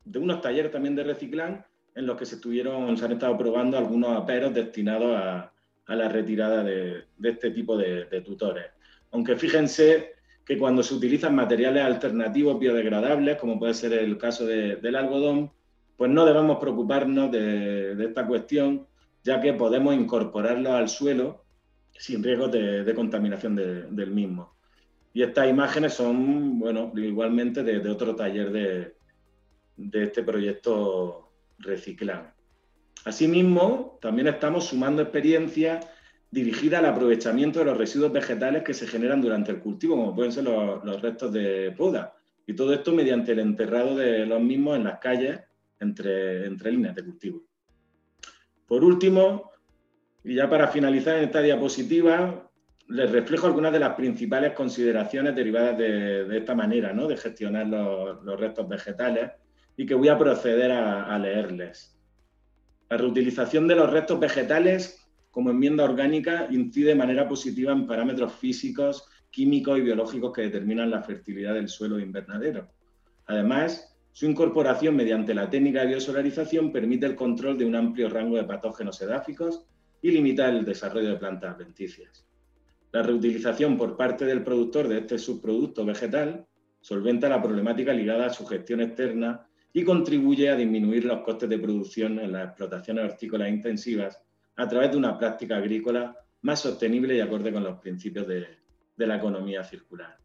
de 0.05 0.19
unos 0.19 0.41
talleres 0.41 0.71
también 0.71 0.95
de 0.95 1.05
reciclán 1.05 1.67
en 1.97 2.07
los 2.07 2.17
que 2.19 2.27
se, 2.27 2.37
estuvieron, 2.37 2.97
se 2.97 3.05
han 3.07 3.13
estado 3.13 3.37
probando 3.39 3.79
algunos 3.79 4.17
aperos 4.17 4.55
destinados 4.55 5.17
a, 5.17 5.53
la 5.89 6.09
retirada 6.09 6.63
de, 6.63 7.05
este 7.23 7.51
tipo 7.51 7.77
de, 7.77 8.05
tutores. 8.21 8.67
Aunque 9.13 9.35
fíjense 9.37 10.13
que 10.45 10.59
cuando 10.59 10.83
se 10.83 10.95
utilizan 10.95 11.35
materiales 11.35 11.85
alternativos 11.85 12.59
biodegradables, 12.59 13.39
como 13.39 13.59
puede 13.59 13.73
ser 13.73 13.95
el 13.95 14.19
caso 14.19 14.45
del 14.45 14.97
algodón, 14.97 15.51
pues 15.97 16.11
no 16.11 16.27
debemos 16.27 16.59
preocuparnos 16.59 17.33
de, 17.33 17.97
esta 18.05 18.27
cuestión, 18.27 18.87
ya 19.25 19.41
que 19.41 19.55
podemos 19.55 19.95
incorporarlo 19.95 20.75
al 20.75 20.89
suelo 20.89 21.45
sin 21.93 22.23
riesgo 22.23 22.49
de, 22.49 22.93
contaminación 22.95 23.57
del 23.57 24.11
mismo. 24.11 24.55
Y 25.15 25.23
estas 25.23 25.49
imágenes 25.49 25.95
son, 25.95 26.59
bueno, 26.59 26.93
igualmente 26.95 27.63
de, 27.63 27.89
otro 27.89 28.15
taller 28.15 28.53
de 29.77 30.03
este 30.03 30.23
proyecto 30.23 31.26
reciclar. 31.59 32.35
Asimismo, 33.05 33.99
también 34.01 34.27
estamos 34.29 34.67
sumando 34.67 35.03
experiencia 35.03 35.81
dirigida 36.31 36.81
al 36.81 36.87
aprovechamiento 36.87 37.61
de 37.61 37.67
los 37.67 37.79
residuos 37.79 38.13
vegetales 38.13 38.63
que 38.63 38.75
se 38.75 38.87
generan 38.87 39.21
durante 39.21 39.53
el 39.53 39.61
cultivo, 39.61 39.97
como 39.97 40.15
pueden 40.15 40.33
ser 40.33 40.45
los, 40.45 41.01
restos 41.01 41.33
de 41.33 41.73
poda. 41.77 42.15
Y 42.47 42.55
todo 42.55 42.75
esto 42.75 42.93
mediante 42.93 43.33
el 43.33 43.39
enterrado 43.39 43.97
de 43.97 44.27
los 44.27 44.41
mismos 44.41 44.77
en 44.77 44.85
las 44.85 44.99
calles 44.99 45.41
entre, 45.81 46.47
entre 46.47 46.73
líneas 46.73 46.95
de 46.95 47.05
cultivo. 47.05 47.43
Por 48.67 48.83
último, 48.83 49.53
y 50.25 50.35
ya 50.35 50.51
para 50.51 50.69
finalizar 50.69 51.17
en 51.19 51.25
esta 51.25 51.41
diapositiva, 51.41 52.51
les 52.89 53.11
reflejo 53.11 53.47
algunas 53.47 53.73
de 53.73 53.81
las 53.81 53.95
principales 53.95 54.53
consideraciones 54.53 55.35
derivadas 55.35 55.79
de, 55.79 56.37
esta 56.37 56.55
manera 56.55 56.93
¿no? 56.93 57.07
de 57.07 57.17
gestionar 57.17 57.67
los 57.67 58.41
restos 58.41 58.69
vegetales 58.69 59.31
y 59.77 59.87
que 59.87 59.95
voy 59.95 60.09
a 60.09 60.19
proceder 60.19 60.73
a, 60.73 61.19
leerles. 61.19 61.99
La 62.89 62.97
reutilización 62.97 63.69
de 63.69 63.77
los 63.77 63.91
restos 63.91 64.19
vegetales 64.19 65.07
como 65.31 65.51
enmienda 65.51 65.85
orgánica 65.85 66.47
incide 66.51 66.91
de 66.91 66.95
manera 66.95 67.29
positiva 67.29 67.73
en 67.73 67.87
parámetros 67.87 68.33
físicos, 68.33 69.07
químicos 69.31 69.79
y 69.79 69.83
biológicos 69.83 70.33
que 70.33 70.43
determinan 70.43 70.91
la 70.91 71.03
fertilidad 71.03 71.55
del 71.55 71.69
suelo 71.69 71.97
de 71.97 72.05
invernadero. 72.05 72.69
Además, 73.27 73.95
su 74.13 74.25
incorporación 74.25 74.97
mediante 74.97 75.35
la 75.35 75.51
técnica 75.51 75.81
de 75.81 75.89
biosolarización 75.89 76.73
permite 76.73 77.05
el 77.05 77.17
control 77.17 77.59
de 77.59 77.67
un 77.67 77.75
amplio 77.75 78.09
rango 78.09 78.37
de 78.37 78.45
patógenos 78.45 79.03
edáficos 79.03 79.67
y 80.01 80.11
limita 80.11 80.49
el 80.49 80.65
desarrollo 80.65 81.11
de 81.11 81.17
plantas 81.17 81.55
adventicias. 81.55 82.27
La 82.93 83.03
reutilización 83.03 83.77
por 83.77 83.95
parte 83.95 84.25
del 84.25 84.43
productor 84.43 84.89
de 84.89 85.01
este 85.01 85.19
subproducto 85.19 85.85
vegetal 85.85 86.47
solventa 86.81 87.29
la 87.29 87.43
problemática 87.43 87.93
ligada 87.93 88.27
a 88.27 88.33
su 88.33 88.47
gestión 88.47 88.81
externa 88.81 89.46
y 89.77 89.85
contribuye 89.85 90.49
a 90.49 90.57
disminuir 90.57 91.05
los 91.05 91.21
costes 91.21 91.51
de 91.51 91.59
producción 91.59 92.19
en 92.19 92.33
las 92.33 92.47
explotaciones 92.47 93.05
hortícolas 93.05 93.51
intensivas 93.51 94.19
a 94.57 94.67
través 94.67 94.91
de 94.91 94.97
una 94.97 95.19
práctica 95.19 95.59
agrícola 95.59 96.17
más 96.41 96.61
sostenible 96.61 97.15
y 97.15 97.21
acorde 97.21 97.53
con 97.53 97.63
los 97.63 97.79
principios 97.79 98.27
de, 98.27 98.47
la 98.97 99.17
economía 99.17 99.63
circular. 99.65 100.17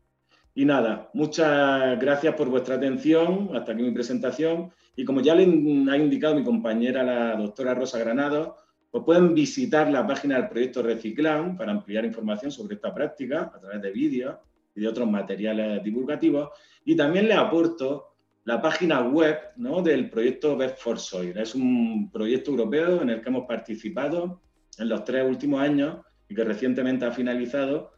Y 0.55 0.63
nada, 0.63 1.09
muchas 1.13 1.99
gracias 1.99 2.33
por 2.35 2.47
vuestra 2.47 2.75
atención. 2.75 3.49
Hasta 3.53 3.73
aquí 3.73 3.83
mi 3.83 3.91
presentación. 3.91 4.71
Y 4.95 5.03
como 5.03 5.19
ya 5.19 5.35
le 5.35 5.43
ha 5.43 5.97
indicado 5.97 6.33
mi 6.33 6.45
compañera, 6.45 7.03
la 7.03 7.35
doctora 7.35 7.73
Rosa 7.73 7.99
Granado, 7.99 8.55
pues 8.89 9.03
pueden 9.03 9.33
visitar 9.33 9.91
la 9.91 10.07
página 10.07 10.35
del 10.37 10.47
proyecto 10.47 10.81
Reciclan 10.81 11.57
para 11.57 11.73
ampliar 11.73 12.05
información 12.05 12.53
sobre 12.53 12.75
esta 12.75 12.93
práctica 12.93 13.51
a 13.53 13.59
través 13.59 13.81
de 13.81 13.91
vídeos 13.91 14.37
y 14.73 14.79
de 14.79 14.87
otros 14.87 15.11
materiales 15.11 15.83
divulgativos. 15.83 16.51
Y 16.85 16.95
también 16.95 17.27
les 17.27 17.37
aporto 17.37 18.10
la 18.43 18.61
página 18.61 19.01
web 19.01 19.37
del 19.83 20.09
proyecto 20.09 20.57
Best 20.57 20.79
for 20.79 20.99
Soil. 20.99 21.37
Es 21.37 21.53
un 21.53 22.09
proyecto 22.11 22.51
europeo 22.51 23.01
en 23.01 23.09
el 23.09 23.21
que 23.21 23.29
hemos 23.29 23.45
participado 23.45 24.41
en 24.77 24.89
los 24.89 25.03
tres 25.03 25.23
últimos 25.27 25.61
años 25.61 25.97
y 26.27 26.33
que 26.33 26.43
recientemente 26.43 27.05
ha 27.05 27.11
finalizado 27.11 27.91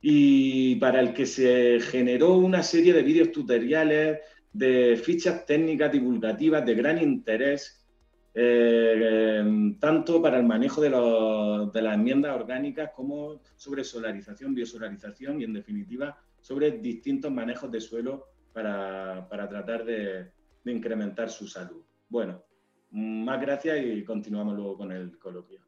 y 0.00 0.76
para 0.76 1.00
el 1.00 1.12
que 1.12 1.26
se 1.26 1.80
generó 1.80 2.34
una 2.34 2.62
serie 2.62 2.92
de 2.92 3.02
vídeos 3.02 3.32
tutoriales, 3.32 4.20
de 4.52 4.96
fichas 4.96 5.44
técnicas 5.44 5.90
divulgativas 5.90 6.64
de 6.64 6.74
gran 6.74 7.02
interés, 7.02 7.84
eh, 8.34 9.42
tanto 9.80 10.22
para 10.22 10.38
el 10.38 10.44
manejo 10.44 10.80
de, 10.80 10.90
de 11.72 11.82
las 11.82 11.94
enmiendas 11.94 12.36
orgánicas 12.36 12.90
como 12.94 13.42
sobre 13.56 13.82
solarización, 13.82 14.54
biosolarización 14.54 15.40
y 15.40 15.44
en 15.44 15.54
definitiva 15.54 16.16
sobre 16.40 16.70
distintos 16.70 17.32
manejos 17.32 17.70
de 17.72 17.80
suelo 17.80 18.26
para, 18.52 19.28
tratar 19.28 19.84
de, 19.84 20.32
incrementar 20.64 21.30
su 21.30 21.46
salud. 21.46 21.82
Bueno, 22.08 22.42
más 22.90 23.40
gracias 23.40 23.78
y 23.82 24.04
continuamos 24.04 24.54
luego 24.54 24.76
con 24.76 24.92
el 24.92 25.18
coloquio. 25.18 25.60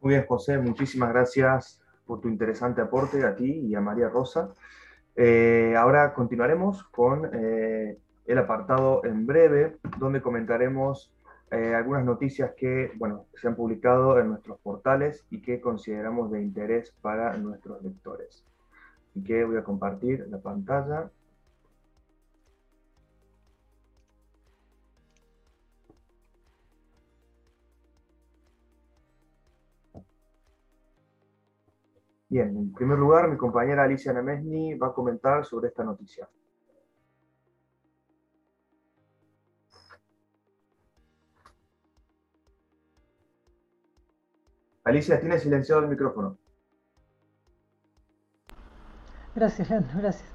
Muy 0.00 0.14
bien, 0.14 0.26
José, 0.26 0.58
muchísimas 0.58 1.10
gracias 1.10 1.80
por 2.06 2.20
tu 2.20 2.28
interesante 2.28 2.80
aporte 2.80 3.24
a 3.24 3.34
ti 3.34 3.66
y 3.66 3.74
a 3.74 3.80
María 3.80 4.08
Rosa. 4.08 4.54
Eh, 5.14 5.74
ahora 5.76 6.14
continuaremos 6.14 6.84
con 6.84 7.28
eh, 7.34 7.98
el 8.26 8.38
apartado 8.38 9.04
en 9.04 9.26
breve, 9.26 9.78
donde 9.98 10.20
comentaremos 10.20 11.12
eh, 11.50 11.74
algunas 11.74 12.04
noticias 12.04 12.52
que 12.56 12.92
bueno, 12.96 13.26
se 13.34 13.46
han 13.46 13.54
publicado 13.54 14.18
en 14.18 14.28
nuestros 14.28 14.58
portales 14.58 15.24
y 15.30 15.40
que 15.40 15.60
consideramos 15.60 16.30
de 16.32 16.42
interés 16.42 16.92
para 17.00 17.36
nuestros 17.36 17.82
lectores. 17.82 18.44
Así 19.16 19.24
que 19.24 19.44
voy 19.44 19.56
a 19.56 19.64
compartir 19.64 20.26
la 20.28 20.38
pantalla. 20.38 21.10
Bien, 32.28 32.54
en 32.58 32.72
primer 32.74 32.98
lugar, 32.98 33.30
mi 33.30 33.38
compañera 33.38 33.84
Alicia 33.84 34.12
Nemesni 34.12 34.74
va 34.74 34.88
a 34.88 34.92
comentar 34.92 35.46
sobre 35.46 35.68
esta 35.68 35.82
noticia. 35.82 36.28
Alicia, 44.84 45.18
tiene 45.18 45.38
silenciado 45.38 45.82
el 45.82 45.88
micrófono. 45.88 46.36
Gracias, 49.36 49.70
Leandro, 49.70 49.98
gracias. 50.00 50.28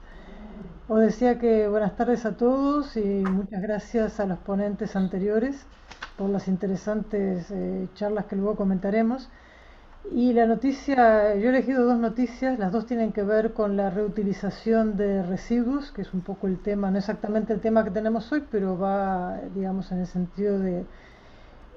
Os 0.87 0.99
decía 1.01 1.39
que 1.39 1.67
buenas 1.67 1.95
tardes 1.97 2.25
a 2.25 2.37
todos 2.37 2.97
y 2.97 3.01
muchas 3.01 3.61
gracias 3.61 4.19
a 4.19 4.25
los 4.25 4.39
ponentes 4.39 4.95
anteriores 4.95 5.65
por 6.17 6.29
las 6.29 6.47
interesantes 6.47 7.51
eh, 7.51 7.89
charlas 7.95 8.25
que 8.25 8.35
luego 8.37 8.55
comentaremos. 8.57 9.29
Y 10.11 10.33
la 10.33 10.45
noticia, 10.47 11.35
yo 11.35 11.47
he 11.47 11.49
elegido 11.49 11.85
dos 11.85 11.99
noticias, 11.99 12.59
las 12.59 12.71
dos 12.71 12.85
tienen 12.87 13.13
que 13.13 13.23
ver 13.23 13.53
con 13.53 13.77
la 13.77 13.89
reutilización 13.91 14.97
de 14.97 15.23
residuos, 15.23 15.91
que 15.91 16.01
es 16.03 16.13
un 16.13 16.21
poco 16.21 16.47
el 16.47 16.59
tema, 16.61 16.91
no 16.91 16.97
exactamente 16.99 17.53
el 17.53 17.61
tema 17.61 17.83
que 17.83 17.91
tenemos 17.91 18.31
hoy, 18.31 18.43
pero 18.51 18.77
va, 18.79 19.39
digamos, 19.55 19.91
en 19.91 19.99
el 19.99 20.07
sentido 20.07 20.59
de, 20.59 20.85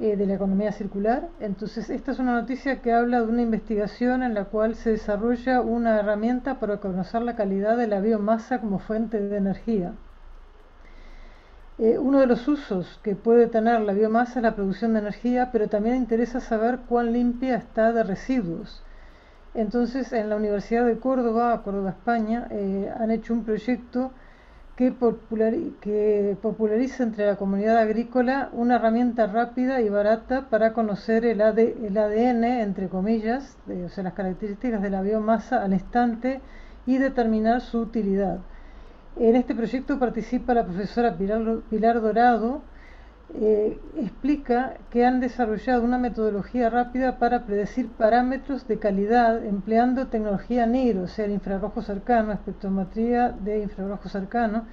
eh, 0.00 0.16
de 0.16 0.26
la 0.26 0.34
economía 0.34 0.72
circular. 0.72 1.28
Entonces, 1.40 1.88
esta 1.88 2.12
es 2.12 2.18
una 2.18 2.32
noticia 2.40 2.82
que 2.82 2.92
habla 2.92 3.20
de 3.20 3.28
una 3.28 3.42
investigación 3.42 4.22
en 4.22 4.34
la 4.34 4.46
cual 4.46 4.74
se 4.74 4.90
desarrolla 4.90 5.60
una 5.60 6.00
herramienta 6.00 6.58
para 6.58 6.78
conocer 6.78 7.22
la 7.22 7.36
calidad 7.36 7.76
de 7.76 7.86
la 7.86 8.00
biomasa 8.00 8.60
como 8.60 8.80
fuente 8.80 9.20
de 9.20 9.36
energía. 9.36 9.94
Eh, 11.78 11.98
uno 11.98 12.20
de 12.20 12.26
los 12.26 12.46
usos 12.46 13.00
que 13.02 13.16
puede 13.16 13.48
tener 13.48 13.80
la 13.80 13.92
biomasa 13.92 14.38
es 14.38 14.42
la 14.42 14.54
producción 14.54 14.92
de 14.92 15.00
energía, 15.00 15.50
pero 15.52 15.68
también 15.68 15.96
interesa 15.96 16.40
saber 16.40 16.80
cuán 16.88 17.12
limpia 17.12 17.56
está 17.56 17.92
de 17.92 18.04
residuos. 18.04 18.82
Entonces, 19.54 20.12
en 20.12 20.28
la 20.28 20.36
Universidad 20.36 20.84
de 20.84 20.98
Córdoba, 20.98 21.62
Córdoba, 21.62 21.90
España, 21.90 22.48
eh, 22.50 22.92
han 22.98 23.12
hecho 23.12 23.32
un 23.32 23.44
proyecto 23.44 24.10
que, 24.76 24.90
populariza 26.42 27.02
entre 27.04 27.26
la 27.26 27.36
comunidad 27.36 27.78
agrícola 27.78 28.50
una 28.52 28.76
herramienta 28.76 29.26
rápida 29.26 29.80
y 29.80 29.88
barata 29.88 30.48
para 30.50 30.72
conocer 30.72 31.24
el, 31.24 31.40
ADN, 31.40 32.44
entre 32.44 32.88
comillas, 32.88 33.56
o 33.68 33.88
sea, 33.88 34.04
las 34.04 34.14
características 34.14 34.82
de 34.82 34.90
la 34.90 35.02
biomasa 35.02 35.62
al 35.62 35.74
instante 35.74 36.40
y 36.86 36.98
determinar 36.98 37.60
su 37.60 37.80
utilidad. 37.80 38.40
En 39.16 39.36
este 39.36 39.54
proyecto 39.54 39.98
participa 40.00 40.54
la 40.54 40.64
profesora 40.64 41.16
Pilar, 41.16 42.00
Dorado. 42.00 42.62
Eh, 43.32 43.80
explica 43.96 44.74
que 44.90 45.04
han 45.04 45.18
desarrollado 45.18 45.82
una 45.82 45.98
metodología 45.98 46.68
rápida 46.68 47.18
para 47.18 47.46
predecir 47.46 47.88
parámetros 47.88 48.68
de 48.68 48.78
calidad 48.78 49.44
empleando 49.44 50.08
tecnología 50.08 50.66
NIR, 50.66 50.98
o 50.98 51.08
sea, 51.08 51.24
el 51.24 51.32
infrarrojo 51.32 51.80
cercano, 51.82 52.32
espectrometría 52.32 53.30
de 53.30 53.62
infrarrojo 53.62 54.08
cercano, 54.08 54.66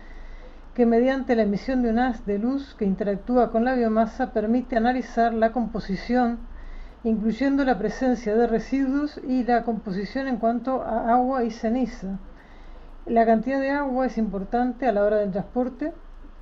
que 0.75 0.85
mediante 0.85 1.35
la 1.35 1.43
emisión 1.43 1.81
de 1.81 1.89
un 1.89 1.99
haz 1.99 2.25
de 2.25 2.39
luz 2.39 2.75
que 2.75 2.85
interactúa 2.85 3.51
con 3.51 3.65
la 3.65 3.73
biomasa 3.73 4.31
permite 4.31 4.77
analizar 4.77 5.33
la 5.33 5.53
composición, 5.53 6.39
incluyendo 7.03 7.65
la 7.65 7.79
presencia 7.79 8.35
de 8.35 8.47
residuos 8.47 9.19
y 9.27 9.43
la 9.43 9.63
composición 9.63 10.27
en 10.27 10.37
cuanto 10.37 10.81
a 10.81 11.13
agua 11.13 11.43
y 11.45 11.51
ceniza. 11.51 12.19
La 13.05 13.25
cantidad 13.25 13.59
de 13.59 13.71
agua 13.71 14.05
es 14.05 14.17
importante 14.17 14.87
a 14.87 14.91
la 14.91 15.03
hora 15.03 15.17
del 15.17 15.31
transporte, 15.31 15.93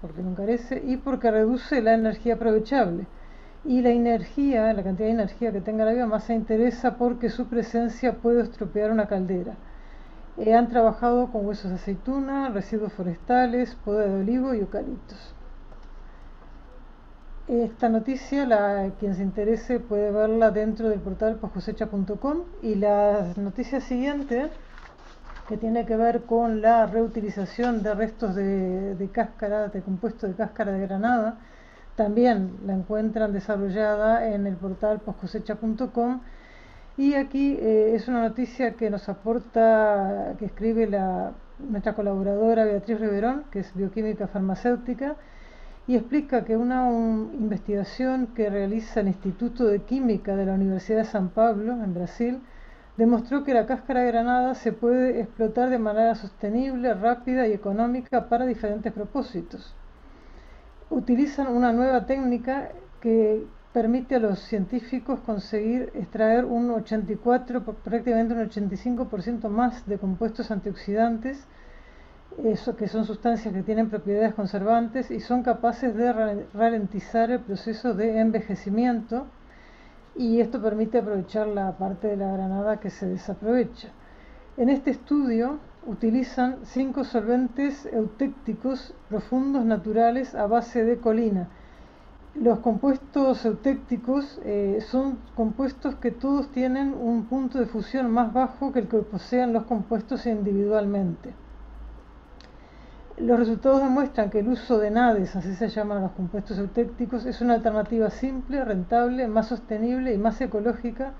porque 0.02 0.22
no 0.22 0.32
encarece, 0.32 0.82
y 0.86 0.98
porque 0.98 1.32
reduce 1.32 1.82
la 1.82 1.94
energía 1.94 2.36
aprovechable. 2.36 3.08
Y 3.66 3.82
la 3.82 3.90
energía, 3.90 4.72
la 4.74 4.84
cantidad 4.84 5.08
de 5.08 5.14
energía 5.14 5.52
que 5.52 5.62
tenga 5.62 5.86
la 5.86 5.94
biomasa 5.94 6.34
interesa 6.34 6.96
porque 6.96 7.30
su 7.30 7.48
presencia 7.48 8.14
puede 8.18 8.42
estropear 8.42 8.92
una 8.92 9.08
caldera. 9.08 9.56
Eh, 10.38 10.54
han 10.54 10.70
trabajado 10.70 11.32
con 11.32 11.46
huesos 11.46 11.70
de 11.70 11.76
aceituna, 11.76 12.50
residuos 12.50 12.94
forestales, 12.94 13.76
poda 13.84 14.06
de 14.06 14.22
olivo 14.22 14.54
y 14.54 14.60
eucaliptos. 14.60 15.36
Esta 17.50 17.90
noticia, 17.90 18.46
la, 18.46 18.92
quien 19.00 19.16
se 19.16 19.24
interese 19.24 19.80
puede 19.80 20.12
verla 20.12 20.52
dentro 20.52 20.88
del 20.88 21.00
portal 21.00 21.38
poscosecha.com 21.38 22.44
y 22.62 22.76
la 22.76 23.34
noticia 23.38 23.82
siguiente 23.82 24.50
que 25.50 25.58
tiene 25.58 25.84
que 25.88 25.98
ver 25.98 26.26
con 26.26 26.62
la 26.62 26.86
reutilización 26.86 27.82
de 27.82 27.96
restos 27.96 28.36
de, 28.36 29.10
cáscara, 29.12 29.70
de 29.70 29.82
compuesto 29.82 30.28
de 30.28 30.36
cáscara 30.36 30.72
de 30.72 30.82
granada. 30.86 31.40
También 31.96 32.58
la 32.68 32.74
encuentran 32.74 33.34
desarrollada 33.34 34.30
en 34.30 34.46
el 34.46 34.56
portal 34.58 35.00
poscosecha.com. 35.00 36.22
Y 36.98 37.16
aquí 37.16 37.58
eh, 37.60 37.94
es 37.96 38.08
una 38.08 38.22
noticia 38.22 38.74
que 38.74 38.92
nos 38.92 39.10
aporta, 39.10 40.36
que 40.38 40.46
escribe 40.46 40.86
la, 40.86 41.32
nuestra 41.58 41.96
colaboradora 41.96 42.64
Beatriz 42.66 43.00
Riverón, 43.00 43.46
que 43.50 43.62
es 43.62 43.74
bioquímica 43.74 44.28
farmacéutica, 44.28 45.16
y 45.88 45.96
explica 45.96 46.46
que 46.46 46.58
una 46.58 46.92
investigación 46.92 48.28
que 48.36 48.52
realiza 48.52 49.00
el 49.00 49.08
Instituto 49.08 49.66
de 49.66 49.80
Química 49.80 50.36
de 50.36 50.46
la 50.46 50.54
Universidad 50.54 51.00
de 51.00 51.06
San 51.06 51.30
Pablo, 51.30 51.74
en 51.74 51.96
Brasil, 51.96 52.40
demostró 53.00 53.46
que 53.46 53.54
la 53.54 53.66
cáscara 53.66 54.02
de 54.02 54.08
granada 54.08 54.56
se 54.56 54.74
puede 54.74 55.22
explotar 55.22 55.70
de 55.70 55.80
manera 55.80 56.16
sostenible, 56.16 56.94
rápida 56.94 57.48
y 57.48 57.54
económica 57.54 58.28
para 58.28 58.46
diferentes 58.46 58.92
propósitos. 58.92 59.74
Utilizan 60.90 61.48
una 61.48 61.72
nueva 61.72 62.06
técnica 62.06 62.72
que 63.00 63.48
permite 63.72 64.16
a 64.16 64.20
los 64.20 64.40
científicos 64.40 65.22
conseguir 65.22 65.94
extraer 65.96 66.44
un 66.44 66.72
84, 66.72 67.64
prácticamente 67.64 68.34
un 68.34 68.50
85% 68.50 69.48
más 69.48 69.88
de 69.88 69.98
compuestos 69.98 70.52
antioxidantes, 70.52 71.48
eso, 72.44 72.76
que 72.76 72.90
son 72.90 73.06
sustancias 73.06 73.54
que 73.54 73.64
tienen 73.64 73.90
propiedades 73.90 74.34
conservantes 74.34 75.10
y 75.10 75.22
son 75.22 75.42
capaces 75.42 75.96
de 75.96 76.46
ralentizar 76.54 77.32
el 77.32 77.40
proceso 77.40 77.94
de 77.94 78.20
envejecimiento 78.20 79.26
y 80.20 80.42
esto 80.42 80.62
permite 80.62 80.98
aprovechar 80.98 81.48
la 81.48 81.78
parte 81.78 82.10
de 82.10 82.18
la 82.18 82.34
granada 82.34 82.82
que 82.82 82.90
se 82.90 83.08
desaprovecha. 83.08 83.88
En 84.58 84.68
este 84.68 84.92
estudio 84.92 85.60
utilizan 85.88 86.58
cinco 86.64 87.06
solventes 87.06 87.86
eutécticos 87.86 88.94
profundos 89.08 89.64
naturales 89.64 90.36
a 90.36 90.46
base 90.46 90.84
de 90.84 90.98
colina. 90.98 91.48
Los 92.36 92.60
compuestos 92.60 93.46
eutécticos 93.46 94.42
eh, 94.44 94.80
son 94.82 95.20
compuestos 95.36 95.96
que 95.96 96.12
todos 96.12 96.52
tienen 96.52 96.94
un 96.94 97.24
punto 97.24 97.58
de 97.58 97.66
fusión 97.66 98.12
más 98.12 98.34
bajo 98.34 98.74
que 98.74 98.80
el 98.80 98.90
que 98.90 98.98
posean 98.98 99.54
los 99.54 99.64
compuestos 99.64 100.26
individualmente. 100.26 101.34
Los 103.20 103.38
resultados 103.38 103.82
demuestran 103.82 104.30
que 104.30 104.40
el 104.40 104.48
uso 104.48 104.80
de 104.80 104.92
NADES, 104.92 105.36
así 105.36 105.54
se 105.54 105.68
llaman 105.68 106.02
los 106.02 106.12
compuestos 106.14 106.58
eutécticos, 106.58 107.26
es 107.26 107.42
una 107.42 107.56
alternativa 107.56 108.10
simple, 108.10 108.64
rentable, 108.64 109.28
más 109.28 109.48
sostenible 109.48 110.14
y 110.14 110.18
más 110.18 110.40
ecológica 110.40 111.12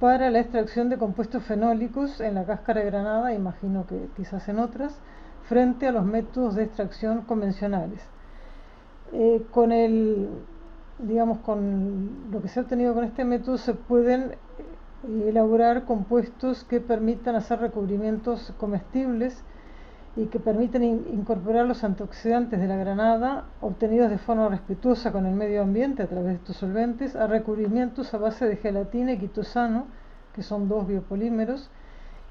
para 0.00 0.30
la 0.30 0.40
extracción 0.40 0.88
de 0.88 0.96
compuestos 0.96 1.42
fenólicos 1.42 2.22
en 2.22 2.36
la 2.36 2.44
cáscara 2.44 2.80
de 2.80 2.86
granada, 2.86 3.34
imagino 3.34 3.86
que 3.86 4.08
quizás 4.16 4.48
en 4.48 4.58
otras, 4.58 4.98
frente 5.46 5.86
a 5.86 5.92
los 5.92 6.06
métodos 6.06 6.54
de 6.54 6.64
extracción 6.64 7.20
convencionales. 7.20 8.02
Eh, 9.12 9.44
con 9.50 9.72
el, 9.72 10.30
digamos, 11.00 11.40
con 11.40 12.30
lo 12.30 12.40
que 12.40 12.48
se 12.48 12.60
ha 12.60 12.62
obtenido 12.62 12.94
con 12.94 13.04
este 13.04 13.26
método 13.26 13.58
se 13.58 13.74
pueden 13.74 14.32
eh, 14.32 15.28
elaborar 15.28 15.84
compuestos 15.84 16.64
que 16.64 16.80
permitan 16.80 17.34
hacer 17.34 17.60
recubrimientos 17.60 18.54
comestibles 18.58 19.44
y 20.16 20.26
que 20.26 20.40
permiten 20.40 20.82
incorporar 20.82 21.66
los 21.66 21.84
antioxidantes 21.84 22.58
de 22.58 22.66
la 22.66 22.76
granada 22.76 23.44
obtenidos 23.60 24.10
de 24.10 24.16
forma 24.16 24.48
respetuosa 24.48 25.12
con 25.12 25.26
el 25.26 25.34
medio 25.34 25.62
ambiente 25.62 26.02
a 26.02 26.06
través 26.06 26.28
de 26.28 26.34
estos 26.34 26.56
solventes 26.56 27.14
a 27.14 27.26
recubrimientos 27.26 28.14
a 28.14 28.18
base 28.18 28.46
de 28.46 28.56
gelatina 28.56 29.12
y 29.12 29.18
quitosano, 29.18 29.86
que 30.34 30.42
son 30.42 30.68
dos 30.68 30.86
biopolímeros, 30.86 31.70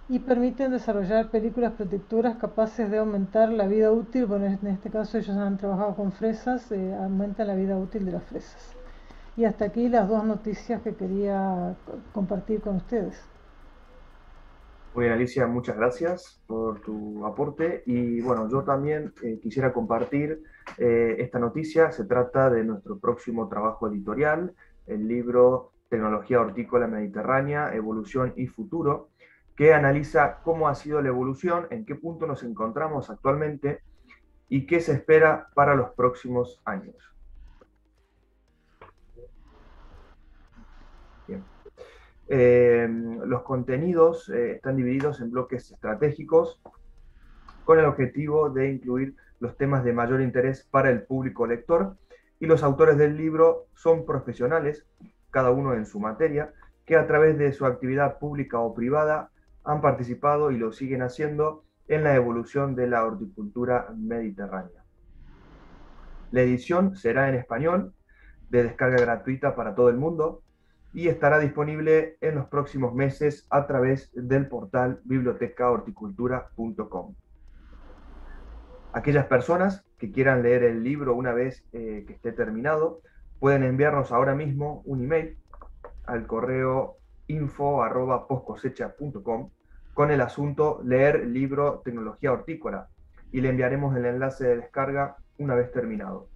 y 0.09 0.19
permiten 0.19 0.71
desarrollar 0.71 1.29
películas 1.29 1.73
protectoras 1.73 2.37
capaces 2.37 2.89
de 2.89 2.97
aumentar 2.97 3.49
la 3.49 3.67
vida 3.67 3.91
útil, 3.91 4.25
bueno, 4.25 4.45
en 4.45 4.67
este 4.67 4.89
caso 4.89 5.17
ellos 5.17 5.35
han 5.37 5.57
trabajado 5.57 5.95
con 5.95 6.11
fresas, 6.11 6.71
eh, 6.71 6.95
aumentan 6.95 7.47
la 7.47 7.55
vida 7.55 7.77
útil 7.77 8.05
de 8.05 8.11
las 8.11 8.23
fresas. 8.23 8.75
Y 9.37 9.45
hasta 9.45 9.65
aquí 9.65 9.89
las 9.89 10.07
dos 10.07 10.23
noticias 10.23 10.81
que 10.81 10.95
quería 10.95 11.75
compartir 12.13 12.61
con 12.61 12.77
ustedes. 12.77 13.34
Muy 14.95 15.03
bien, 15.03 15.13
Alicia, 15.13 15.45
muchas 15.45 15.75
gracias 15.75 16.41
por 16.47 16.79
tu 16.79 17.25
aporte. 17.25 17.83
Y 17.85 18.21
bueno, 18.21 18.49
yo 18.49 18.63
también 18.63 19.11
eh, 19.23 19.41
quisiera 19.43 19.73
compartir 19.73 20.41
eh, 20.77 21.17
esta 21.19 21.37
noticia. 21.37 21.91
Se 21.91 22.05
trata 22.05 22.49
de 22.49 22.63
nuestro 22.63 22.97
próximo 22.97 23.49
trabajo 23.49 23.89
editorial, 23.89 24.53
el 24.87 25.05
libro 25.05 25.73
Tecnología 25.89 26.39
Hortícola 26.39 26.87
Mediterránea, 26.87 27.75
Evolución 27.75 28.31
y 28.37 28.47
Futuro, 28.47 29.09
que 29.57 29.73
analiza 29.73 30.39
cómo 30.45 30.69
ha 30.69 30.75
sido 30.75 31.01
la 31.01 31.09
evolución, 31.09 31.67
en 31.71 31.85
qué 31.85 31.95
punto 31.95 32.25
nos 32.25 32.43
encontramos 32.43 33.09
actualmente 33.09 33.81
y 34.47 34.65
qué 34.65 34.79
se 34.79 34.93
espera 34.93 35.49
para 35.55 35.75
los 35.75 35.89
próximos 35.89 36.61
años. 36.63 37.14
Eh, 42.27 42.87
los 43.25 43.43
contenidos 43.43 44.29
eh, 44.29 44.53
están 44.53 44.77
divididos 44.77 45.21
en 45.21 45.29
bloques 45.29 45.71
estratégicos 45.71 46.59
con 47.65 47.77
el 47.77 47.85
objetivo 47.85 48.49
de 48.49 48.71
incluir 48.71 49.15
los 49.39 49.57
temas 49.57 49.83
de 49.83 49.93
mayor 49.93 50.21
interés 50.21 50.67
para 50.71 50.89
el 50.89 51.03
público 51.03 51.45
lector 51.45 51.97
y 52.39 52.47
los 52.47 52.63
autores 52.63 52.97
del 52.97 53.15
libro 53.15 53.67
son 53.75 54.05
profesionales, 54.05 54.85
cada 55.29 55.51
uno 55.51 55.73
en 55.73 55.85
su 55.85 55.99
materia, 55.99 56.53
que 56.85 56.95
a 56.95 57.07
través 57.07 57.37
de 57.37 57.51
su 57.53 57.65
actividad 57.65 58.19
pública 58.19 58.59
o 58.59 58.73
privada 58.73 59.29
han 59.63 59.81
participado 59.81 60.51
y 60.51 60.57
lo 60.57 60.71
siguen 60.71 61.01
haciendo 61.01 61.63
en 61.87 62.03
la 62.03 62.15
evolución 62.15 62.75
de 62.75 62.87
la 62.87 63.05
horticultura 63.05 63.93
mediterránea. 63.95 64.83
La 66.31 66.41
edición 66.41 66.95
será 66.95 67.29
en 67.29 67.35
español, 67.35 67.93
de 68.49 68.63
descarga 68.63 68.97
gratuita 68.97 69.55
para 69.55 69.75
todo 69.75 69.89
el 69.89 69.97
mundo, 69.97 70.41
y 70.95 71.09
estará 71.09 71.37
disponible 71.39 72.17
en 72.21 72.35
los 72.35 72.47
próximos 72.47 72.95
meses 72.95 73.45
a 73.49 73.67
través 73.67 74.09
del 74.13 74.47
portal 74.47 75.01
bibliotecahorticultura.com. 75.03 77.13
Aquellas 78.93 79.25
personas 79.25 79.83
que 79.97 80.13
quieran 80.13 80.41
leer 80.41 80.63
el 80.63 80.83
libro 80.83 81.13
una 81.13 81.33
vez 81.33 81.65
eh, 81.73 82.05
que 82.07 82.13
esté 82.13 82.31
terminado, 82.31 83.01
pueden 83.39 83.63
enviarnos 83.63 84.13
ahora 84.13 84.35
mismo 84.35 84.83
un 84.85 85.03
email 85.03 85.37
al 86.05 86.27
correo 86.27 86.95
info.postcosecha.com 87.27 89.49
con 89.93 90.11
el 90.11 90.21
asunto 90.21 90.79
leer 90.85 91.27
libro 91.27 91.81
tecnología 91.83 92.31
hortícola 92.31 92.87
y 93.33 93.41
le 93.41 93.49
enviaremos 93.49 93.97
el 93.97 94.05
enlace 94.05 94.47
de 94.47 94.55
descarga 94.55 95.17
una 95.39 95.55
vez 95.55 95.73
terminado. 95.73 96.29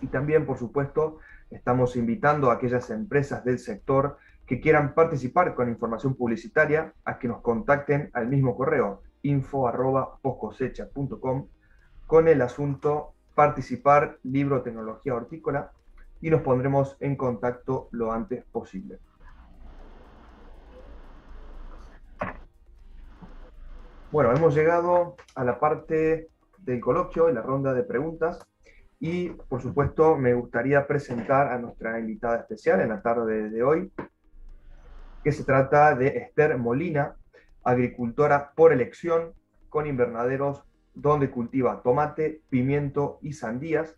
Y 0.00 0.06
también, 0.06 0.46
por 0.46 0.56
supuesto, 0.56 1.18
Estamos 1.50 1.96
invitando 1.96 2.50
a 2.50 2.54
aquellas 2.54 2.88
empresas 2.90 3.44
del 3.44 3.58
sector 3.58 4.16
que 4.46 4.60
quieran 4.60 4.94
participar 4.94 5.54
con 5.54 5.68
información 5.68 6.14
publicitaria 6.14 6.94
a 7.04 7.18
que 7.18 7.28
nos 7.28 7.40
contacten 7.40 8.10
al 8.12 8.28
mismo 8.28 8.56
correo 8.56 9.02
info.poscosecha.com 9.22 11.48
con 12.06 12.28
el 12.28 12.42
asunto 12.42 13.14
participar 13.34 14.18
libro 14.22 14.62
tecnología 14.62 15.14
hortícola 15.14 15.72
y 16.20 16.30
nos 16.30 16.42
pondremos 16.42 16.96
en 17.00 17.16
contacto 17.16 17.88
lo 17.92 18.12
antes 18.12 18.44
posible. 18.44 18.98
Bueno, 24.12 24.32
hemos 24.32 24.54
llegado 24.54 25.16
a 25.34 25.44
la 25.44 25.58
parte 25.60 26.30
del 26.58 26.80
coloquio, 26.80 27.28
en 27.28 27.34
la 27.34 27.42
ronda 27.42 27.74
de 27.74 27.82
preguntas. 27.82 28.46
Y, 28.98 29.30
por 29.30 29.60
supuesto, 29.60 30.16
me 30.16 30.34
gustaría 30.34 30.86
presentar 30.86 31.48
a 31.48 31.58
nuestra 31.58 31.98
invitada 31.98 32.38
especial 32.38 32.80
en 32.80 32.88
la 32.88 33.02
tarde 33.02 33.50
de 33.50 33.62
hoy, 33.62 33.92
que 35.22 35.32
se 35.32 35.44
trata 35.44 35.94
de 35.94 36.08
Esther 36.08 36.56
Molina, 36.56 37.16
agricultora 37.62 38.52
por 38.54 38.72
elección, 38.72 39.34
con 39.68 39.86
invernaderos 39.86 40.64
donde 40.94 41.30
cultiva 41.30 41.82
tomate, 41.82 42.40
pimiento 42.48 43.18
y 43.20 43.34
sandías. 43.34 43.96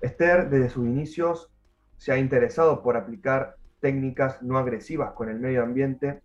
Esther, 0.00 0.50
desde 0.50 0.70
sus 0.70 0.86
inicios, 0.86 1.52
se 1.96 2.10
ha 2.10 2.18
interesado 2.18 2.82
por 2.82 2.96
aplicar 2.96 3.56
técnicas 3.78 4.42
no 4.42 4.58
agresivas 4.58 5.12
con 5.12 5.28
el 5.28 5.38
medio 5.38 5.62
ambiente 5.62 6.22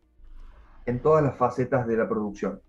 en 0.88 1.00
todas 1.02 1.24
las 1.24 1.38
facetas 1.38 1.86
de 1.86 1.98
la 1.98 2.10
producción, 2.10 2.62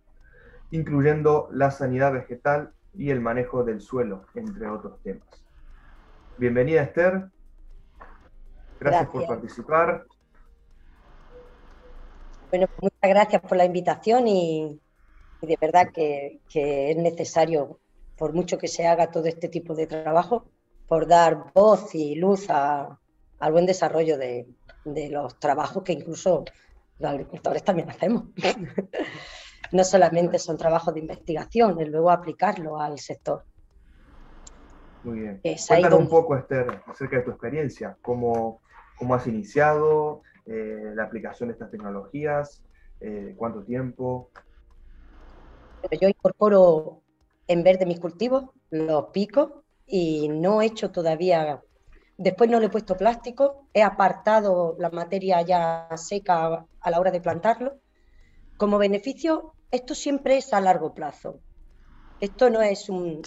incluyendo 0.70 1.48
la 1.52 1.70
sanidad 1.70 2.12
vegetal 2.12 2.74
y 2.94 3.10
el 3.10 3.20
manejo 3.20 3.64
del 3.64 3.80
suelo, 3.80 4.24
entre 4.34 4.68
otros 4.68 5.00
temas. 5.02 5.26
Bienvenida 6.36 6.82
Esther, 6.82 7.30
gracias, 8.80 9.08
por 9.10 9.26
participar. 9.26 10.06
Bueno, 12.50 12.66
muchas 12.80 13.00
gracias 13.02 13.42
por 13.42 13.56
la 13.56 13.64
invitación 13.64 14.28
y, 14.28 14.80
de 15.42 15.58
verdad 15.60 15.90
que, 15.92 16.40
es 16.52 16.96
necesario, 16.96 17.80
por 18.16 18.32
mucho 18.32 18.58
que 18.58 18.68
se 18.68 18.86
haga 18.86 19.10
todo 19.10 19.26
este 19.26 19.48
tipo 19.48 19.74
de 19.74 19.86
trabajo, 19.86 20.46
por 20.86 21.06
dar 21.06 21.52
voz 21.54 21.94
y 21.94 22.14
luz 22.14 22.48
al 22.50 23.52
buen 23.52 23.66
desarrollo 23.66 24.16
de, 24.16 24.46
de 24.84 25.10
los 25.10 25.38
trabajos 25.38 25.82
que 25.82 25.92
incluso 25.92 26.44
los 26.98 27.10
agricultores 27.10 27.62
también 27.62 27.90
hacemos. 27.90 28.24
no 29.72 29.84
solamente 29.84 30.38
son 30.38 30.56
trabajos 30.56 30.94
de 30.94 31.00
investigación, 31.00 31.80
es 31.80 31.88
luego 31.88 32.10
aplicarlo 32.10 32.80
al 32.80 32.98
sector. 32.98 33.44
Muy 35.04 35.20
bien. 35.20 35.40
Cuéntanos 35.42 36.00
un 36.00 36.08
poco, 36.08 36.36
Esther, 36.36 36.82
acerca 36.86 37.16
de 37.16 37.22
tu 37.22 37.30
experiencia, 37.30 37.96
cómo, 38.02 38.60
cómo 38.96 39.14
has 39.14 39.26
iniciado 39.26 40.22
eh, 40.46 40.92
la 40.94 41.04
aplicación 41.04 41.48
de 41.48 41.52
estas 41.52 41.70
tecnologías, 41.70 42.62
eh, 43.00 43.34
cuánto 43.36 43.62
tiempo. 43.62 44.30
Yo 46.00 46.08
incorporo 46.08 47.02
en 47.46 47.62
vez 47.62 47.78
de 47.78 47.86
mis 47.86 48.00
cultivos, 48.00 48.44
los 48.70 49.06
pico 49.06 49.64
y 49.86 50.28
no 50.28 50.60
he 50.60 50.66
hecho 50.66 50.90
todavía, 50.90 51.62
después 52.16 52.50
no 52.50 52.60
le 52.60 52.66
he 52.66 52.70
puesto 52.70 52.96
plástico, 52.96 53.68
he 53.72 53.82
apartado 53.82 54.76
la 54.78 54.90
materia 54.90 55.40
ya 55.42 55.88
seca 55.96 56.66
a 56.80 56.90
la 56.90 57.00
hora 57.00 57.10
de 57.10 57.20
plantarlo. 57.20 57.78
Como 58.56 58.76
beneficio 58.76 59.54
esto 59.70 59.94
siempre 59.94 60.38
es 60.38 60.52
a 60.52 60.60
largo 60.60 60.94
plazo. 60.94 61.40
Esto 62.20 62.50
no 62.50 62.60
es 62.62 62.88
un, 62.88 63.22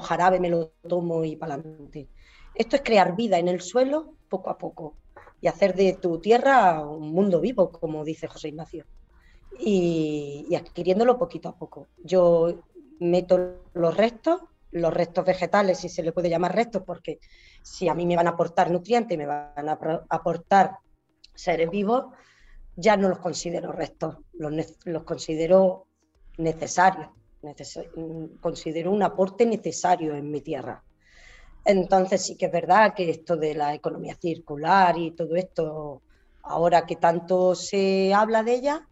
jarabe, 0.00 0.40
me 0.40 0.50
lo 0.50 0.72
tomo 0.88 1.24
y 1.24 1.36
para 1.36 1.54
adelante. 1.54 2.08
Esto 2.54 2.76
es 2.76 2.82
crear 2.82 3.14
vida 3.16 3.38
en 3.38 3.48
el 3.48 3.60
suelo 3.60 4.16
poco 4.28 4.50
a 4.50 4.58
poco 4.58 4.96
y 5.40 5.46
hacer 5.46 5.74
de 5.74 5.94
tu 5.94 6.20
tierra 6.20 6.80
un 6.86 7.12
mundo 7.12 7.40
vivo, 7.40 7.70
como 7.70 8.04
dice 8.04 8.26
José 8.26 8.48
Ignacio, 8.48 8.86
y, 9.58 10.46
y 10.48 10.54
adquiriéndolo 10.54 11.18
poquito 11.18 11.48
a 11.48 11.56
poco. 11.56 11.88
Yo 11.98 12.64
meto 12.98 13.62
los 13.74 13.96
restos, 13.96 14.42
los 14.70 14.92
restos 14.92 15.24
vegetales, 15.24 15.78
si 15.78 15.88
se 15.88 16.02
le 16.02 16.12
puede 16.12 16.30
llamar 16.30 16.54
restos, 16.54 16.82
porque 16.84 17.20
si 17.62 17.88
a 17.88 17.94
mí 17.94 18.06
me 18.06 18.16
van 18.16 18.26
a 18.26 18.30
aportar 18.30 18.70
nutrientes, 18.70 19.16
me 19.16 19.26
van 19.26 19.68
a 19.68 19.78
aportar 20.08 20.78
seres 21.34 21.70
vivos, 21.70 22.06
ya 22.76 22.96
no 22.96 23.08
los 23.08 23.18
considero 23.18 23.72
restos, 23.72 24.16
los, 24.32 25.02
considero 25.04 25.86
necesarios, 26.38 27.08
considero 28.40 28.90
un 28.90 29.02
aporte 29.02 29.46
necesario 29.46 30.14
en 30.14 30.30
mi 30.30 30.40
tierra. 30.40 30.82
Entonces 31.64 32.22
sí 32.22 32.36
que 32.36 32.46
es 32.46 32.52
verdad 32.52 32.94
que 32.94 33.10
esto 33.10 33.36
de 33.36 33.54
la 33.54 33.74
economía 33.74 34.16
circular 34.16 34.98
y 34.98 35.12
todo 35.12 35.36
esto, 35.36 36.02
ahora 36.42 36.84
que 36.84 36.96
tanto 36.96 37.54
se 37.54 38.12
habla 38.12 38.42
de 38.42 38.54
ella, 38.54 38.88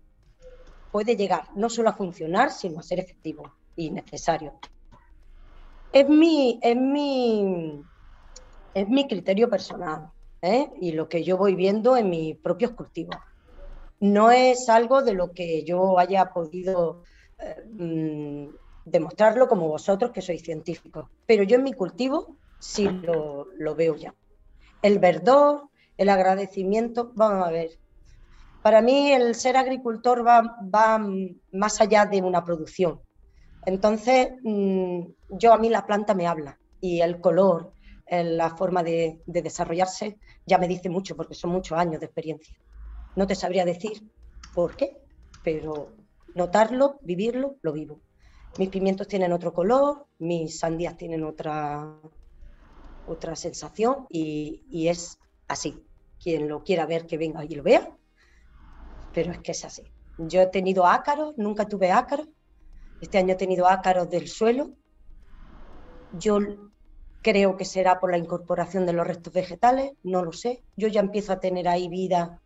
puede 0.91 1.17
llegar 1.17 1.49
no 1.55 1.69
solo 1.69 1.91
a 1.91 1.95
funcionar, 1.95 2.51
sino 2.51 2.81
a 2.81 2.83
ser 2.83 3.01
efectivo 3.01 3.53
y 3.77 3.91
necesario. 3.91 4.55
Es 5.93 6.09
mi, 6.09 6.59
es 6.63 6.77
mi, 6.77 7.83
es 8.73 8.89
mi 8.89 9.07
criterio 9.07 9.51
personal 9.51 10.11
¿eh? 10.41 10.71
y 10.81 10.93
lo 10.93 11.09
que 11.09 11.25
yo 11.25 11.37
voy 11.37 11.55
viendo 11.55 11.97
en 11.97 12.09
mis 12.09 12.37
propios 12.37 12.71
cultivos 12.73 13.17
no 14.03 14.33
es 14.33 14.69
algo 14.69 15.03
de 15.03 15.15
lo 15.15 15.33
que 15.33 15.63
yo 15.63 15.97
haya 15.97 16.33
podido 16.33 17.05
eh, 17.39 17.63
mm, 17.71 18.49
demostrarlo 18.85 19.47
como 19.47 19.69
vosotros, 19.69 20.11
que 20.11 20.21
sois 20.21 20.43
científicos, 20.43 21.07
pero 21.25 21.45
yo 21.45 21.55
en 21.55 21.63
mi 21.63 21.73
cultivo 21.73 22.37
sí 22.59 22.89
lo, 22.89 23.75
veo 23.77 23.95
ya. 23.95 24.13
El 24.83 24.99
verdor, 24.99 25.69
el 25.97 26.09
agradecimiento, 26.09 27.13
vamos 27.15 27.47
a 27.47 27.53
ver. 27.53 27.71
Para 28.61 28.83
mí 28.83 29.13
el 29.13 29.37
ser 29.37 29.57
agricultor 29.57 30.27
va, 30.27 30.99
más 31.53 31.81
allá 31.81 32.05
de 32.05 32.23
una 32.23 32.45
producción. 32.45 33.01
Entonces, 33.65 34.33
mm, 34.43 35.03
yo 35.29 35.53
a 35.53 35.59
mí 35.59 35.69
la 35.69 35.87
planta 35.87 36.13
me 36.13 36.27
habla 36.27 36.59
y 36.81 37.01
el 37.01 37.21
color, 37.21 37.75
la 38.09 38.51
forma 38.57 38.83
de 38.83 39.23
desarrollarse 39.27 40.19
ya 40.45 40.59
me 40.59 40.67
dice 40.67 40.91
mucho 40.91 41.17
porque 41.17 41.35
son 41.35 41.53
muchos 41.53 41.79
años 41.79 42.01
de 42.01 42.07
experiencia. 42.07 42.57
No 43.15 43.27
te 43.27 43.35
sabría 43.35 43.65
decir 43.65 44.11
por 44.55 44.77
qué, 44.77 44.97
pero 45.43 45.93
notarlo, 46.35 46.99
vivirlo, 47.03 47.57
lo 47.63 47.73
vivo. 47.73 48.01
Mis 48.59 48.69
pimientos 48.69 49.09
tienen 49.09 49.33
otro 49.33 49.53
color, 49.53 50.07
mis 50.19 50.59
sandías 50.59 50.97
tienen 50.97 51.25
otra, 51.25 52.01
otra 53.07 53.37
sensación 53.37 54.07
y, 54.09 54.89
es 54.89 55.19
así. 55.49 55.85
Quien 56.23 56.49
lo 56.49 56.63
quiera 56.63 56.87
ver, 56.87 57.07
que 57.07 57.19
venga 57.19 57.45
y 57.45 57.55
lo 57.55 57.63
vea, 57.63 57.97
pero 59.13 59.33
es 59.33 59.39
que 59.39 59.53
es 59.53 59.65
así. 59.65 59.83
Yo 60.19 60.41
he 60.41 60.47
tenido 60.47 60.87
ácaros, 60.87 61.37
nunca 61.37 61.67
tuve 61.67 61.91
ácaros. 61.91 62.29
Este 63.01 63.19
año 63.19 63.33
he 63.33 63.37
tenido 63.37 63.67
ácaros 63.67 64.09
del 64.09 64.29
suelo. 64.29 64.71
Yo 66.19 66.39
creo 67.23 67.57
que 67.57 67.65
será 67.65 67.99
por 67.99 68.11
la 68.11 68.19
incorporación 68.19 68.87
de 68.87 68.93
los 68.93 69.07
restos 69.07 69.33
vegetales, 69.33 69.93
no 70.03 70.23
lo 70.25 70.33
sé. 70.33 70.63
Yo 70.77 70.89
ya 70.89 71.01
empiezo 71.01 71.33
a 71.33 71.41
tener 71.41 71.67
ahí 71.67 71.89
vida 71.89 72.41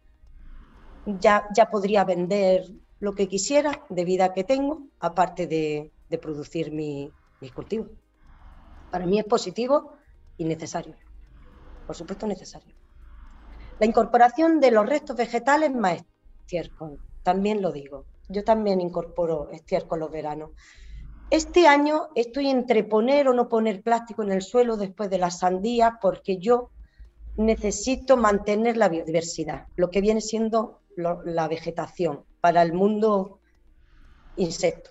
ya, 1.07 1.47
ya 1.55 1.71
podría 1.71 2.05
vender 2.05 2.65
lo 2.99 3.15
que 3.15 3.29
quisiera 3.29 3.85
de 3.89 4.05
vida 4.05 4.33
que 4.33 4.45
tengo, 4.45 4.83
aparte 5.01 5.47
de, 5.47 5.93
producir 6.21 6.73
mi, 6.73 7.13
mis 7.41 7.53
cultivos. 7.53 7.91
Para 8.91 9.07
mí 9.07 9.19
es 9.19 9.25
positivo 9.25 9.93
y 10.37 10.45
necesario. 10.45 10.97
Por 11.87 11.95
supuesto, 11.95 12.27
necesario. 12.27 12.75
La 13.79 13.87
incorporación 13.87 14.61
de 14.61 14.71
los 14.71 14.87
restos 14.87 15.17
vegetales 15.17 15.73
más 15.75 16.03
estiércol, 16.41 16.99
también 17.23 17.61
lo 17.61 17.73
digo. 17.73 18.07
Yo 18.29 18.43
también 18.43 18.81
incorporo 18.81 19.51
estiércol 19.51 20.01
los 20.01 20.11
veranos. 20.11 20.51
Este 21.31 21.67
año 21.67 22.09
estoy 22.15 22.49
entre 22.49 22.85
poner 22.85 23.29
o 23.29 23.35
no 23.35 23.49
poner 23.49 23.83
plástico 23.83 24.23
en 24.23 24.33
el 24.33 24.43
suelo 24.43 24.77
después 24.77 25.11
de 25.11 25.19
la 25.19 25.31
sandía 25.31 25.99
porque 26.01 26.39
yo 26.39 26.71
necesito 27.37 28.17
mantener 28.17 28.77
la 28.77 28.89
biodiversidad, 28.89 29.67
lo 29.77 29.91
que 29.91 30.01
viene 30.01 30.21
siendo 30.21 30.81
la 30.97 31.49
vegetación 31.49 32.25
para 32.41 32.63
el 32.63 32.73
mundo 32.73 33.41
insecto. 34.37 34.91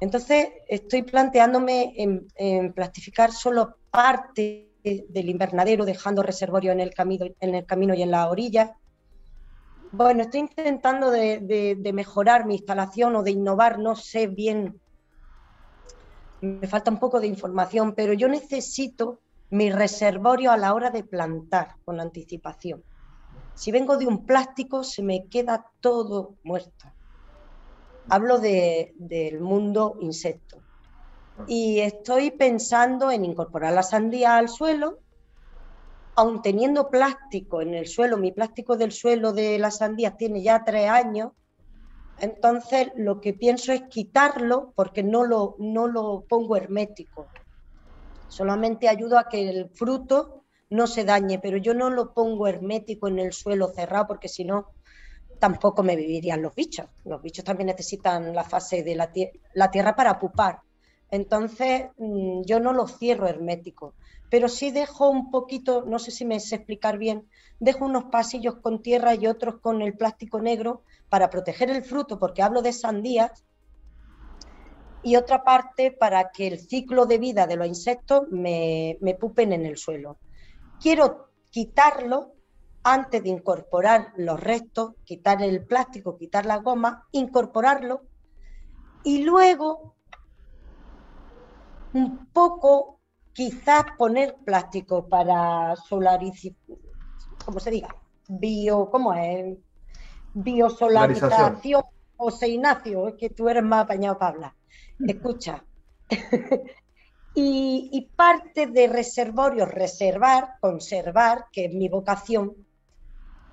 Entonces, 0.00 0.48
estoy 0.68 1.02
planteándome 1.02 1.94
en, 1.96 2.72
plastificar 2.72 3.32
solo 3.32 3.76
parte 3.90 4.72
del 4.82 5.28
invernadero, 5.28 5.84
dejando 5.84 6.22
reservorio 6.22 6.72
en 6.72 6.80
el, 6.80 6.94
camino, 6.94 7.26
en 7.40 7.54
el 7.54 7.66
camino 7.66 7.94
y 7.94 8.02
en 8.02 8.10
la 8.10 8.28
orilla. 8.28 8.76
Bueno, 9.90 10.22
estoy 10.22 10.40
intentando 10.40 11.10
de 11.10 11.90
mejorar 11.92 12.46
mi 12.46 12.54
instalación 12.56 13.16
o 13.16 13.22
de 13.22 13.32
innovar, 13.32 13.78
no 13.78 13.96
sé 13.96 14.28
bien, 14.28 14.80
me 16.40 16.66
falta 16.68 16.90
un 16.90 16.98
poco 16.98 17.20
de 17.20 17.26
información, 17.26 17.94
pero 17.94 18.12
yo 18.12 18.28
necesito 18.28 19.20
mi 19.50 19.70
reservorio 19.70 20.52
a 20.52 20.56
la 20.56 20.74
hora 20.74 20.90
de 20.90 21.04
plantar 21.04 21.76
con 21.84 22.00
anticipación. 22.00 22.84
Si 23.58 23.72
vengo 23.72 23.96
de 23.96 24.06
un 24.06 24.24
plástico, 24.24 24.84
se 24.84 25.02
me 25.02 25.26
queda 25.26 25.66
todo 25.80 26.36
muerto. 26.44 26.86
Hablo 28.08 28.38
del 28.38 29.40
mundo 29.40 29.96
insecto. 30.00 30.62
Y 31.48 31.80
estoy 31.80 32.30
pensando 32.30 33.10
en 33.10 33.24
incorporar 33.24 33.72
la 33.72 33.82
sandía 33.82 34.36
al 34.36 34.48
suelo, 34.48 35.00
aun 36.14 36.40
teniendo 36.40 36.88
plástico 36.88 37.60
en 37.60 37.74
el 37.74 37.88
suelo, 37.88 38.16
mi 38.16 38.30
plástico 38.30 38.76
del 38.76 38.92
suelo 38.92 39.32
de 39.32 39.58
la 39.58 39.72
sandía 39.72 40.16
tiene 40.16 40.40
ya 40.40 40.62
tres 40.64 40.88
años, 40.88 41.32
entonces 42.20 42.92
lo 42.94 43.20
que 43.20 43.32
pienso 43.32 43.72
es 43.72 43.82
quitarlo 43.90 44.72
porque 44.76 45.02
no 45.02 45.24
lo, 45.24 45.56
no 45.58 45.88
lo 45.88 46.24
pongo 46.28 46.54
hermético. 46.54 47.26
Solamente 48.28 48.88
ayudo 48.88 49.18
a 49.18 49.28
que 49.28 49.48
el 49.48 49.68
fruto 49.70 50.37
no 50.70 50.86
se 50.86 51.04
dañe, 51.04 51.38
pero 51.38 51.56
yo 51.56 51.74
no 51.74 51.90
lo 51.90 52.12
pongo 52.12 52.46
hermético 52.46 53.08
en 53.08 53.18
el 53.18 53.32
suelo 53.32 53.68
cerrado 53.68 54.06
porque 54.06 54.28
si 54.28 54.44
no 54.44 54.72
tampoco 55.38 55.82
me 55.82 55.96
vivirían 55.96 56.42
los 56.42 56.54
bichos. 56.54 56.86
Los 57.04 57.22
bichos 57.22 57.44
también 57.44 57.68
necesitan 57.68 58.34
la 58.34 58.44
fase 58.44 58.82
de 58.82 58.94
la, 58.94 59.70
tierra 59.70 59.94
para 59.94 60.18
pupar. 60.18 60.60
Entonces 61.10 61.86
mm, 61.96 62.42
yo 62.42 62.60
no 62.60 62.72
lo 62.72 62.86
cierro 62.86 63.28
hermético, 63.28 63.94
pero 64.30 64.48
sí 64.48 64.70
dejo 64.70 65.08
un 65.08 65.30
poquito, 65.30 65.84
no 65.86 65.98
sé 65.98 66.10
si 66.10 66.26
me 66.26 66.38
sé 66.38 66.56
explicar 66.56 66.98
bien, 66.98 67.28
dejo 67.60 67.86
unos 67.86 68.04
pasillos 68.04 68.56
con 68.56 68.82
tierra 68.82 69.14
y 69.14 69.26
otros 69.26 69.60
con 69.60 69.80
el 69.80 69.96
plástico 69.96 70.40
negro 70.40 70.82
para 71.08 71.30
proteger 71.30 71.70
el 71.70 71.82
fruto, 71.82 72.18
porque 72.18 72.42
hablo 72.42 72.60
de 72.60 72.74
sandías, 72.74 73.44
y 75.02 75.16
otra 75.16 75.44
parte 75.44 75.92
para 75.92 76.30
que 76.30 76.48
el 76.48 76.58
ciclo 76.58 77.06
de 77.06 77.18
vida 77.18 77.46
de 77.46 77.56
los 77.56 77.68
insectos 77.68 78.28
me, 78.30 78.98
me 79.00 79.14
pupen 79.14 79.52
en 79.52 79.64
el 79.64 79.78
suelo 79.78 80.18
quiero 80.80 81.30
quitarlo 81.50 82.32
antes 82.82 83.22
de 83.22 83.28
incorporar 83.28 84.12
los 84.16 84.40
restos, 84.40 84.94
quitar 85.04 85.42
el 85.42 85.64
plástico, 85.64 86.16
quitar 86.16 86.46
la 86.46 86.58
goma, 86.58 87.06
incorporarlo 87.12 88.02
y 89.04 89.24
luego 89.24 89.94
un 91.92 92.26
poco 92.32 93.00
quizás 93.32 93.84
poner 93.96 94.36
plástico 94.44 95.06
para 95.08 95.76
solarizar, 95.76 96.52
como 97.44 97.60
se 97.60 97.70
diga, 97.70 97.94
bio, 98.28 98.90
¿cómo 98.90 99.14
es? 99.14 99.56
Biosolarización. 100.34 101.60
José 102.16 102.48
Ignacio, 102.48 103.08
es 103.08 103.14
que 103.14 103.30
tú 103.30 103.48
eres 103.48 103.62
más 103.62 103.84
apañado 103.84 104.18
para 104.18 104.32
hablar. 104.32 104.52
Escucha, 105.06 105.64
y, 107.40 108.10
parte 108.16 108.66
de 108.66 108.88
reservorio, 108.88 109.64
reservar, 109.64 110.56
conservar, 110.60 111.46
que 111.52 111.66
es 111.66 111.74
mi 111.74 111.88
vocación, 111.88 112.66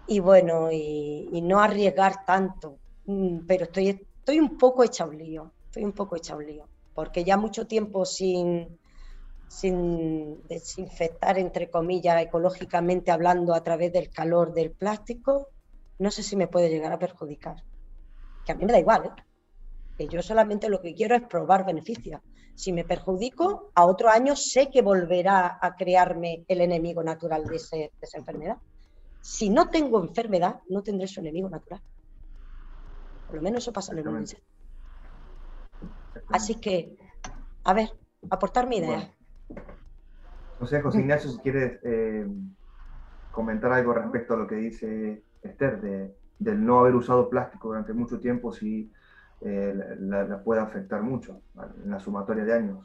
y 0.08 0.20
bueno, 0.20 0.72
y, 0.72 1.42
no 1.44 1.60
arriesgar 1.60 2.26
tanto, 2.26 2.80
mm, 3.06 3.46
pero 3.48 3.66
estoy, 3.66 3.90
estoy 3.90 4.40
un 4.40 4.58
poco 4.58 4.84
hecha 4.84 5.06
un 5.06 5.18
lío, 5.18 5.52
estoy 5.66 5.84
un 5.84 5.94
poco 5.94 6.16
hecha 6.16 6.36
un 6.36 6.46
lío, 6.46 6.68
porque 6.94 7.24
ya 7.24 7.38
mucho 7.38 7.68
tiempo 7.68 8.06
sin, 8.06 8.80
sin 9.48 10.42
desinfectar, 10.48 11.38
entre 11.38 11.70
comillas, 11.70 12.22
ecológicamente 12.22 13.12
hablando 13.12 13.54
a 13.54 13.64
través 13.64 13.94
del 13.94 14.10
calor 14.10 14.54
del 14.54 14.72
plástico, 14.72 15.50
no 16.00 16.12
sé 16.12 16.24
si 16.24 16.36
me 16.36 16.48
puede 16.48 16.70
llegar 16.70 16.92
a 16.92 17.00
perjudicar. 17.00 17.64
Que 18.46 18.52
a 18.52 18.56
mí 18.56 18.66
me 18.66 18.74
da 18.74 18.80
igual, 18.80 19.06
¿eh? 19.06 19.24
que 19.98 20.08
yo 20.08 20.22
solamente 20.22 20.70
lo 20.70 20.82
que 20.82 20.94
quiero 20.94 21.16
es 21.16 21.24
probar 21.24 21.66
beneficios. 21.66 22.22
Si 22.56 22.72
me 22.72 22.86
perjudico, 22.86 23.72
a 23.76 23.86
otro 23.86 24.10
año 24.10 24.36
sé 24.36 24.70
que 24.72 24.82
volverá 24.82 25.60
a 25.62 25.76
crearme 25.76 26.46
el 26.48 26.62
enemigo 26.62 27.04
natural 27.04 27.46
de, 27.46 27.56
esa 27.58 28.18
enfermedad. 28.18 28.58
Si 29.22 29.50
no 29.50 29.70
tengo 29.70 30.02
enfermedad, 30.02 30.62
no 30.70 30.82
tendré 30.82 31.08
su 31.08 31.20
enemigo 31.20 31.50
natural. 31.50 31.82
Por 33.28 33.36
lo 33.36 33.42
menos 33.42 33.64
eso 33.64 33.74
pasa 33.74 33.92
en 33.92 34.00
el 34.00 34.20
insecto. 34.20 34.46
Así 36.30 36.56
que 36.56 36.96
a 37.66 37.74
ver, 37.74 37.90
aportar 38.30 38.68
mi 38.68 38.78
idea. 38.78 39.12
No 40.60 40.68
sé, 40.68 40.82
José 40.82 41.00
Ignacio, 41.00 41.32
si 41.32 41.40
quieres 41.40 41.80
eh, 41.84 42.28
comentar 43.32 43.72
algo 43.74 43.94
respecto 43.94 44.36
a 44.36 44.38
lo 44.38 44.48
que 44.48 44.56
dice 44.56 45.24
Esther, 45.42 45.82
de, 45.82 46.16
del 46.38 46.64
no 46.64 46.80
haber 46.80 46.96
usado 46.96 47.28
plástico 47.28 47.70
durante 47.70 47.92
mucho 47.94 48.20
tiempo, 48.20 48.54
si 48.54 48.92
eh, 49.42 49.74
la, 50.00 50.42
puede 50.44 50.62
afectar 50.62 51.02
mucho 51.02 51.42
en 51.84 51.92
la 51.92 52.00
sumatoria 52.00 52.44
de 52.46 52.54
años. 52.54 52.78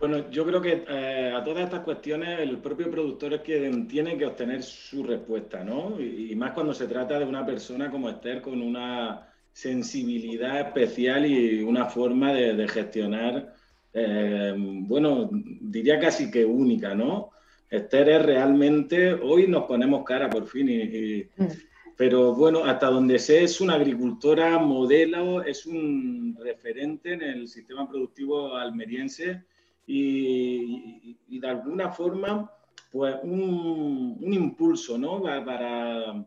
Bueno, 0.00 0.30
yo 0.30 0.46
creo 0.46 0.62
que 0.62 0.84
eh, 0.88 1.30
a 1.36 1.44
todas 1.44 1.64
estas 1.64 1.80
cuestiones 1.80 2.40
el 2.40 2.56
propio 2.58 2.90
productor 2.90 3.34
es 3.34 3.40
quien 3.42 3.86
tiene 3.86 4.16
que 4.16 4.24
obtener 4.24 4.62
su 4.62 5.02
respuesta, 5.02 5.62
¿no? 5.62 6.00
Y, 6.00 6.34
más 6.36 6.52
cuando 6.52 6.72
se 6.72 6.86
trata 6.86 7.18
de 7.18 7.26
una 7.26 7.44
persona 7.44 7.90
como 7.90 8.08
Esther 8.08 8.40
con 8.40 8.62
una 8.62 9.28
sensibilidad 9.52 10.60
especial 10.60 11.26
y 11.26 11.62
una 11.62 11.84
forma 11.84 12.32
de, 12.32 12.66
gestionar, 12.66 13.54
eh, 13.92 14.54
bueno, 14.56 15.28
diría 15.32 15.98
casi 15.98 16.30
que 16.30 16.46
única, 16.46 16.94
¿no? 16.94 17.30
Esther 17.68 18.08
es 18.08 18.22
realmente, 18.24 19.12
hoy 19.12 19.48
nos 19.48 19.64
ponemos 19.64 20.02
cara 20.04 20.30
por 20.30 20.46
fin, 20.46 20.68
y, 20.70 21.28
mm. 21.36 21.46
Pero 22.00 22.34
bueno, 22.34 22.64
hasta 22.64 22.86
donde 22.86 23.18
sé 23.18 23.44
es 23.44 23.60
una 23.60 23.74
agricultora 23.74 24.58
modelo, 24.58 25.42
es 25.44 25.66
un 25.66 26.34
referente 26.40 27.12
en 27.12 27.20
el 27.20 27.46
sistema 27.46 27.86
productivo 27.86 28.56
almeriense 28.56 29.44
y, 29.86 31.18
de 31.28 31.46
alguna 31.46 31.90
forma, 31.90 32.50
pues 32.90 33.16
un, 33.22 34.16
impulso, 34.22 34.96
¿no? 34.96 35.22
Para, 35.22 36.26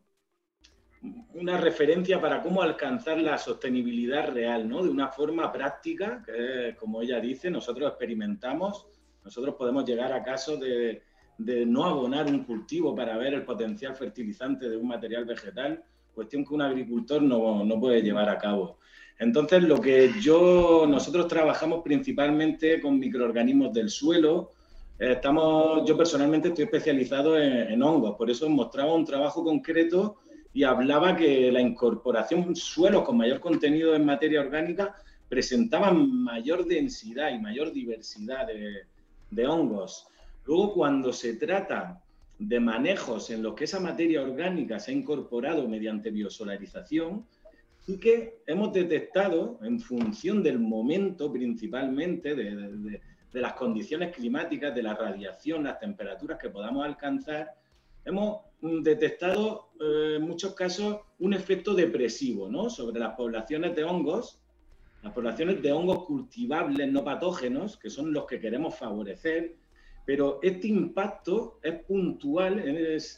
una 1.33 1.57
referencia 1.57 2.21
para 2.21 2.43
cómo 2.43 2.61
alcanzar 2.61 3.19
la 3.19 3.39
sostenibilidad 3.39 4.31
real, 4.31 4.69
¿no? 4.69 4.83
De 4.83 4.91
una 4.91 5.07
forma 5.07 5.51
práctica, 5.51 6.23
que 6.23 6.75
como 6.79 7.01
ella 7.01 7.19
dice, 7.19 7.49
nosotros 7.49 7.89
experimentamos, 7.89 8.85
nosotros 9.23 9.55
podemos 9.55 9.85
llegar 9.85 10.13
a 10.13 10.21
casos 10.21 10.59
de 10.59 11.01
de 11.37 11.65
no 11.65 11.85
abonar 11.85 12.27
un 12.27 12.43
cultivo 12.43 12.95
para 12.95 13.17
ver 13.17 13.33
el 13.33 13.43
potencial 13.43 13.95
fertilizante 13.95 14.69
de 14.69 14.77
un 14.77 14.87
material 14.87 15.25
vegetal, 15.25 15.83
cuestión 16.13 16.45
que 16.45 16.53
un 16.53 16.61
agricultor 16.61 17.21
no, 17.21 17.63
no 17.63 17.79
puede 17.79 18.01
llevar 18.01 18.29
a 18.29 18.37
cabo. 18.37 18.77
Entonces, 19.19 19.63
lo 19.63 19.79
que 19.79 20.11
yo, 20.21 20.85
nosotros 20.87 21.27
trabajamos 21.27 21.81
principalmente 21.83 22.81
con 22.81 22.99
microorganismos 22.99 23.73
del 23.73 23.89
suelo. 23.89 24.51
Estamos, 24.97 25.87
yo 25.87 25.97
personalmente 25.97 26.49
estoy 26.49 26.65
especializado 26.65 27.37
en, 27.37 27.81
hongos, 27.81 28.15
por 28.15 28.29
eso 28.29 28.49
mostraba 28.49 28.93
un 28.93 29.05
trabajo 29.05 29.43
concreto 29.43 30.17
y 30.53 30.63
hablaba 30.63 31.15
que 31.15 31.51
la 31.51 31.61
incorporación 31.61 32.53
de 32.53 32.55
suelos 32.59 33.03
con 33.03 33.17
mayor 33.17 33.39
contenido 33.39 33.95
en 33.95 34.05
materia 34.05 34.41
orgánica 34.41 34.95
presentaban 35.27 36.11
mayor 36.23 36.65
densidad 36.65 37.31
y 37.31 37.39
mayor 37.39 37.71
diversidad 37.71 38.45
de, 38.45 38.83
de 39.31 39.47
hongos. 39.47 40.07
Luego, 40.45 40.73
cuando 40.73 41.13
se 41.13 41.35
trata 41.35 42.01
de 42.37 42.59
manejos 42.59 43.29
en 43.29 43.41
los 43.43 43.53
que 43.53 43.63
esa 43.63 43.79
materia 43.79 44.21
orgánica 44.21 44.79
se 44.79 44.91
ha 44.91 44.93
incorporado 44.93 45.67
mediante 45.67 46.11
biosolarización, 46.11 47.25
sí 47.85 47.99
que 47.99 48.41
hemos 48.45 48.73
detectado, 48.73 49.59
en 49.63 49.79
función 49.79 50.43
del 50.43 50.59
momento 50.59 51.31
principalmente, 51.31 52.35
de, 52.35 53.01
las 53.33 53.53
condiciones 53.53 54.15
climáticas, 54.15 54.75
de 54.75 54.83
la 54.83 54.93
radiación, 54.93 55.63
las 55.63 55.79
temperaturas 55.79 56.37
que 56.39 56.49
podamos 56.49 56.85
alcanzar, 56.85 57.49
hemos 58.05 58.41
detectado 58.61 59.71
eh, 59.79 60.17
en 60.17 60.21
muchos 60.21 60.53
casos 60.53 60.99
un 61.19 61.33
efecto 61.33 61.73
depresivo 61.73 62.47
¿no? 62.47 62.69
sobre 62.69 62.99
las 62.99 63.15
poblaciones 63.15 63.75
de 63.75 63.83
hongos, 63.83 64.39
las 65.01 65.13
poblaciones 65.13 65.61
de 65.61 65.71
hongos 65.71 66.05
cultivables 66.05 66.91
no 66.91 67.03
patógenos, 67.03 67.77
que 67.77 67.89
son 67.89 68.13
los 68.13 68.25
que 68.25 68.39
queremos 68.39 68.75
favorecer, 68.75 69.55
pero 70.05 70.39
este 70.41 70.67
impacto 70.67 71.59
es 71.61 71.75
puntual. 71.83 72.63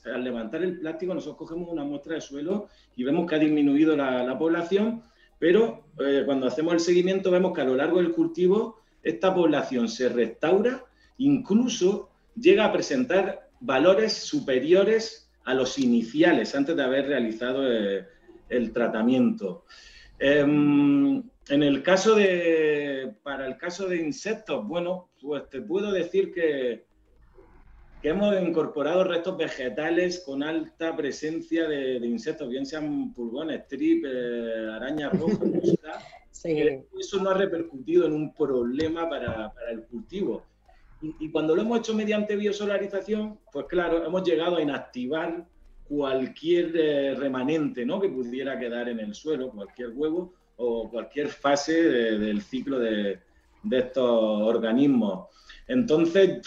al 0.05 0.23
levantar 0.23 0.63
el 0.63 0.79
plástico, 0.79 1.13
nosotros 1.13 1.37
cogemos 1.37 1.69
una 1.69 1.83
muestra 1.83 2.15
de 2.15 2.21
suelo 2.21 2.67
y 2.95 3.03
vemos 3.03 3.27
que 3.27 3.35
ha 3.35 3.39
disminuido 3.39 3.95
la, 3.95 4.37
población, 4.37 5.03
pero 5.39 5.85
eh, 5.99 6.23
cuando 6.25 6.47
hacemos 6.47 6.73
el 6.73 6.79
seguimiento 6.79 7.31
vemos 7.31 7.53
que 7.53 7.61
a 7.61 7.65
lo 7.65 7.75
largo 7.75 7.97
del 7.97 8.11
cultivo 8.11 8.79
esta 9.03 9.33
población 9.33 9.87
se 9.87 10.09
restaura, 10.09 10.83
incluso 11.17 12.09
llega 12.35 12.65
a 12.65 12.71
presentar 12.71 13.49
valores 13.59 14.13
superiores 14.13 15.29
a 15.45 15.53
los 15.53 15.77
iniciales 15.79 16.55
antes 16.55 16.75
de 16.75 16.83
haber 16.83 17.07
realizado 17.07 17.71
eh, 17.71 18.05
el 18.49 18.71
tratamiento. 18.73 19.65
Em, 20.19 21.23
en 21.49 21.63
el 21.63 21.83
caso 21.83 22.15
de, 22.15 23.15
para 23.23 23.45
el 23.45 23.57
caso 23.57 23.87
de 23.87 23.97
insectos, 23.97 24.65
bueno, 24.67 25.09
pues 25.21 25.47
te 25.49 25.61
puedo 25.61 25.91
decir 25.91 26.33
que, 26.33 26.85
que 28.01 28.09
hemos 28.09 28.35
incorporado 28.41 29.03
restos 29.03 29.37
vegetales 29.37 30.23
con 30.25 30.41
alta 30.41 30.95
presencia 30.95 31.67
de, 31.67 31.97
insectos, 31.97 32.49
bien 32.49 32.65
sean 32.65 33.13
pulgones, 33.13 33.67
trip, 33.67 34.05
eh, 34.07 34.69
arañas 34.73 35.19
rojas, 35.19 35.39
Eso 36.43 37.23
no 37.23 37.31
ha 37.31 37.33
repercutido 37.33 38.05
en 38.05 38.13
un 38.13 38.33
problema 38.33 39.09
para, 39.09 39.51
para 39.51 39.71
el 39.71 39.83
cultivo. 39.85 40.43
Y, 41.01 41.31
cuando 41.31 41.55
lo 41.55 41.61
hemos 41.61 41.79
hecho 41.79 41.95
mediante 41.95 42.35
biosolarización, 42.35 43.39
pues 43.51 43.65
claro, 43.67 44.05
hemos 44.05 44.23
llegado 44.23 44.57
a 44.57 44.61
inactivar 44.61 45.45
cualquier 45.87 46.71
eh, 46.75 47.15
remanente 47.15 47.85
¿no? 47.85 47.99
que 47.99 48.09
pudiera 48.09 48.59
quedar 48.59 48.89
en 48.89 48.99
el 48.99 49.13
suelo, 49.13 49.51
cualquier 49.51 49.89
huevo 49.89 50.33
o 50.57 50.89
cualquier 50.89 51.27
fase 51.27 51.73
del 51.83 52.41
ciclo 52.41 52.79
de, 52.79 53.19
estos 53.71 54.41
organismos. 54.43 55.27
Entonces, 55.67 56.41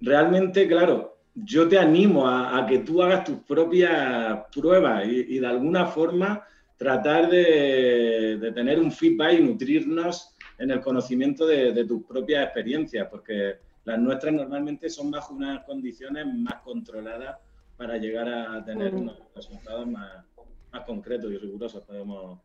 realmente, 0.00 0.68
claro, 0.68 1.16
yo 1.34 1.66
te 1.68 1.78
animo 1.78 2.28
a, 2.28 2.66
que 2.66 2.80
tú 2.80 3.02
hagas 3.02 3.24
tus 3.24 3.38
propias 3.38 4.44
pruebas 4.54 5.06
y, 5.06 5.38
de 5.38 5.46
alguna 5.46 5.86
forma 5.86 6.44
tratar 6.76 7.30
de, 7.30 8.52
tener 8.54 8.78
un 8.78 8.92
feedback 8.92 9.38
y 9.38 9.42
nutrirnos 9.42 10.34
en 10.58 10.70
el 10.70 10.80
conocimiento 10.80 11.46
de, 11.46 11.84
tus 11.86 12.04
propias 12.04 12.44
experiencias, 12.44 13.08
porque 13.10 13.56
las 13.84 13.98
nuestras 13.98 14.34
normalmente 14.34 14.90
son 14.90 15.10
bajo 15.10 15.34
unas 15.34 15.64
condiciones 15.64 16.26
más 16.26 16.60
controladas 16.62 17.38
para 17.76 17.96
llegar 17.96 18.28
a 18.28 18.62
tener 18.62 18.94
unos 18.94 19.16
resultados 19.34 19.86
más, 19.86 20.24
más 20.70 20.84
concretos 20.84 21.32
y 21.32 21.38
rigurosos, 21.38 21.82
podemos 21.82 22.38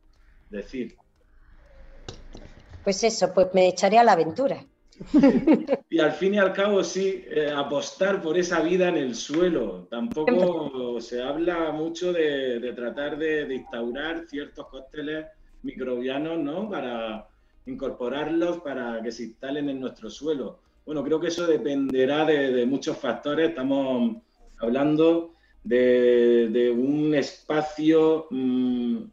decir. 0.50 0.96
Pues 2.84 3.04
eso, 3.04 3.34
pues 3.34 3.48
me 3.54 3.68
echaré 3.68 3.98
a 3.98 4.04
la 4.04 4.14
aventura. 4.14 4.64
Y 5.90 6.00
al 6.00 6.12
fin 6.12 6.34
y 6.34 6.38
al 6.38 6.54
cabo, 6.54 6.84
sí, 6.84 7.24
eh, 7.30 7.52
apostar 7.56 8.22
por 8.22 8.38
esa 8.38 8.62
vida 8.62 8.90
en 8.90 8.98
el 8.98 9.16
suelo. 9.16 9.88
Tampoco 9.90 11.00
se 11.00 11.22
habla 11.22 11.72
mucho 11.72 12.12
de, 12.12 12.74
tratar 12.76 13.18
de, 13.18 13.54
instaurar 13.54 14.26
ciertos 14.28 14.68
cócteles 14.68 15.26
microbianos, 15.64 16.40
¿no? 16.40 16.70
Para 16.70 17.28
incorporarlos 17.66 18.60
para 18.60 19.02
que 19.02 19.12
se 19.12 19.24
instalen 19.24 19.70
en 19.70 19.80
nuestro 19.80 20.10
suelo. 20.10 20.60
Bueno, 20.86 21.04
creo 21.04 21.20
que 21.20 21.28
eso 21.28 21.48
dependerá 21.48 22.26
de, 22.26 22.66
muchos 22.66 22.98
factores. 22.98 23.50
Estamos 23.50 24.18
hablando 24.60 25.34
de, 25.64 26.74
un 26.76 27.16
espacio 27.16 28.28
mm, 28.30 29.04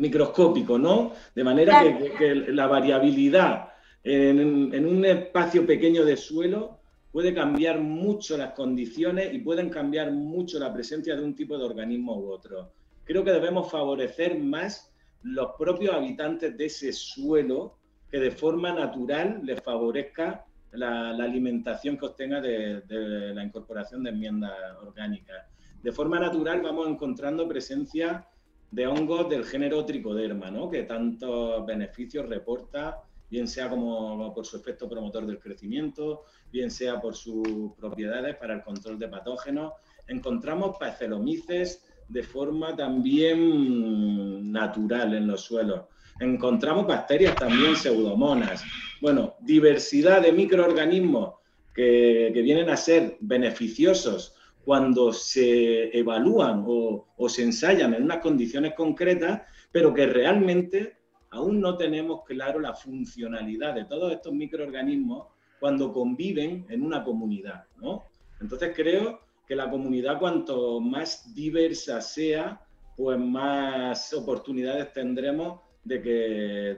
microscópico, 0.00 0.78
¿no? 0.78 1.12
De 1.34 1.44
manera 1.44 1.82
que, 2.18 2.34
la 2.34 2.66
variabilidad 2.66 3.68
en, 4.02 4.86
un 4.86 5.04
espacio 5.04 5.66
pequeño 5.66 6.04
de 6.06 6.16
suelo 6.16 6.80
puede 7.12 7.34
cambiar 7.34 7.80
mucho 7.80 8.36
las 8.38 8.52
condiciones 8.52 9.34
y 9.34 9.38
pueden 9.40 9.68
cambiar 9.68 10.10
mucho 10.10 10.58
la 10.58 10.72
presencia 10.72 11.14
de 11.14 11.22
un 11.22 11.34
tipo 11.34 11.58
de 11.58 11.64
organismo 11.64 12.18
u 12.18 12.30
otro. 12.30 12.72
Creo 13.04 13.22
que 13.24 13.32
debemos 13.32 13.70
favorecer 13.70 14.38
más 14.38 14.90
los 15.22 15.50
propios 15.58 15.94
habitantes 15.94 16.56
de 16.56 16.64
ese 16.64 16.92
suelo 16.94 17.76
que 18.10 18.18
de 18.18 18.30
forma 18.30 18.72
natural 18.72 19.40
les 19.44 19.60
favorezca 19.62 20.46
la, 20.72 21.10
alimentación 21.10 21.98
que 21.98 22.06
obtenga 22.06 22.40
de, 22.40 22.80
de, 22.82 23.34
la 23.34 23.44
incorporación 23.44 24.02
de 24.02 24.10
enmiendas 24.10 24.52
orgánicas. 24.80 25.44
De 25.82 25.92
forma 25.92 26.18
natural 26.18 26.62
vamos 26.62 26.88
encontrando 26.88 27.46
presencia 27.46 28.26
de 28.70 28.86
hongos 28.86 29.28
del 29.28 29.44
género 29.44 29.84
tricoderma, 29.84 30.50
¿no? 30.50 30.70
que 30.70 30.84
tantos 30.84 31.66
beneficios 31.66 32.28
reporta, 32.28 33.02
bien 33.28 33.46
sea 33.48 33.68
como 33.68 34.32
por 34.34 34.46
su 34.46 34.56
efecto 34.56 34.88
promotor 34.88 35.26
del 35.26 35.38
crecimiento, 35.38 36.24
bien 36.52 36.70
sea 36.70 37.00
por 37.00 37.14
sus 37.14 37.72
propiedades 37.78 38.36
para 38.36 38.54
el 38.54 38.62
control 38.62 38.98
de 38.98 39.08
patógenos. 39.08 39.72
Encontramos 40.08 40.76
pacelomices 40.78 41.84
de 42.08 42.22
forma 42.22 42.74
también 42.74 44.50
natural 44.50 45.14
en 45.14 45.26
los 45.26 45.42
suelos. 45.42 45.82
Encontramos 46.18 46.86
bacterias 46.86 47.36
también 47.36 47.76
pseudomonas. 47.76 48.62
Bueno, 49.00 49.36
diversidad 49.40 50.20
de 50.20 50.32
microorganismos 50.32 51.36
que, 51.72 52.30
que 52.34 52.42
vienen 52.42 52.68
a 52.68 52.76
ser 52.76 53.16
beneficiosos 53.20 54.34
cuando 54.70 55.12
se 55.12 55.98
evalúan 55.98 56.62
o, 56.64 57.28
se 57.28 57.42
ensayan 57.42 57.92
en 57.92 58.04
unas 58.04 58.18
condiciones 58.18 58.74
concretas, 58.74 59.42
pero 59.72 59.92
que 59.92 60.06
realmente 60.06 60.96
aún 61.30 61.60
no 61.60 61.76
tenemos 61.76 62.22
claro 62.24 62.60
la 62.60 62.72
funcionalidad 62.72 63.74
de 63.74 63.86
todos 63.86 64.12
estos 64.12 64.32
microorganismos 64.32 65.26
cuando 65.58 65.92
conviven 65.92 66.66
en 66.68 66.84
una 66.84 67.02
comunidad, 67.02 67.64
¿no? 67.78 68.04
Entonces 68.40 68.72
creo 68.76 69.18
que 69.44 69.56
la 69.56 69.68
comunidad 69.68 70.20
cuanto 70.20 70.78
más 70.78 71.34
diversa 71.34 72.00
sea, 72.00 72.60
pues 72.96 73.18
más 73.18 74.14
oportunidades 74.14 74.92
tendremos 74.92 75.62
de 75.82 76.00
que, 76.00 76.10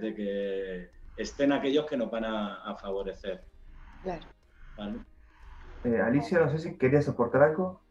de 0.01 0.15
que 0.15 0.91
estén 1.19 1.53
aquellos 1.53 1.85
que 1.85 1.99
nos 1.99 2.11
van 2.11 2.25
a, 2.25 2.75
favorecer. 2.81 3.45
Claro. 4.03 4.25
Eh, 5.85 6.01
Alicia, 6.01 6.41
no 6.41 6.49
sé 6.49 6.59
si 6.59 6.79
querías 6.79 7.07
aportar 7.07 7.43
algo. 7.43 7.82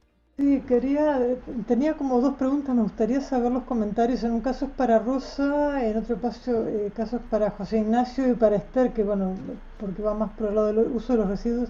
Sí, 0.41 0.59
quería, 0.67 1.19
tenía 1.67 1.93
como 1.93 2.19
dos 2.19 2.33
preguntas, 2.33 2.73
me 2.73 2.81
gustaría 2.81 3.21
saber 3.21 3.51
los 3.51 3.61
comentarios. 3.61 4.23
En 4.23 4.31
un 4.31 4.41
caso 4.41 4.65
es 4.65 4.71
para 4.71 4.97
Rosa, 4.97 5.85
en 5.85 5.97
otro 5.97 6.19
caso, 6.19 6.67
eh, 6.67 6.91
caso 6.95 7.17
es 7.17 7.21
para 7.29 7.51
José 7.51 7.77
Ignacio 7.77 8.27
y 8.27 8.33
para 8.33 8.55
Esther, 8.55 8.91
que 8.91 9.03
bueno, 9.03 9.35
porque 9.79 10.01
va 10.01 10.15
más 10.15 10.31
por 10.31 10.47
el 10.47 10.55
lado 10.55 10.67
del 10.73 10.79
uso 10.95 11.13
de 11.13 11.19
los 11.19 11.27
residuos. 11.27 11.69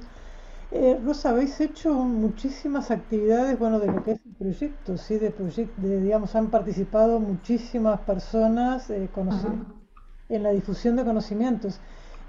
Eh, 0.71 0.97
Rosa, 1.03 1.31
habéis 1.31 1.59
hecho 1.59 1.93
muchísimas 1.93 2.91
actividades, 2.91 3.59
bueno, 3.59 3.77
de 3.77 3.87
lo 3.87 4.05
que 4.05 4.11
es 4.13 4.21
el 4.25 4.35
proyecto, 4.35 4.97
¿sí? 4.97 5.17
De, 5.17 5.31
proyecto, 5.31 5.81
de, 5.81 5.99
digamos, 5.99 6.33
han 6.37 6.47
participado 6.49 7.19
muchísimas 7.19 7.99
personas 7.99 8.89
eh, 8.89 9.09
en 10.29 10.43
la 10.43 10.51
difusión 10.51 10.95
de 10.95 11.03
conocimientos. 11.03 11.81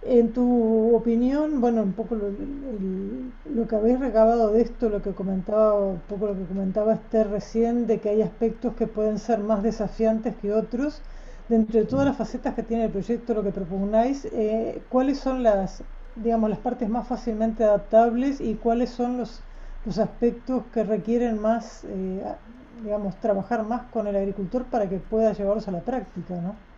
En 0.04 0.32
tu 0.32 0.96
opinión, 0.96 1.60
bueno, 1.60 1.82
un 1.82 1.92
poco 1.92 2.16
lo, 2.16 3.68
que 3.68 3.76
habéis 3.76 4.00
recabado 4.00 4.50
de 4.50 4.62
esto, 4.62 4.88
lo 4.88 5.00
que 5.00 5.12
comentaba, 5.12 5.74
un 5.74 6.00
poco 6.00 6.26
lo 6.26 6.34
que 6.34 6.44
comentaba 6.44 6.94
Esther 6.94 7.30
recién, 7.30 7.86
de 7.86 8.00
que 8.00 8.08
hay 8.08 8.22
aspectos 8.22 8.74
que 8.74 8.88
pueden 8.88 9.20
ser 9.20 9.38
más 9.38 9.62
desafiantes 9.62 10.34
que 10.36 10.52
otros. 10.52 11.02
Dentro 11.48 11.78
de 11.78 11.86
todas 11.86 12.04
las 12.04 12.16
facetas 12.16 12.54
que 12.54 12.64
tiene 12.64 12.86
el 12.86 12.90
proyecto, 12.90 13.32
lo 13.32 13.44
que 13.44 13.52
propugnáis, 13.52 14.24
eh, 14.32 14.82
¿cuáles 14.88 15.18
son 15.18 15.44
las, 15.44 15.84
digamos, 16.16 16.50
las 16.50 16.58
partes 16.58 16.88
más 16.88 17.06
fácilmente 17.06 17.62
adaptables 17.62 18.40
y 18.40 18.54
cuáles 18.54 18.90
son 18.90 19.18
los, 19.18 19.40
aspectos 19.98 20.64
que 20.74 20.82
requieren 20.82 21.38
más, 21.40 21.84
eh, 21.84 22.24
digamos, 22.82 23.14
trabajar 23.20 23.64
más 23.64 23.82
con 23.92 24.08
el 24.08 24.16
agricultor 24.16 24.64
para 24.64 24.88
que 24.88 24.98
pueda 24.98 25.32
llevarlos 25.32 25.68
a 25.68 25.72
la 25.72 25.80
práctica, 25.80 26.34
¿no? 26.40 26.71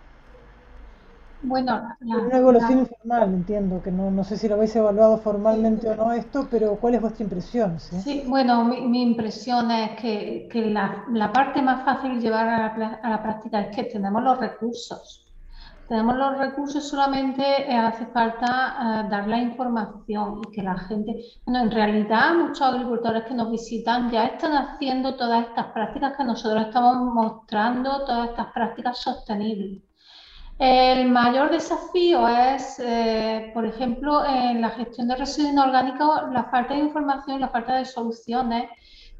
Bueno, 1.44 1.94
una 2.00 2.38
evaluación 2.38 2.78
informal, 2.80 3.34
entiendo, 3.34 3.82
que 3.82 3.90
no, 3.90 4.10
no 4.10 4.24
sé 4.24 4.38
si 4.38 4.48
lo 4.48 4.54
habéis 4.54 4.74
evaluado 4.76 5.18
formalmente 5.18 5.88
o 5.90 5.94
no 5.94 6.12
esto, 6.12 6.48
pero 6.50 6.76
¿cuál 6.76 6.94
es 6.94 7.02
vuestra 7.02 7.22
impresión? 7.22 7.78
Sí, 7.78 8.24
bueno, 8.26 8.64
mi, 8.64 9.02
impresión 9.02 9.70
es 9.70 10.00
que, 10.00 10.48
que 10.50 10.62
la, 10.70 11.04
la, 11.12 11.32
parte 11.32 11.60
más 11.60 11.84
fácil 11.84 12.14
de 12.14 12.20
llevar 12.22 12.48
a 12.48 12.78
la, 12.78 12.86
a 13.02 13.10
la, 13.10 13.22
práctica 13.22 13.60
es 13.60 13.76
que 13.76 13.84
tenemos 13.84 14.22
los 14.22 14.38
recursos. 14.38 15.24
Tenemos 15.86 16.16
los 16.16 16.38
recursos, 16.38 16.88
solamente 16.88 17.42
eh, 17.42 17.76
hace 17.76 18.06
falta 18.06 19.04
eh, 19.04 19.10
dar 19.10 19.28
la 19.28 19.36
información 19.36 20.40
y 20.48 20.50
que 20.50 20.62
la 20.62 20.78
gente, 20.78 21.14
bueno, 21.44 21.64
en 21.64 21.70
realidad 21.70 22.34
muchos 22.36 22.62
agricultores 22.62 23.24
que 23.24 23.34
nos 23.34 23.50
visitan 23.50 24.10
ya 24.10 24.24
están 24.24 24.52
haciendo 24.52 25.14
todas 25.14 25.46
estas 25.46 25.66
prácticas 25.72 26.16
que 26.16 26.24
nosotros 26.24 26.68
estamos 26.68 27.12
mostrando, 27.12 28.02
todas 28.06 28.30
estas 28.30 28.46
prácticas 28.54 28.96
sostenibles. 28.96 29.82
El 30.58 31.10
mayor 31.10 31.50
desafío 31.50 32.28
es, 32.28 32.78
eh, 32.78 33.50
por 33.52 33.66
ejemplo, 33.66 34.24
en 34.24 34.60
la 34.60 34.70
gestión 34.70 35.08
de 35.08 35.16
residuos 35.16 35.52
inorgánicos, 35.52 36.32
la 36.32 36.44
falta 36.44 36.74
de 36.74 36.80
información 36.80 37.40
la 37.40 37.48
falta 37.48 37.76
de 37.76 37.84
soluciones 37.84 38.68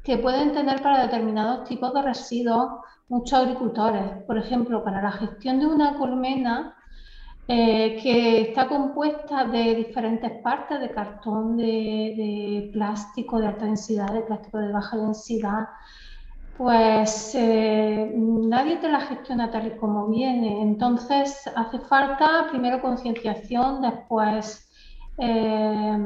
que 0.01 0.17
pueden 0.17 0.53
tener 0.53 0.81
para 0.81 1.01
determinados 1.03 1.67
tipos 1.67 1.93
de 1.93 2.01
residuos 2.03 2.79
muchos 3.09 3.39
agricultores. 3.39 4.23
Por 4.25 4.37
ejemplo, 4.37 4.83
para 4.83 5.01
la 5.01 5.11
gestión 5.11 5.59
de 5.59 5.65
una 5.65 5.97
colmena 5.97 6.75
eh, 7.47 7.99
que 8.01 8.41
está 8.41 8.67
compuesta 8.67 9.43
de 9.43 9.75
diferentes 9.75 10.31
partes, 10.41 10.79
de 10.79 10.91
cartón, 10.91 11.57
de 11.57 12.69
plástico 12.71 13.39
de 13.39 13.47
alta 13.47 13.65
densidad, 13.65 14.13
de 14.13 14.21
plástico 14.21 14.59
de 14.59 14.71
baja 14.71 14.95
densidad, 14.97 15.67
pues 16.57 17.35
eh, 17.35 18.13
nadie 18.15 18.77
te 18.77 18.87
la 18.89 19.01
gestiona 19.01 19.51
tal 19.51 19.67
y 19.67 19.77
como 19.77 20.07
viene. 20.07 20.61
Entonces 20.61 21.49
hace 21.55 21.79
falta 21.79 22.47
primero 22.49 22.81
concienciación, 22.81 23.81
después 23.81 24.69
eh, 25.17 25.97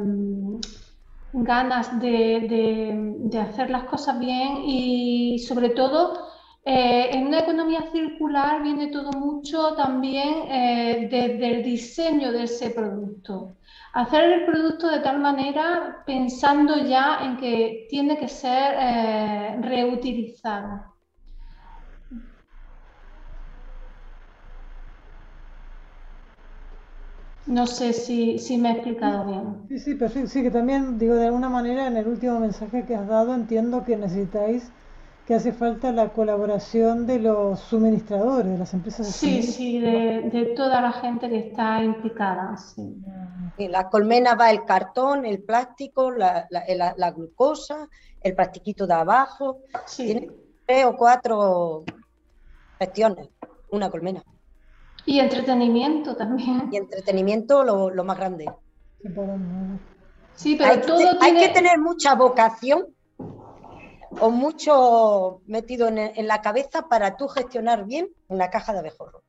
ganas 1.34 2.00
de, 2.00 3.40
hacer 3.40 3.70
las 3.70 3.84
cosas 3.84 4.20
bien 4.20 4.64
y 4.66 5.38
sobre 5.40 5.70
todo 5.70 6.30
eh, 6.66 7.10
en 7.12 7.28
una 7.28 7.40
economía 7.40 7.84
circular 7.92 8.64
viene 8.64 8.88
todo 8.88 9.12
mucho 9.12 9.76
también 9.76 10.48
desde 11.10 11.58
el 11.58 11.64
diseño 11.64 12.32
de 12.32 12.44
ese 12.44 12.72
producto 12.72 13.56
hacer 13.94 14.24
el 14.32 14.46
producto 14.46 14.88
de 14.90 15.00
tal 15.00 15.20
manera 15.20 16.04
pensando 16.06 16.78
ya 16.78 17.20
en 17.24 17.38
que 17.38 17.88
tiene 17.90 18.18
que 18.18 18.28
ser 18.28 18.76
eh, 18.80 19.60
reutilizado. 19.62 20.90
No 27.46 27.66
sé 27.66 27.94
si, 27.94 28.58
me 28.60 28.70
he 28.70 28.74
explicado 28.74 29.26
bien. 29.26 29.68
Sí, 29.70 29.80
sí, 29.80 29.96
perfecto. 29.96 30.30
Sí, 30.30 30.44
que 30.44 30.52
también, 30.52 31.00
digo, 31.00 31.16
de 31.16 31.26
alguna 31.26 31.50
manera 31.50 31.88
en 31.88 31.98
el 31.98 32.08
último 32.08 32.40
mensaje 32.40 32.86
que 32.86 32.96
has 32.96 33.08
dado 33.08 33.34
entiendo 33.34 33.84
que 33.84 33.98
necesitáis 33.98 34.72
que 35.30 35.36
hace 35.36 35.54
falta 35.54 35.92
la 35.92 36.12
colaboración 36.12 37.06
de 37.06 37.20
los 37.20 37.60
suministradores, 37.60 38.52
de 38.52 38.58
las 38.58 38.74
empresas. 38.74 39.06
Sí, 39.12 39.44
sí, 39.44 39.80
de, 39.80 40.54
toda 40.56 40.82
la 40.82 40.92
gente 40.92 41.30
que 41.30 41.38
está 41.38 41.84
implicada. 41.84 42.58
Sí. 42.58 42.98
En 43.60 43.72
la 43.72 43.90
colmena 43.90 44.34
va 44.34 44.50
el 44.50 44.66
cartón, 44.66 45.28
el 45.28 45.44
plástico, 45.44 46.10
la, 46.10 46.48
glucosa, 47.16 47.88
el 48.22 48.34
plastiquito 48.34 48.88
de 48.88 48.94
abajo. 48.96 49.60
Tiene 49.96 50.32
tres 50.66 50.86
o 50.86 50.96
cuatro 50.96 51.84
gestiones, 52.80 53.30
una 53.70 53.92
colmena. 53.92 54.24
Y 55.06 55.20
entretenimiento 55.20 56.16
también. 56.16 56.70
Y 56.72 56.78
entretenimiento 56.78 57.64
lo, 57.64 58.04
más 58.04 58.18
grande. 58.18 58.46
Sí, 60.34 60.56
pero 60.56 60.72
hay, 60.72 60.82
todo 60.82 60.98
que, 60.98 61.18
hay 61.22 61.38
que 61.38 61.50
tener 61.50 61.78
mucha 61.78 62.16
vocación 62.16 62.88
o 64.12 64.30
mucho 64.32 65.42
metido 65.46 65.88
en, 65.88 66.28
la 66.28 66.42
cabeza 66.42 66.88
para 66.88 67.16
tú 67.18 67.28
gestionar 67.28 67.86
bien 67.86 68.10
una 68.28 68.50
caja 68.50 68.74
de 68.74 68.80
abejorro. 68.80 69.24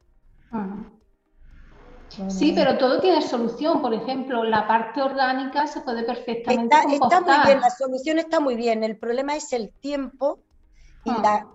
Sí, 2.29 2.53
pero 2.55 2.77
todo 2.79 3.01
tiene 3.01 3.23
solución. 3.23 3.83
Por 3.83 3.95
ejemplo, 3.95 4.43
la 4.43 4.67
parte 4.67 5.01
orgánica 5.03 5.67
se 5.67 5.81
puede 5.81 6.03
perfectamente 6.03 6.77
está, 6.77 6.93
está 6.93 7.21
muy 7.21 7.47
bien, 7.47 7.61
la 7.61 7.71
solución 7.71 8.19
está 8.19 8.41
muy 8.41 8.57
bien. 8.57 8.83
El 8.83 8.99
problema 8.99 9.37
es 9.37 9.53
el 9.53 9.71
tiempo 9.71 10.41
y 11.05 11.11
ah. 11.11 11.47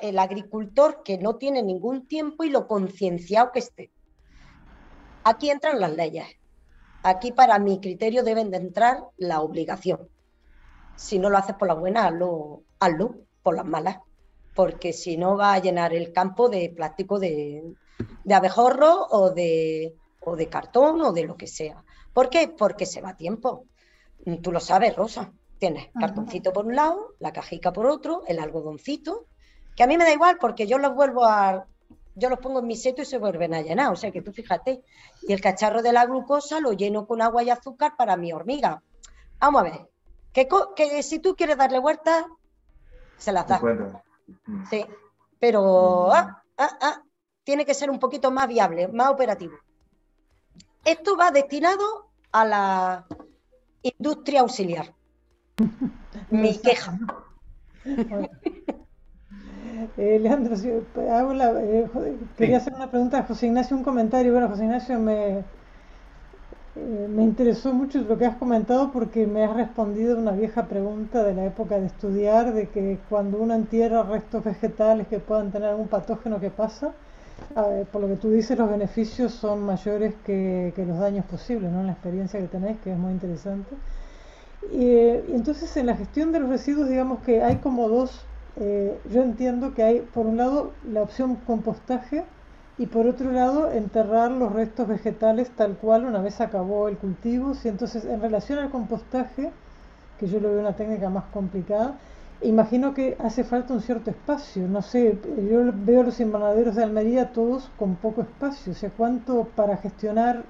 el 0.00 0.18
agricultor 0.18 1.02
que 1.02 1.18
no 1.18 1.36
tiene 1.36 1.62
ningún 1.62 2.06
tiempo 2.06 2.44
y 2.44 2.50
lo 2.50 2.66
concienciado 2.66 3.52
que 3.52 3.58
esté. 3.58 3.92
Aquí 5.24 5.50
entran 5.50 5.80
las 5.80 5.94
leyes. 5.94 6.26
Aquí, 7.02 7.32
para 7.32 7.58
mi 7.58 7.80
criterio, 7.80 8.22
deben 8.24 8.50
de 8.50 8.56
entrar 8.56 9.04
la 9.18 9.40
obligación 9.40 10.08
si 10.98 11.18
no 11.20 11.30
lo 11.30 11.38
haces 11.38 11.54
por 11.54 11.68
la 11.68 11.74
buena, 11.74 12.06
hazlo, 12.06 12.64
hazlo 12.80 13.14
por 13.42 13.54
las 13.54 13.64
malas, 13.64 13.98
porque 14.54 14.92
si 14.92 15.16
no 15.16 15.36
va 15.36 15.54
a 15.54 15.60
llenar 15.60 15.94
el 15.94 16.12
campo 16.12 16.48
de 16.48 16.72
plástico 16.74 17.20
de, 17.20 17.72
abejorro 18.28 19.06
o 19.10 19.30
de, 19.30 19.94
o 20.20 20.34
de 20.34 20.48
cartón 20.48 21.00
o 21.00 21.12
de 21.12 21.24
lo 21.24 21.36
que 21.36 21.46
sea. 21.46 21.84
¿Por 22.12 22.28
qué? 22.28 22.48
Porque 22.48 22.84
se 22.84 23.00
va 23.00 23.16
tiempo. 23.16 23.64
Tú 24.42 24.50
lo 24.50 24.58
sabes, 24.58 24.96
Rosa. 24.96 25.32
Tienes 25.58 25.88
cartoncito 25.98 26.52
por 26.52 26.66
un 26.66 26.74
lado, 26.74 27.14
la 27.20 27.32
cajica 27.32 27.72
por 27.72 27.86
otro, 27.86 28.22
el 28.26 28.38
algodoncito, 28.38 29.26
que 29.76 29.82
a 29.84 29.86
mí 29.86 29.96
me 29.96 30.04
da 30.04 30.12
igual 30.12 30.38
porque 30.40 30.66
yo 30.66 30.78
los 30.78 30.94
vuelvo 30.94 31.24
a, 31.24 31.66
yo 32.16 32.28
los 32.28 32.40
pongo 32.40 32.58
en 32.58 32.66
mi 32.66 32.76
seto 32.76 33.02
y 33.02 33.04
se 33.04 33.18
vuelven 33.18 33.54
a 33.54 33.62
llenar. 33.62 33.92
O 33.92 33.96
sea 33.96 34.10
que 34.10 34.22
tú 34.22 34.32
fíjate, 34.32 34.82
y 35.22 35.32
el 35.32 35.40
cacharro 35.40 35.82
de 35.82 35.92
la 35.92 36.06
glucosa 36.06 36.60
lo 36.60 36.72
lleno 36.72 37.06
con 37.06 37.22
agua 37.22 37.44
y 37.44 37.50
azúcar 37.50 37.94
para 37.96 38.16
mi 38.16 38.32
hormiga. 38.32 38.82
Vamos 39.38 39.60
a 39.60 39.64
ver, 39.64 39.88
que, 40.32 41.02
si 41.02 41.18
tú 41.18 41.34
quieres 41.34 41.56
darle 41.56 41.78
vuelta, 41.78 42.26
se 43.16 43.32
las 43.32 43.46
da. 43.46 43.58
Mm. 43.58 44.64
Sí, 44.70 44.84
pero 45.38 46.12
ah, 46.12 46.42
ah, 46.56 46.78
ah, 46.80 47.02
tiene 47.44 47.64
que 47.64 47.74
ser 47.74 47.90
un 47.90 47.98
poquito 47.98 48.30
más 48.30 48.48
viable, 48.48 48.88
más 48.88 49.08
operativo. 49.08 49.54
Esto 50.84 51.16
va 51.16 51.30
destinado 51.30 52.10
a 52.32 52.44
la 52.44 53.06
industria 53.82 54.40
auxiliar. 54.40 54.94
Mi 56.30 56.58
queja. 56.58 56.98
Eh, 59.96 60.18
Leandro, 60.18 60.54
eh, 60.56 62.18
quería 62.36 62.56
hacer 62.56 62.74
una 62.74 62.90
pregunta 62.90 63.18
a 63.18 63.22
José 63.22 63.46
Ignacio, 63.46 63.76
un 63.76 63.84
comentario. 63.84 64.32
Bueno, 64.32 64.48
José 64.48 64.64
Ignacio 64.64 64.98
me, 64.98 65.44
eh, 66.80 67.08
me 67.08 67.24
interesó 67.24 67.72
mucho 67.72 68.00
lo 68.00 68.16
que 68.16 68.26
has 68.26 68.36
comentado 68.36 68.92
porque 68.92 69.26
me 69.26 69.44
has 69.44 69.54
respondido 69.54 70.16
una 70.16 70.32
vieja 70.32 70.66
pregunta 70.66 71.24
de 71.24 71.34
la 71.34 71.44
época 71.44 71.78
de 71.78 71.86
estudiar, 71.86 72.54
de 72.54 72.68
que 72.68 72.98
cuando 73.08 73.38
uno 73.38 73.54
entierra 73.54 74.04
restos 74.04 74.44
vegetales 74.44 75.08
que 75.08 75.18
puedan 75.18 75.50
tener 75.50 75.70
algún 75.70 75.88
patógeno, 75.88 76.40
¿qué 76.40 76.50
pasa? 76.50 76.92
por 77.92 78.02
lo 78.02 78.08
que 78.08 78.16
tú 78.16 78.30
dices, 78.30 78.56
los 78.56 78.70
beneficios 78.70 79.32
son 79.32 79.62
mayores 79.62 80.14
que, 80.24 80.72
los 80.76 80.98
daños 80.98 81.24
posibles, 81.24 81.72
¿no? 81.72 81.82
La 81.82 81.92
experiencia 81.92 82.38
que 82.38 82.46
tenéis, 82.46 82.76
que 82.84 82.92
es 82.92 82.98
muy 82.98 83.10
interesante. 83.12 83.74
Y, 84.72 85.34
entonces 85.34 85.76
en 85.76 85.86
la 85.86 85.96
gestión 85.96 86.30
de 86.30 86.40
los 86.40 86.50
residuos, 86.50 86.88
digamos 86.88 87.20
que 87.20 87.42
hay 87.42 87.56
como 87.56 87.88
dos, 87.88 88.20
eh, 88.60 88.96
yo 89.12 89.22
entiendo 89.22 89.74
que 89.74 89.82
hay, 89.82 90.00
por 90.00 90.26
un 90.26 90.36
lado, 90.36 90.72
la 90.92 91.02
opción 91.02 91.36
compostaje 91.46 92.24
y 92.78 92.86
por 92.86 93.06
otro 93.06 93.32
lado, 93.32 93.70
enterrar 93.72 94.30
los 94.30 94.52
restos 94.52 94.88
vegetales 94.88 95.50
tal 95.50 95.76
cual 95.76 96.04
una 96.04 96.20
vez 96.20 96.40
acabó 96.40 96.88
el 96.88 96.96
cultivo. 96.96 97.52
Y 97.64 97.68
entonces, 97.68 98.04
en 98.04 98.20
relación 98.20 98.60
al 98.60 98.70
compostaje, 98.70 99.50
que 100.18 100.28
yo 100.28 100.40
lo 100.40 100.50
veo 100.50 100.60
una 100.60 100.76
técnica 100.76 101.10
más 101.10 101.24
complicada, 101.32 101.96
Imagino 102.40 102.94
que 102.94 103.16
hace 103.18 103.42
falta 103.42 103.74
un 103.74 103.82
cierto 103.82 104.10
espacio, 104.10 104.68
no 104.68 104.80
sé, 104.80 105.18
yo 105.50 105.72
veo 105.74 106.04
los 106.04 106.20
invernaderos 106.20 106.76
de 106.76 106.84
Almería 106.84 107.32
todos 107.32 107.68
con 107.76 107.96
poco 107.96 108.20
espacio, 108.20 108.72
o 108.72 108.76
sea, 108.76 108.90
¿cuánto 108.96 109.48
para 109.56 109.76
gestionar, 109.78 110.44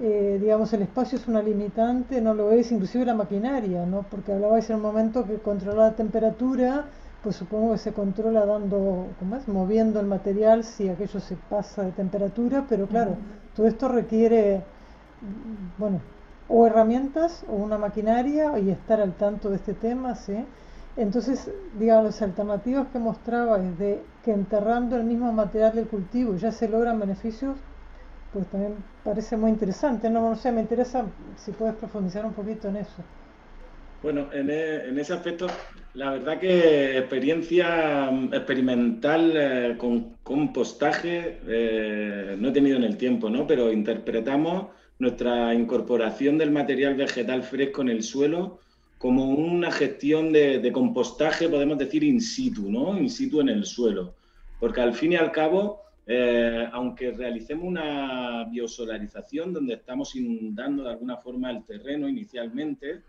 eh, 0.00 0.38
digamos, 0.40 0.72
el 0.72 0.80
espacio 0.80 1.18
es 1.18 1.28
una 1.28 1.42
limitante? 1.42 2.22
No 2.22 2.32
lo 2.32 2.52
es, 2.52 2.72
inclusive 2.72 3.04
la 3.04 3.12
maquinaria, 3.12 3.84
¿no? 3.84 4.06
Porque 4.10 4.32
hablabais 4.32 4.70
en 4.70 4.76
un 4.76 4.82
momento 4.82 5.26
que 5.26 5.36
controlar 5.36 5.90
la 5.90 5.96
temperatura, 5.96 6.86
pues 7.22 7.36
supongo 7.36 7.72
que 7.72 7.78
se 7.78 7.92
controla 7.92 8.46
dando, 8.46 9.08
¿cómo 9.18 9.36
es? 9.36 9.48
Moviendo 9.48 10.00
el 10.00 10.06
material 10.06 10.64
si 10.64 10.88
aquello 10.88 11.20
se 11.20 11.36
pasa 11.36 11.82
de 11.82 11.92
temperatura, 11.92 12.64
pero 12.68 12.86
claro, 12.86 13.16
todo 13.56 13.66
esto 13.66 13.88
requiere, 13.88 14.62
bueno, 15.78 16.00
o 16.48 16.66
herramientas 16.66 17.44
o 17.48 17.56
una 17.56 17.76
maquinaria 17.76 18.58
y 18.58 18.70
estar 18.70 19.00
al 19.00 19.14
tanto 19.14 19.50
de 19.50 19.56
este 19.56 19.74
tema, 19.74 20.14
¿sí? 20.14 20.44
Entonces, 20.96 21.50
digamos, 21.78 22.06
las 22.06 22.22
alternativas 22.22 22.88
que 22.88 22.98
mostraba 22.98 23.58
es 23.58 23.78
de 23.78 24.02
que 24.24 24.32
enterrando 24.32 24.96
el 24.96 25.04
mismo 25.04 25.32
material 25.32 25.74
del 25.74 25.86
cultivo 25.86 26.34
ya 26.36 26.50
se 26.50 26.68
logran 26.68 26.98
beneficios, 26.98 27.56
pues 28.32 28.46
también 28.48 28.74
parece 29.04 29.36
muy 29.36 29.50
interesante. 29.50 30.10
No, 30.10 30.20
no 30.28 30.36
sé, 30.36 30.50
me 30.52 30.60
interesa 30.60 31.04
si 31.36 31.52
puedes 31.52 31.74
profundizar 31.76 32.26
un 32.26 32.32
poquito 32.32 32.68
en 32.68 32.76
eso. 32.76 33.02
Bueno, 34.00 34.28
en, 34.32 34.48
e, 34.48 35.00
ese 35.00 35.12
aspecto, 35.12 35.48
la 35.94 36.12
verdad 36.12 36.38
que 36.38 36.98
experiencia 36.98 38.10
experimental 38.32 39.32
eh, 39.34 39.76
con 39.76 40.14
compostaje 40.22 41.40
eh, 41.46 42.36
no 42.38 42.48
he 42.48 42.52
tenido 42.52 42.76
en 42.76 42.84
el 42.84 42.96
tiempo, 42.96 43.28
¿no? 43.28 43.44
Pero 43.46 43.72
interpretamos 43.72 44.68
nuestra 45.00 45.52
incorporación 45.52 46.38
del 46.38 46.52
material 46.52 46.94
vegetal 46.94 47.42
fresco 47.42 47.82
en 47.82 47.88
el 47.88 48.04
suelo 48.04 48.60
como 48.98 49.26
una 49.30 49.70
gestión 49.72 50.32
de, 50.32 50.70
compostaje, 50.72 51.48
podemos 51.48 51.78
decir, 51.78 52.04
in 52.04 52.20
situ, 52.20 52.70
¿no? 52.70 52.96
In 52.98 53.10
situ 53.10 53.40
en 53.40 53.48
el 53.48 53.64
suelo. 53.64 54.14
Porque 54.60 54.80
al 54.80 54.94
fin 54.94 55.12
y 55.12 55.16
al 55.16 55.30
cabo, 55.32 55.82
eh, 56.06 56.68
aunque 56.72 57.12
realicemos 57.12 57.64
una 57.64 58.44
biosolarización 58.44 59.52
donde 59.52 59.74
estamos 59.74 60.14
inundando 60.16 60.84
de 60.84 60.90
alguna 60.90 61.16
forma 61.16 61.50
el 61.50 61.64
terreno 61.64 62.08
inicialmente, 62.08 63.02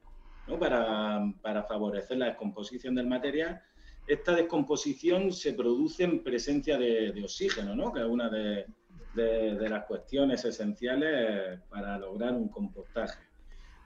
para, 0.57 1.63
favorecer 1.67 2.17
la 2.17 2.27
descomposición 2.27 2.95
del 2.95 3.07
material, 3.07 3.61
esta 4.07 4.33
descomposición 4.33 5.31
se 5.31 5.53
produce 5.53 6.03
en 6.03 6.23
presencia 6.23 6.77
de, 6.77 7.21
oxígeno, 7.23 7.75
¿no? 7.75 7.91
que 7.93 7.99
es 7.99 8.07
una 8.07 8.29
de, 8.29 8.65
de, 9.13 9.69
las 9.69 9.85
cuestiones 9.85 10.43
esenciales 10.45 11.59
para 11.69 11.97
lograr 11.99 12.33
un 12.33 12.47
compostaje. 12.47 13.19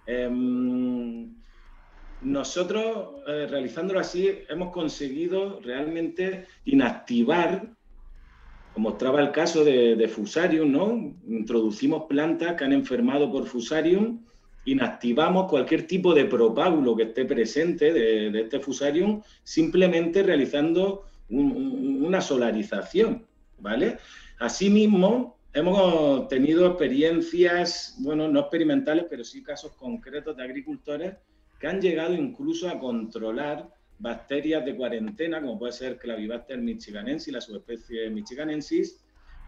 Em, 0.06 1.34
nosotros, 2.22 3.22
eh, 3.27 3.48
realizándolo 3.49 3.99
así, 3.99 4.30
hemos 4.49 4.72
conseguido 4.72 5.60
realmente 5.61 6.45
inactivar, 6.65 7.68
como 8.73 8.90
mostraba 8.90 9.22
el 9.22 9.31
caso 9.31 9.64
de, 9.64 10.07
Fusarium, 10.07 10.72
¿no? 10.72 11.15
Introducimos 11.27 12.06
plantas 12.07 12.56
que 12.56 12.64
han 12.64 12.73
enfermado 12.73 13.31
por 13.31 13.45
Fusarium, 13.45 14.23
inactivamos 14.65 15.49
cualquier 15.49 15.88
tipo 15.88 16.14
de 16.14 16.26
propágulo 16.26 16.95
que 16.95 17.03
esté 17.03 17.26
presente 17.26 17.91
de, 17.91 18.41
este 18.41 18.60
Fusarium, 18.60 19.22
simplemente 19.44 20.23
realizando 20.23 21.06
una 21.30 22.22
solarización, 22.22 23.26
¿vale? 23.60 23.98
Asimismo, 24.40 25.38
hemos 25.53 26.27
tenido 26.27 26.68
experiencias, 26.68 27.95
bueno, 27.99 28.27
no 28.27 28.41
experimentales, 28.41 29.06
pero 29.10 29.23
sí 29.23 29.41
casos 29.41 29.73
concretos 29.73 30.35
de 30.38 30.44
agricultores 30.44 31.15
que 31.60 31.68
han 31.68 31.81
llegado 31.81 32.14
incluso 32.14 32.69
a 32.69 32.80
controlar 32.80 33.69
bacterias 33.99 34.65
de 34.65 34.76
cuarentena, 34.76 35.40
como 35.40 35.57
puede 35.57 35.72
ser 35.72 35.98
Clavibacter 35.98 36.60
michiganensis, 36.60 37.34
la 37.34 37.41
subespecie 37.41 38.10
michiganensis, 38.10 39.02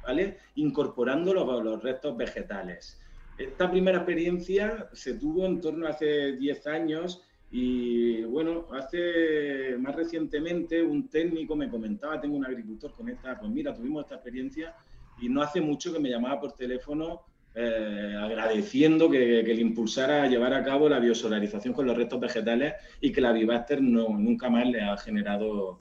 ¿vale? 0.04 0.38
incorporándolo 0.56 1.52
a 1.52 1.64
los 1.64 1.84
restos 1.84 2.16
vegetales. 2.16 3.02
Esta 3.38 3.70
primera 3.70 3.98
experiencia 3.98 4.90
se 4.94 5.16
tuvo 5.16 5.46
en 5.46 5.60
torno 5.60 5.88
a 5.88 5.90
hace 5.90 6.38
10 6.38 6.68
años 6.68 7.22
y 7.52 8.24
bueno, 8.24 8.68
hace 8.72 9.76
más 9.78 9.96
recientemente 9.96 10.82
un 10.82 11.10
técnico 11.10 11.56
me 11.56 11.70
comentaba, 11.70 12.20
tengo 12.20 12.38
un 12.38 12.46
agricultor 12.46 12.94
con 12.94 13.10
esta, 13.10 13.38
pues 13.40 13.52
mira, 13.52 13.74
tuvimos 13.74 14.04
esta 14.04 14.16
experiencia 14.16 14.74
y 15.22 15.30
no 15.30 15.42
hace 15.42 15.62
mucho 15.62 15.94
que 15.94 16.00
me 16.00 16.10
llamaba 16.10 16.40
por 16.40 16.54
teléfono 16.54 17.24
eh, 17.58 18.14
agradeciendo 18.20 19.10
que, 19.10 19.42
le 19.42 19.62
impulsara 19.62 20.24
a 20.24 20.28
llevar 20.28 20.54
a 20.54 20.64
cabo 20.64 20.90
la 20.90 21.00
biosolarización 21.00 21.74
con 21.74 21.86
los 21.86 21.96
restos 21.96 22.20
vegetales 22.20 22.74
y 23.00 23.14
que 23.14 23.22
la 23.22 23.32
Vivaster 23.32 23.82
no, 23.82 24.10
nunca 24.10 24.50
más 24.50 24.68
le 24.68 24.82
ha 24.82 24.98
generado 24.98 25.80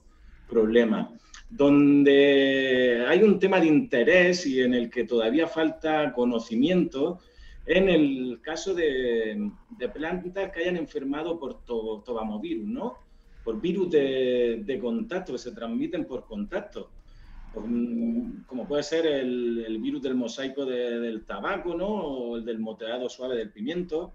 problemas. 0.49 1.09
Donde 1.51 3.05
hay 3.09 3.23
un 3.25 3.41
tema 3.41 3.59
de 3.59 3.67
interés 3.67 4.47
y 4.47 4.61
en 4.61 4.75
el 4.75 4.89
que 4.89 5.05
todavía 5.05 5.49
falta 5.49 6.13
conocimiento, 6.13 7.19
en 7.67 7.89
el 7.89 8.41
caso 8.43 8.75
de, 8.75 9.51
plantas 9.93 10.51
que 10.53 10.61
hayan 10.61 10.77
enfermado 10.77 11.39
por 11.39 11.65
to, 11.65 12.03
tobamovirus, 12.05 12.67
¿no? 12.67 12.99
Por 13.43 13.61
virus 13.61 13.91
de, 13.91 14.63
de 14.65 14.79
contacto 14.79 15.33
que 15.33 15.39
se 15.39 15.53
transmiten 15.53 16.07
por 16.07 16.27
contacto 16.27 16.91
como 17.55 18.67
puede 18.67 18.83
ser 18.83 19.07
el, 19.07 19.79
virus 19.81 20.03
del 20.03 20.15
mosaico 20.15 20.65
del 20.67 21.25
tabaco, 21.25 21.75
¿no? 21.75 21.87
O 21.87 22.37
el 22.37 22.45
del 22.45 22.59
moteado 22.59 23.09
suave 23.09 23.37
del 23.37 23.53
pimiento, 23.53 24.15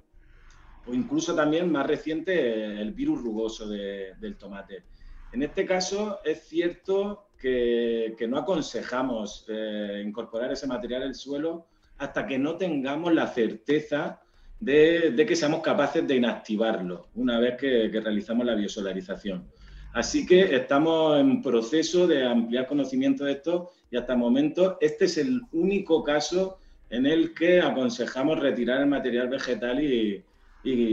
o 0.86 0.94
incluso 0.94 1.34
también 1.36 1.72
más 1.72 1.88
reciente 1.88 2.82
el 2.82 2.92
virus 2.92 3.22
rugoso 3.22 3.68
del 3.68 4.36
tomate. 4.38 4.84
En 5.32 5.44
este 5.44 5.66
caso 5.66 6.20
es 6.26 6.44
cierto 6.48 7.28
que, 7.38 8.16
no 8.28 8.38
aconsejamos 8.38 9.46
eh, 9.48 10.04
incorporar 10.06 10.52
ese 10.52 10.68
material 10.68 11.04
al 11.04 11.16
suelo 11.16 11.68
hasta 12.00 12.26
que 12.26 12.40
no 12.40 12.56
tengamos 12.56 13.14
la 13.14 13.28
certeza 13.28 14.22
de, 14.60 15.14
que 15.28 15.36
seamos 15.36 15.62
capaces 15.62 16.08
de 16.08 16.16
inactivarlo 16.16 17.08
una 17.16 17.40
vez 17.40 17.56
que 17.58 17.88
realizamos 17.88 18.46
la 18.46 18.56
biosolarización. 18.56 19.48
Así 19.94 20.26
que 20.26 20.56
estamos 20.56 21.20
en 21.20 21.42
proceso 21.42 22.08
de 22.08 22.26
ampliar 22.26 22.68
conocimiento 22.68 23.26
de 23.26 23.34
esto 23.34 23.72
y 23.90 23.98
hasta 23.98 24.14
el 24.14 24.20
momento 24.20 24.78
este 24.82 25.06
es 25.06 25.18
el 25.18 25.42
único 25.52 26.04
caso 26.04 26.60
en 26.90 27.06
el 27.06 27.34
que 27.34 27.62
aconsejamos 27.62 28.40
retirar 28.40 28.82
el 28.82 28.88
material 28.88 29.30
vegetal 29.30 29.84
y, 29.84 30.24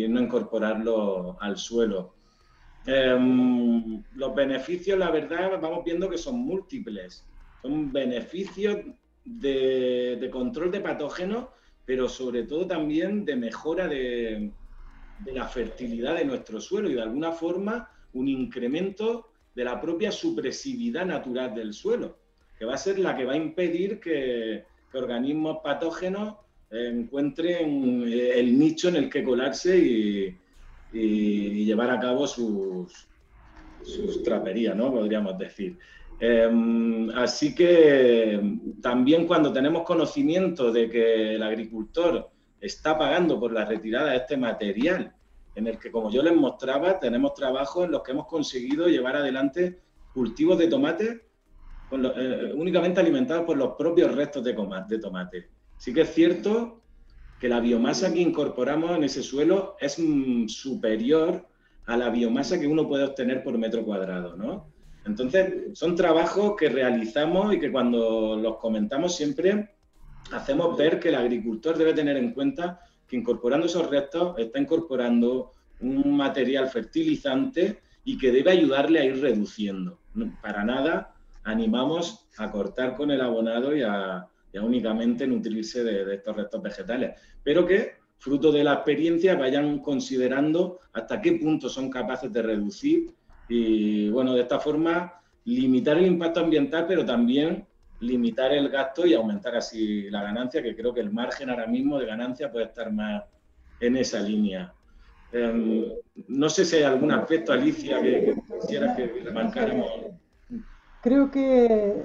no 0.09 0.21
incorporarlo 0.21 1.37
al 1.41 1.57
suelo. 1.59 2.15
Em, 2.87 4.01
los 4.15 4.35
beneficios, 4.35 4.97
la 4.97 5.11
verdad, 5.11 5.61
vamos 5.61 5.85
viendo 5.85 6.09
que 6.09 6.17
son 6.17 6.39
múltiples. 6.39 7.27
Son 7.63 7.93
beneficios 7.93 8.79
de, 9.27 10.29
control 10.33 10.71
de 10.71 10.81
patógenos, 10.81 11.49
pero 11.85 12.09
sobre 12.09 12.45
todo 12.45 12.67
también 12.67 13.25
de 13.25 13.37
mejora 13.37 13.89
de, 13.89 14.53
la 15.27 15.47
fertilidad 15.49 16.17
de 16.17 16.25
nuestro 16.25 16.61
suelo 16.61 16.89
y 16.89 16.95
de 16.95 17.03
alguna 17.03 17.33
forma 17.33 17.91
un 18.13 18.29
incremento 18.29 19.31
de 19.55 19.65
la 19.65 19.81
propia 19.81 20.13
supresividad 20.13 21.07
natural 21.07 21.55
del 21.55 21.73
suelo, 21.73 22.19
que 22.59 22.65
va 22.65 22.75
a 22.75 22.79
ser 22.79 22.99
la 22.99 23.17
que 23.17 23.25
va 23.25 23.33
a 23.33 23.37
impedir 23.37 24.01
que, 24.01 24.65
organismos 24.93 25.59
patógenos 25.63 26.37
encuentren 26.71 28.05
eh, 28.09 28.41
el 28.41 28.59
nicho 28.59 28.89
en 28.89 28.97
el 28.97 29.11
que 29.11 29.23
colarse 29.23 29.77
y, 29.77 30.39
llevar 30.95 31.91
a 31.91 32.01
cabo 32.01 32.27
sus, 32.27 33.07
sus 33.83 34.23
traperías, 34.23 34.75
¿no? 34.75 34.91
Podríamos 34.91 35.37
decir. 35.37 35.77
Em, 36.19 37.11
así 37.11 37.55
que 37.55 38.59
también 38.81 39.27
cuando 39.27 39.53
tenemos 39.53 39.83
conocimiento 39.83 40.73
de 40.73 40.89
que 40.89 41.35
el 41.35 41.43
agricultor 41.43 42.31
está 42.61 42.97
pagando 42.97 43.39
por 43.39 43.53
la 43.53 43.65
retirada 43.65 44.11
de 44.11 44.17
este 44.17 44.37
material 44.37 45.15
en 45.55 45.67
el 45.67 45.79
que, 45.79 45.91
como 45.91 46.11
yo 46.11 46.23
les 46.23 46.35
mostraba, 46.35 46.99
tenemos 46.99 47.35
trabajos 47.35 47.85
en 47.85 47.93
los 47.93 48.03
que 48.03 48.13
hemos 48.13 48.27
conseguido 48.27 48.89
llevar 48.89 49.17
adelante 49.17 49.81
cultivos 50.13 50.59
de 50.59 50.69
tomate 50.69 51.27
eh, 51.93 52.53
únicamente 52.55 53.01
alimentados 53.01 53.45
por 53.45 53.57
los 53.57 53.75
propios 53.77 54.15
restos 54.15 54.43
de, 54.43 54.55
tomate. 54.99 55.51
Sí 55.77 55.95
que 55.95 56.01
es 56.03 56.13
cierto 56.13 56.83
que 57.39 57.49
la 57.49 57.61
biomasa 57.61 58.13
que 58.13 58.21
incorporamos 58.21 58.97
en 58.97 59.05
ese 59.05 59.23
suelo 59.23 59.77
es 59.79 59.99
mm, 59.99 60.49
superior 60.49 61.47
a 61.87 61.97
la 61.97 62.11
biomasa 62.11 62.59
que 62.59 62.67
uno 62.67 62.89
puede 62.89 63.05
obtener 63.05 63.45
por 63.45 63.57
metro 63.57 63.85
cuadrado, 63.85 64.37
¿no? 64.37 64.73
Entonces, 65.07 65.79
son 65.79 65.95
trabajos 65.95 66.57
que 66.59 66.69
realizamos 66.69 67.55
y 67.55 67.61
que 67.61 67.71
cuando 67.71 68.37
los 68.37 68.57
comentamos 68.57 69.17
siempre 69.17 69.77
hacemos 70.33 70.77
ver 70.77 70.99
que 70.99 71.11
el 71.11 71.15
agricultor 71.15 71.79
debe 71.79 71.95
tener 71.95 72.17
en 72.17 72.33
cuenta 72.33 72.81
que 73.07 73.17
incorporando 73.17 73.67
esos 73.67 73.89
restos 73.89 74.37
está 74.39 74.59
incorporando 74.59 75.53
un 75.81 76.17
material 76.17 76.69
fertilizante 76.69 77.81
y 78.05 78.19
que 78.19 78.33
debe 78.33 78.51
ayudarle 78.51 79.01
a 79.01 79.05
ir 79.05 79.21
reduciendo. 79.21 80.01
Para 80.43 80.65
nada 80.65 81.15
animamos 81.45 82.29
a 82.39 82.51
cortar 82.51 82.97
con 82.97 83.11
el 83.11 83.21
abonado 83.21 83.77
y 83.77 83.83
a, 83.83 84.27
únicamente 84.55 85.27
nutrirse 85.27 85.85
de, 85.85 86.15
estos 86.15 86.35
restos 86.35 86.63
vegetales, 86.63 87.21
pero 87.43 87.67
que 87.67 87.97
fruto 88.17 88.51
de 88.51 88.65
la 88.65 88.73
experiencia 88.73 89.37
vayan 89.37 89.81
considerando 89.81 90.81
hasta 90.95 91.21
qué 91.21 91.33
punto 91.33 91.69
son 91.69 91.91
capaces 91.91 92.33
de 92.33 92.41
reducir 92.41 93.15
y, 93.49 94.11
bueno, 94.11 94.35
de 94.35 94.43
esta 94.43 94.59
forma 94.59 95.21
limitar 95.45 95.97
el 95.97 96.07
impacto 96.07 96.41
ambiental, 96.41 96.87
pero 96.87 97.05
también 97.05 97.67
limitar 98.01 98.53
el 98.53 98.69
gasto 98.69 99.07
y 99.07 99.15
aumentar 99.15 99.57
así 99.57 100.11
la 100.11 100.23
ganancia, 100.23 100.63
que 100.63 100.77
creo 100.77 100.93
que 100.93 101.01
el 101.01 101.13
margen 101.13 101.51
ahora 101.51 101.67
mismo 101.67 101.99
de 101.99 102.07
ganancia 102.07 102.51
puede 102.51 102.67
estar 102.67 102.93
más 102.93 103.25
en 103.81 103.97
esa 103.97 104.21
línea. 104.21 104.73
Em, 105.33 105.85
no 106.29 106.49
sé 106.49 106.65
si 106.65 106.77
hay 106.77 106.83
algún 106.83 107.13
aspecto, 107.13 107.53
Alicia, 107.53 108.01
que, 108.01 108.35
quisieras 108.61 108.97
que 108.97 109.07
remarcáramos. 109.25 109.91
Creo 111.03 111.31
que, 111.31 112.03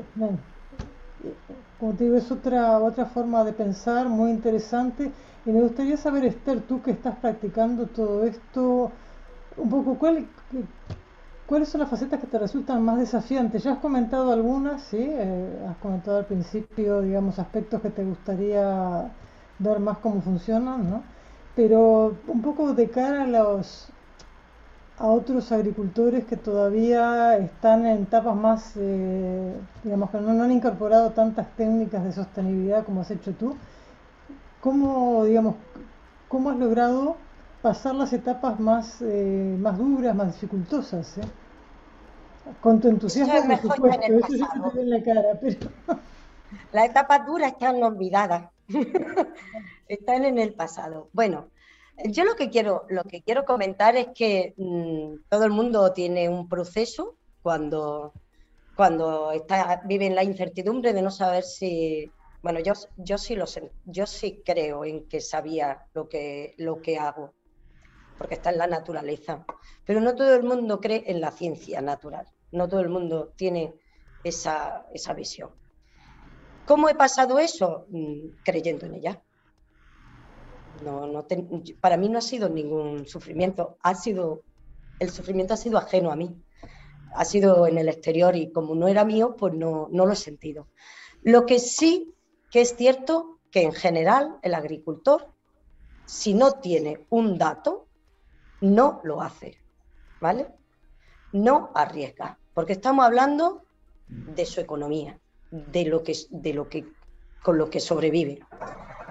como 1.80 1.93
te 1.95 2.03
digo, 2.03 2.18
es 2.18 2.31
otra, 2.31 2.80
otra 2.80 3.05
forma 3.05 3.43
de 3.43 3.53
pensar 3.53 4.07
muy 4.07 4.31
interesante. 4.31 5.11
Y 5.45 5.49
me 5.49 5.61
gustaría 5.61 5.97
saber, 5.97 6.26
Esther, 6.26 6.61
tú 6.61 6.81
que 6.81 6.91
estás 6.91 7.15
practicando 7.18 7.88
todo 7.88 8.23
esto, 8.23 8.91
un 9.57 9.69
poco, 9.69 9.97
¿cuál, 9.97 10.27
¿cuáles 11.52 11.68
son 11.68 11.82
las 11.82 11.90
facetas 11.90 12.22
que 12.22 12.28
te 12.28 12.40
resultan 12.40 12.82
más 12.82 12.98
desafiantes? 12.98 13.65
Ya 13.65 13.73
has 13.73 13.80
comentado 13.80 14.32
algunas, 14.32 14.84
¿sí? 14.84 14.99
Eh, 15.02 15.68
has 15.69 15.76
comentado 15.80 16.19
al 16.19 16.26
principio, 16.26 17.02
digamos, 17.02 17.40
aspectos 17.40 17.82
que 17.82 17.90
te 17.90 18.06
gustaría 18.06 19.11
ver 19.60 19.80
más 19.82 19.98
cómo 19.98 20.22
funcionan, 20.22 20.90
¿no? 20.90 21.03
Pero 21.53 22.15
un 22.28 22.41
poco 22.41 22.73
de 22.73 22.90
cara 22.90 23.23
a 23.23 23.28
los 23.28 23.90
a 24.98 25.07
otros 25.07 25.52
agricultores 25.52 26.23
que 26.23 26.38
todavía 26.38 27.36
están 27.36 27.86
en 27.86 28.03
etapas 28.03 28.36
más, 28.36 28.72
eh, 28.78 29.53
digamos 29.84 30.10
que 30.10 30.22
no, 30.22 30.41
han 30.41 30.52
incorporado 30.53 31.10
tantas 31.10 31.48
técnicas 31.57 32.06
de 32.06 32.14
sostenibilidad 32.14 32.86
como 32.86 33.02
has 33.02 33.11
hecho 33.11 33.34
tú, 33.34 33.57
¿cómo, 34.61 35.26
digamos, 35.26 35.56
cómo 36.30 36.52
has 36.52 36.57
logrado 36.57 37.18
pasar 37.61 37.95
las 37.95 38.14
etapas 38.14 38.57
más, 38.57 39.02
eh, 39.02 39.57
más 39.60 39.78
duras, 39.78 40.15
más 40.15 40.28
dificultosas? 40.28 41.18
Eh? 41.18 41.22
Con 42.59 42.80
tu 42.80 42.89
entusiasmo, 42.89 43.57
por 43.61 43.76
supuesto, 43.76 44.01
eso 44.01 44.35
ya 44.35 44.47
se 44.47 44.59
te 44.59 44.76
ve 44.76 44.81
en 44.81 44.89
la 44.89 45.03
cara, 45.03 45.22
pero... 45.39 45.57
Las 46.72 46.89
etapas 46.89 47.26
duras 47.26 47.51
están 47.51 47.81
olvidadas, 47.84 48.49
están 49.88 50.26
en 50.26 50.38
el 50.38 50.53
pasado. 50.53 51.09
Bueno, 51.13 51.49
yo 52.05 52.23
lo 52.23 52.35
que 52.35 52.49
quiero, 52.49 52.85
lo 52.89 53.03
que 53.03 53.22
quiero 53.22 53.45
comentar 53.45 53.95
es 53.95 54.07
que 54.15 54.53
mm, 54.57 55.30
todo 55.30 55.45
el 55.45 55.51
mundo 55.51 55.91
tiene 55.93 56.30
un 56.30 56.47
proceso 56.47 57.15
cuando, 57.41 58.13
cuando 58.76 59.31
está, 59.31 59.81
vive 59.85 60.05
en 60.05 60.15
la 60.15 60.23
incertidumbre 60.23 60.93
de 60.93 61.01
no 61.01 61.11
saber 61.11 61.43
si. 61.43 62.11
Bueno, 62.41 62.59
yo, 62.59 62.73
yo, 62.97 63.18
sí 63.19 63.35
lo 63.35 63.45
sé, 63.45 63.72
yo 63.85 64.07
sí 64.07 64.41
creo 64.43 64.84
en 64.84 65.07
que 65.07 65.22
sabía 65.22 65.85
lo 65.93 66.09
que, 66.09 66.55
lo 66.57 66.81
que 66.81 66.97
hago, 66.97 67.34
porque 68.22 68.35
está 68.35 68.52
en 68.52 68.60
la 68.60 68.68
naturaleza. 68.68 69.43
Pero 69.84 69.99
no 69.99 70.14
todo 70.14 70.35
el 70.35 70.43
mundo 70.43 70.80
cree 70.80 71.06
en 71.07 71.19
la 71.19 71.31
ciencia 71.31 71.81
natural, 71.81 72.27
no 72.52 72.69
todo 72.69 72.81
el 72.81 72.89
mundo 72.89 73.34
tiene 73.35 73.73
esa, 74.23 74.85
esa 74.93 75.15
visión. 75.15 75.49
¿Cómo 76.68 76.88
he 76.88 76.93
pasado 76.93 77.39
eso? 77.39 77.88
Mm, 77.89 78.43
creyendo 78.45 78.85
en 78.85 78.93
ella. 78.93 79.23
No, 80.84 81.07
no 81.07 81.26
para 81.80 81.98
mí 81.98 82.10
no 82.10 82.19
ha 82.19 82.22
sido 82.22 82.48
ningún 82.48 83.07
sufrimiento, 83.07 83.80
ha 83.81 83.95
sido, 83.95 84.43
el 84.99 85.10
sufrimiento 85.10 85.56
ha 85.56 85.57
sido 85.57 85.80
ajeno 85.80 86.11
a 86.11 86.15
mí, 86.15 86.43
ha 87.15 87.26
sido 87.26 87.65
en 87.65 87.80
el 87.80 87.89
exterior 87.89 88.35
y 88.35 88.52
como 88.52 88.76
no 88.76 88.88
era 88.88 89.03
mío, 89.03 89.35
pues 89.35 89.56
no, 89.56 89.88
no 89.91 90.06
lo 90.06 90.14
he 90.14 90.15
sentido. 90.15 90.68
Lo 91.23 91.48
que 91.48 91.57
sí 91.57 92.14
que 92.52 92.61
es 92.61 92.76
cierto 92.76 93.39
que 93.49 93.64
en 93.64 93.73
general 93.73 94.38
el 94.43 94.53
agricultor, 94.53 95.34
si 96.06 96.35
no 96.35 96.52
tiene 96.60 97.07
un 97.10 97.39
dato, 97.39 97.88
no 98.62 99.02
lo 99.04 99.22
hace, 99.22 99.58
¿vale? 100.20 100.48
No 101.34 101.72
arriesga, 101.74 102.38
porque 102.54 102.74
estamos 102.74 103.06
hablando 103.06 103.64
de 104.08 104.46
su 104.46 104.62
economía, 104.62 105.20
de 105.50 105.86
lo 105.86 106.04
que, 106.04 106.16
de 106.30 106.54
lo 106.54 106.70
que, 106.70 106.86
con 107.44 107.58
lo 107.58 107.70
que 107.70 107.80
sobrevive. 107.80 108.40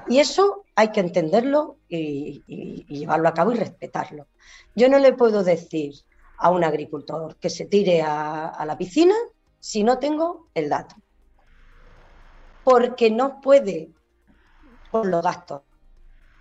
Y 0.08 0.18
eso 0.18 0.64
hay 0.74 0.92
que 0.92 1.00
entenderlo 1.00 1.76
y, 1.88 2.42
llevarlo 2.88 3.28
a 3.28 3.34
cabo 3.34 3.52
y 3.52 3.56
respetarlo. 3.56 4.26
Yo 4.74 4.88
no 4.88 4.98
le 4.98 5.12
puedo 5.12 5.42
decir 5.44 5.94
a 6.38 6.50
un 6.50 6.64
agricultor 6.64 7.36
que 7.36 7.50
se 7.50 7.66
tire 7.66 8.02
a, 8.02 8.64
la 8.66 8.78
piscina 8.78 9.14
si 9.58 9.84
no 9.84 9.98
tengo 9.98 10.48
el 10.54 10.68
dato. 10.68 10.96
Porque 12.64 13.10
no 13.10 13.40
puede 13.40 13.90
por 14.90 15.06
los 15.06 15.22
gastos. 15.22 15.62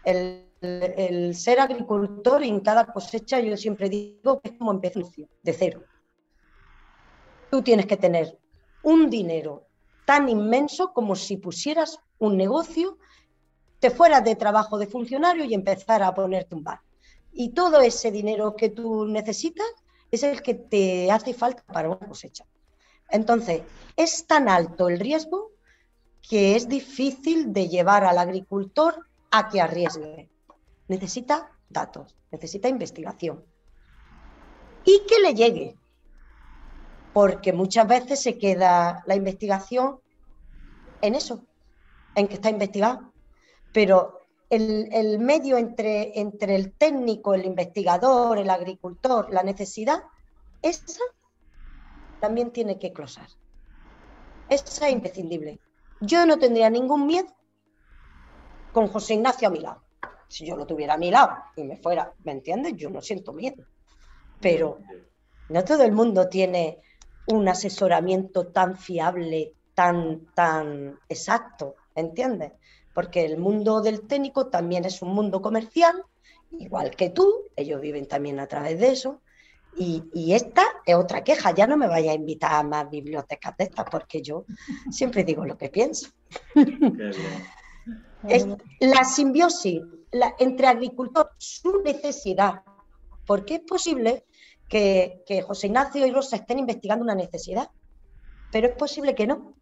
El, 0.03 0.48
el, 0.61 1.35
ser 1.35 1.59
agricultor 1.59 2.43
en 2.43 2.59
cada 2.59 2.85
cosecha, 2.85 3.39
yo 3.39 3.55
siempre 3.57 3.89
digo 3.89 4.39
que 4.41 4.49
es 4.49 4.57
como 4.57 4.71
empezar 4.71 5.03
de 5.43 5.53
cero. 5.53 5.83
Tú 7.49 7.61
tienes 7.61 7.85
que 7.85 7.97
tener 7.97 8.37
un 8.83 9.09
dinero 9.09 9.67
tan 10.05 10.29
inmenso 10.29 10.93
como 10.93 11.15
si 11.15 11.37
pusieras 11.37 11.99
un 12.17 12.37
negocio 12.37 12.97
te 13.79 13.89
fueras 13.89 14.23
de 14.23 14.35
trabajo 14.35 14.77
de 14.77 14.87
funcionario 14.87 15.45
y 15.45 15.53
empezar 15.53 16.03
a 16.03 16.13
ponerte 16.13 16.55
un 16.55 16.63
bar. 16.63 16.81
Y 17.31 17.49
todo 17.49 17.79
ese 17.81 18.11
dinero 18.11 18.55
que 18.55 18.69
tú 18.69 19.05
necesitas 19.05 19.67
es 20.11 20.23
el 20.23 20.41
que 20.41 20.55
te 20.55 21.11
hace 21.11 21.33
falta 21.33 21.63
para 21.63 21.89
una 21.89 22.07
cosecha. 22.07 22.45
Entonces, 23.09 23.61
es 23.95 24.25
tan 24.27 24.49
alto 24.49 24.89
el 24.89 24.99
riesgo 24.99 25.51
que 26.21 26.55
es 26.55 26.67
difícil 26.67 27.53
de 27.53 27.69
llevar 27.69 28.03
al 28.03 28.17
agricultor 28.17 29.07
a 29.31 29.49
que 29.49 29.61
arriesgue. 29.61 30.29
Necesita 30.89 31.49
datos, 31.69 32.17
necesita 32.31 32.67
investigación. 32.67 33.45
Y 34.83 35.01
que 35.07 35.19
le 35.19 35.33
llegue, 35.33 35.77
porque 37.13 37.53
muchas 37.53 37.87
veces 37.87 38.21
se 38.21 38.37
queda 38.37 39.03
la 39.05 39.15
investigación 39.15 40.01
en 41.01 41.15
eso, 41.15 41.45
en 42.15 42.27
que 42.27 42.33
está 42.33 42.49
investigado 42.49 43.09
pero 43.71 44.21
el, 44.49 45.19
medio 45.19 45.57
entre, 45.57 46.19
entre 46.19 46.55
el 46.55 46.73
técnico, 46.73 47.33
el 47.33 47.45
investigador, 47.45 48.37
el 48.37 48.49
agricultor, 48.49 49.31
la 49.31 49.43
necesidad, 49.43 50.03
esa 50.61 51.03
también 52.19 52.51
tiene 52.51 52.79
que 52.79 52.91
closar. 52.91 53.27
Esa 54.49 54.87
es 54.87 54.93
imprescindible. 54.93 55.59
Yo 56.01 56.25
no 56.25 56.39
tendría 56.39 56.69
ningún 56.69 57.05
miedo 57.05 57.27
con 58.73 58.87
José 58.87 59.13
Ignacio 59.13 59.47
a 59.47 59.51
mi 59.51 59.59
lado. 59.59 59.83
Si 60.29 60.45
yo 60.45 60.55
lo 60.55 60.65
tuviera 60.65 60.93
a 60.93 60.97
mi 60.97 61.11
lado 61.11 61.31
y 61.57 61.63
me 61.63 61.75
fuera, 61.75 62.13
¿me 62.23 62.31
entiendes? 62.31 62.73
Yo 62.77 62.89
no 62.89 63.01
siento 63.01 63.33
miedo. 63.33 63.65
Pero 64.39 64.79
no 65.49 65.65
todo 65.65 65.83
el 65.83 65.91
mundo 65.91 66.29
tiene 66.29 66.79
un 67.27 67.49
asesoramiento 67.49 68.47
tan 68.47 68.77
fiable, 68.77 69.53
tan, 69.73 70.25
tan 70.33 70.97
exacto, 71.09 71.75
¿entiendes? 71.95 72.53
porque 72.99 73.23
el 73.23 73.37
mundo 73.37 73.81
del 73.81 74.01
técnico 74.07 74.47
también 74.47 74.83
es 74.83 75.01
un 75.01 75.13
mundo 75.13 75.41
comercial, 75.41 76.03
igual 76.51 76.91
que 76.97 77.09
tú, 77.09 77.45
ellos 77.55 77.79
viven 77.79 78.07
también 78.07 78.41
a 78.41 78.47
través 78.47 78.77
de 78.77 78.91
eso. 78.91 79.21
Y, 79.77 80.33
esta 80.33 80.63
es 80.85 80.95
otra 80.95 81.23
queja, 81.23 81.51
ya 81.51 81.65
no 81.65 81.77
me 81.77 81.87
vaya 81.87 82.11
a 82.11 82.15
invitar 82.15 82.51
a 82.53 82.63
más 82.63 82.89
bibliotecas 82.89 83.55
de 83.55 83.63
estas, 83.63 83.85
porque 83.89 84.21
yo 84.21 84.43
siempre 84.91 85.23
digo 85.23 85.45
lo 85.45 85.57
que 85.57 85.69
pienso. 85.69 86.09
es 88.27 88.45
la 88.81 89.05
simbiosis 89.05 89.81
entre 90.11 90.67
agricultor, 90.67 91.31
su 91.37 91.81
necesidad, 91.81 92.61
porque 93.25 93.55
es 93.55 93.61
posible 93.61 94.25
que, 94.67 95.43
José 95.45 95.67
Ignacio 95.67 96.05
y 96.05 96.11
Rosa 96.11 96.37
estén 96.37 96.59
investigando 96.59 97.03
una 97.03 97.15
necesidad, 97.15 97.69
pero 98.51 98.67
es 98.67 98.75
posible 98.75 99.15
que 99.15 99.27
no. 99.27 99.53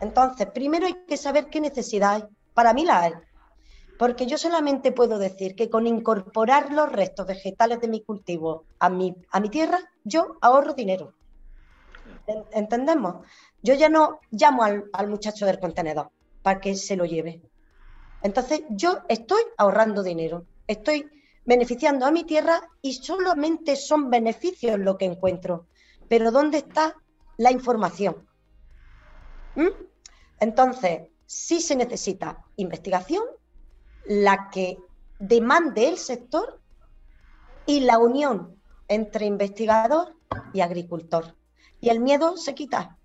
Entonces, 0.00 0.46
primero 0.52 0.86
hay 0.86 1.04
que 1.06 1.16
saber 1.16 1.48
qué 1.48 1.60
necesidad 1.60 2.14
hay 2.14 2.24
para 2.56 2.72
mí 2.72 2.84
la 2.84 3.02
hay. 3.02 3.12
Porque 3.98 4.26
yo 4.26 4.38
solamente 4.38 4.92
puedo 4.92 5.18
decir 5.18 5.54
que 5.54 5.70
con 5.70 5.86
incorporar 5.86 6.72
los 6.72 6.90
restos 6.90 7.26
vegetales 7.26 7.80
de 7.80 7.88
mi 7.88 8.00
cultivo 8.00 8.64
a 8.78 8.88
mi, 8.88 9.14
a 9.30 9.40
mi 9.40 9.50
tierra, 9.50 9.78
yo 10.04 10.36
ahorro 10.40 10.72
dinero. 10.72 11.12
¿Entendemos? 12.52 13.26
Yo 13.62 13.74
ya 13.74 13.88
no 13.88 14.20
llamo 14.30 14.64
al, 14.64 14.84
al 14.92 15.08
muchacho 15.08 15.46
del 15.46 15.60
contenedor 15.60 16.10
para 16.42 16.60
que 16.60 16.74
se 16.74 16.96
lo 16.96 17.04
lleve. 17.04 17.42
Entonces, 18.22 18.62
yo 18.70 19.00
estoy 19.08 19.42
ahorrando 19.56 20.02
dinero, 20.02 20.46
estoy 20.66 21.08
beneficiando 21.44 22.06
a 22.06 22.10
mi 22.10 22.24
tierra 22.24 22.68
y 22.82 22.94
solamente 22.94 23.76
son 23.76 24.10
beneficios 24.10 24.78
lo 24.78 24.98
que 24.98 25.04
encuentro. 25.04 25.66
Pero 26.08 26.30
¿dónde 26.30 26.58
está 26.58 26.96
la 27.36 27.50
información. 27.50 28.26
¿Mm? 29.54 29.68
Entonces, 30.40 31.08
sí 31.26 31.60
se 31.60 31.76
necesita 31.76 32.44
investigación, 32.56 33.24
la 34.06 34.50
que 34.50 34.78
demande 35.18 35.88
el 35.88 35.98
sector 35.98 36.60
y 37.66 37.80
la 37.80 37.98
unión 37.98 38.56
entre 38.88 39.26
investigador 39.26 40.14
y 40.52 40.60
agricultor. 40.60 41.34
Y 41.80 41.88
el 41.88 42.00
miedo 42.00 42.36
se 42.36 42.54
quita, 42.54 42.98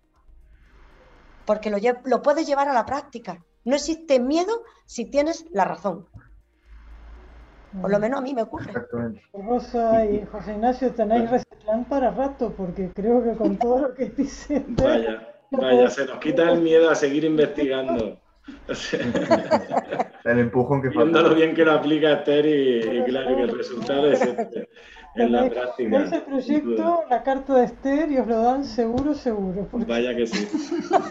porque 1.45 1.69
lo, 1.69 1.77
lo 2.05 2.21
puedes 2.21 2.45
llevar 2.47 2.69
a 2.69 2.73
la 2.73 2.85
práctica. 2.85 3.43
No 3.63 3.75
existe 3.75 4.19
miedo 4.19 4.63
si 4.85 5.05
tienes 5.05 5.45
la 5.51 5.65
razón. 5.65 6.07
Por 7.79 7.89
lo 7.89 7.99
menos 7.99 8.19
a 8.19 8.21
mí 8.21 8.33
me 8.33 8.41
ocurre. 8.41 8.73
Rosa 9.33 10.05
y 10.05 10.25
José 10.25 10.53
Ignacio, 10.53 10.91
tenéis 10.91 11.29
recetán 11.29 11.85
para 11.85 12.11
rato, 12.11 12.53
porque 12.55 12.91
creo 12.93 13.23
que 13.23 13.38
con 13.38 13.57
todo 13.57 13.79
lo 13.79 13.93
que 13.93 14.05
dice. 14.09 14.65
Vaya, 14.67 15.33
vaya, 15.51 15.89
se 15.89 16.05
nos 16.05 16.17
quita 16.19 16.51
el 16.51 16.61
miedo 16.61 16.89
a 16.89 16.95
seguir 16.95 17.23
investigando. 17.23 18.19
el 20.25 20.39
empujón 20.39 20.81
que 20.81 20.91
falta. 20.91 21.21
lo 21.21 21.35
bien 21.35 21.53
que 21.53 21.63
lo 21.63 21.73
aplica 21.73 22.11
Esther 22.11 22.45
y, 22.45 23.03
claro 23.03 23.35
que 23.38 23.43
el 23.43 23.57
resultado 23.57 24.11
es 24.11 24.21
este, 24.21 24.69
en 25.15 25.31
la 25.31 25.49
práctica. 25.49 26.03
Ese 26.03 26.21
proyecto, 26.21 27.03
la 27.09 27.23
carta 27.23 27.55
de 27.55 27.65
Esther, 27.65 28.11
y 28.11 28.17
os 28.17 28.27
lo 28.27 28.41
dan 28.41 28.63
seguro, 28.63 29.13
seguro. 29.13 29.67
Vaya 29.88 30.15
que 30.15 30.27
sí, 30.27 30.47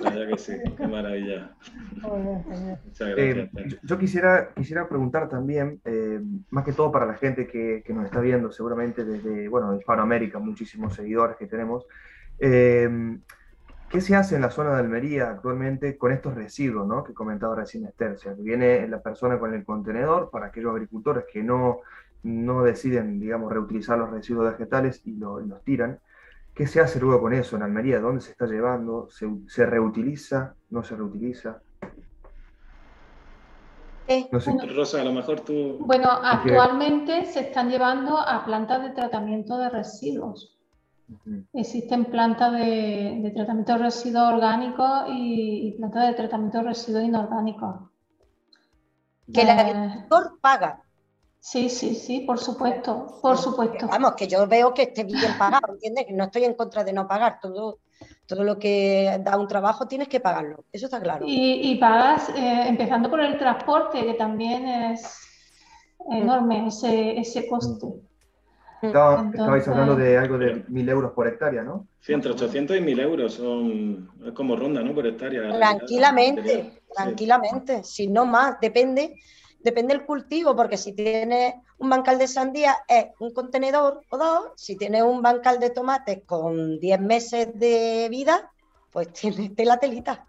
vaya 0.02 0.26
que 0.26 0.38
sí, 0.38 0.54
qué 0.76 0.86
maravilla. 0.88 1.50
Muchas 2.02 3.08
gracias. 3.08 3.18
Eh, 3.18 3.50
yo 3.82 3.98
quisiera, 3.98 4.50
quisiera 4.54 4.88
preguntar 4.88 5.28
también, 5.28 5.80
eh, 5.84 6.20
más 6.50 6.64
que 6.64 6.72
todo 6.72 6.90
para 6.90 7.06
la 7.06 7.14
gente 7.14 7.46
que, 7.46 7.82
que, 7.84 7.92
nos 7.92 8.06
está 8.06 8.20
viendo, 8.20 8.50
seguramente 8.50 9.04
desde, 9.04 9.48
bueno, 9.48 9.76
Hispanoamérica, 9.76 10.38
muchísimos 10.38 10.94
seguidores 10.94 11.36
que 11.36 11.46
tenemos. 11.46 11.86
Eh, 12.38 13.18
¿Qué 13.90 14.00
se 14.00 14.14
hace 14.14 14.36
en 14.36 14.42
la 14.42 14.50
zona 14.50 14.70
de 14.70 14.78
Almería 14.78 15.30
actualmente 15.30 15.98
con 15.98 16.12
estos 16.12 16.36
residuos 16.36 16.86
¿no? 16.86 17.02
que 17.02 17.12
comentaba 17.12 17.56
recién 17.56 17.86
Esther? 17.86 18.12
O 18.12 18.18
sea, 18.18 18.36
que 18.36 18.42
viene 18.42 18.86
la 18.86 19.02
persona 19.02 19.36
con 19.36 19.52
el 19.52 19.64
contenedor 19.64 20.30
para 20.30 20.46
aquellos 20.46 20.70
agricultores 20.70 21.24
que 21.30 21.42
no, 21.42 21.80
no 22.22 22.62
deciden, 22.62 23.20
digamos, 23.20 23.52
reutilizar 23.52 23.98
los 23.98 24.10
residuos 24.10 24.52
vegetales 24.52 25.02
y, 25.04 25.12
los 25.16 25.62
tiran. 25.64 26.00
¿Qué 26.54 26.66
se 26.66 26.80
hace 26.80 27.00
luego 27.00 27.22
con 27.22 27.32
eso 27.32 27.56
en 27.56 27.62
Almería? 27.62 28.00
¿Dónde 28.00 28.20
se 28.20 28.32
está 28.32 28.46
llevando? 28.46 29.08
¿Se, 29.10 29.66
reutiliza? 29.66 30.54
¿No 30.70 30.82
se 30.82 30.96
reutiliza? 30.96 31.60
Eh, 34.08 34.28
Rosa, 34.74 35.00
a 35.00 35.04
lo 35.04 35.12
mejor 35.12 35.40
tú... 35.40 35.78
Bueno, 35.80 36.08
actualmente 36.10 37.24
se 37.26 37.40
están 37.40 37.70
llevando 37.70 38.18
a 38.18 38.44
plantas 38.44 38.82
de 38.82 38.90
tratamiento 38.90 39.56
de 39.56 39.70
residuos. 39.70 40.58
Existen 41.52 42.04
plantas 42.06 42.52
de, 42.52 43.32
tratamiento 43.34 43.72
de 43.72 43.78
residuos 43.78 44.32
orgánicos 44.32 45.04
y, 45.08 45.74
plantas 45.78 46.08
de 46.08 46.14
tratamiento 46.14 46.58
de 46.58 46.64
residuos 46.64 47.04
inorgánicos. 47.04 47.76
Que 49.32 49.42
el 49.42 49.48
eh, 49.48 49.52
agricultor 49.52 50.40
paga. 50.40 50.82
Sí, 51.40 51.70
sí, 51.70 51.94
sí, 51.94 52.20
por 52.20 52.38
supuesto, 52.38 53.18
por 53.22 53.38
supuesto. 53.38 53.88
Vamos, 53.88 54.12
que 54.14 54.28
yo 54.28 54.46
veo 54.46 54.74
que 54.74 54.82
esté 54.82 55.04
bien 55.04 55.38
pagado, 55.38 55.72
¿entiendes? 55.72 56.04
Que 56.06 56.12
no 56.12 56.24
estoy 56.24 56.44
en 56.44 56.52
contra 56.52 56.84
de 56.84 56.92
no 56.92 57.08
pagar. 57.08 57.38
Todo, 57.40 57.78
todo 58.26 58.44
lo 58.44 58.58
que 58.58 59.18
da 59.24 59.38
un 59.38 59.48
trabajo 59.48 59.88
tienes 59.88 60.08
que 60.08 60.20
pagarlo, 60.20 60.64
eso 60.70 60.86
está 60.86 61.00
claro. 61.00 61.24
Y, 61.26 61.74
pagas, 61.76 62.28
eh, 62.30 62.64
empezando 62.68 63.08
por 63.08 63.20
el 63.20 63.38
transporte, 63.38 64.04
que 64.04 64.14
también 64.14 64.68
es 64.68 65.18
enorme 66.10 66.66
ese, 66.66 67.18
ese 67.18 67.48
coste. 67.48 67.86
estabais 68.82 69.66
hablando 69.66 69.96
de 69.96 70.18
algo 70.18 70.36
de 70.36 70.64
mil 70.68 70.88
euros 70.90 71.12
por 71.12 71.26
hectárea, 71.26 71.62
¿no? 71.62 71.86
Sí, 72.00 72.12
entre 72.12 72.32
800 72.32 72.76
y 72.76 72.80
1000 72.82 73.00
euros 73.00 73.34
son, 73.34 74.10
es 74.26 74.32
como 74.32 74.56
ronda, 74.56 74.82
¿no? 74.82 74.94
Por 74.94 75.06
hectárea. 75.06 75.50
Tranquilamente, 75.56 76.82
tranquilamente, 76.94 77.82
si 77.82 78.08
no 78.08 78.26
más, 78.26 78.60
depende 78.60 79.16
depende 79.62 79.94
del 79.94 80.06
cultivo, 80.06 80.56
porque 80.56 80.76
si 80.76 80.92
tienes 80.92 81.54
un 81.78 81.90
bancal 81.90 82.18
de 82.18 82.28
sandía 82.28 82.76
es 82.88 83.06
un 83.18 83.32
contenedor 83.32 84.02
o 84.10 84.18
dos, 84.18 84.52
si 84.56 84.76
tienes 84.76 85.02
un 85.02 85.22
bancal 85.22 85.58
de 85.60 85.70
tomates 85.70 86.22
con 86.24 86.78
10 86.78 87.00
meses 87.00 87.48
de 87.54 88.08
vida, 88.10 88.50
pues 88.92 89.12
tienes 89.12 89.52
la 89.56 89.78
telita. 89.78 90.26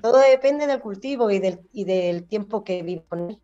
Todo 0.00 0.18
depende 0.18 0.66
del 0.66 0.80
cultivo 0.80 1.30
y 1.30 1.38
del, 1.38 1.60
y 1.72 1.84
del 1.84 2.26
tiempo 2.26 2.64
que 2.64 2.82
vive 2.82 3.04
con 3.08 3.30
él. 3.30 3.38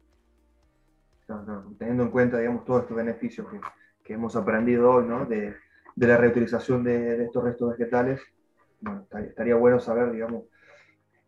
Teniendo 1.78 2.02
en 2.04 2.10
cuenta, 2.10 2.38
digamos, 2.38 2.64
todos 2.64 2.82
estos 2.82 2.96
beneficios 2.96 3.46
que, 3.48 3.60
que 4.02 4.14
hemos 4.14 4.34
aprendido 4.34 4.90
hoy, 4.90 5.04
¿no? 5.04 5.26
De, 5.26 5.54
de 5.94 6.06
la 6.06 6.16
reutilización 6.16 6.82
de, 6.82 7.18
de, 7.18 7.24
estos 7.24 7.44
restos 7.44 7.70
vegetales, 7.70 8.20
bueno, 8.80 9.06
estaría 9.12 9.54
bueno 9.54 9.78
saber, 9.78 10.10
digamos, 10.10 10.44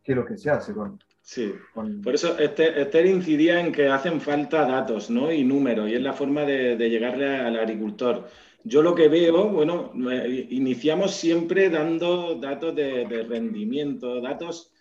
qué 0.02 0.12
es 0.12 0.16
lo 0.16 0.24
que 0.24 0.38
se 0.38 0.50
hace 0.50 0.72
con, 0.72 0.98
Sí, 1.22 1.52
por 1.74 2.14
eso 2.14 2.38
Esther, 2.38 3.06
incidía 3.06 3.60
en 3.60 3.72
que 3.72 3.88
hacen 3.88 4.20
falta 4.20 4.66
datos 4.66 5.10
¿no? 5.10 5.30
y 5.30 5.44
números, 5.44 5.88
y 5.88 5.94
es 5.94 6.02
la 6.02 6.12
forma 6.12 6.44
de, 6.44 6.76
llegarle 6.90 7.36
al 7.36 7.58
agricultor. 7.58 8.26
Yo 8.64 8.82
lo 8.82 8.94
que 8.94 9.08
veo, 9.08 9.48
bueno, 9.48 9.92
iniciamos 10.50 11.14
siempre 11.14 11.70
dando 11.70 12.34
datos 12.34 12.74
de, 12.74 13.26
rendimiento, 13.28 14.20
datos 14.20 14.72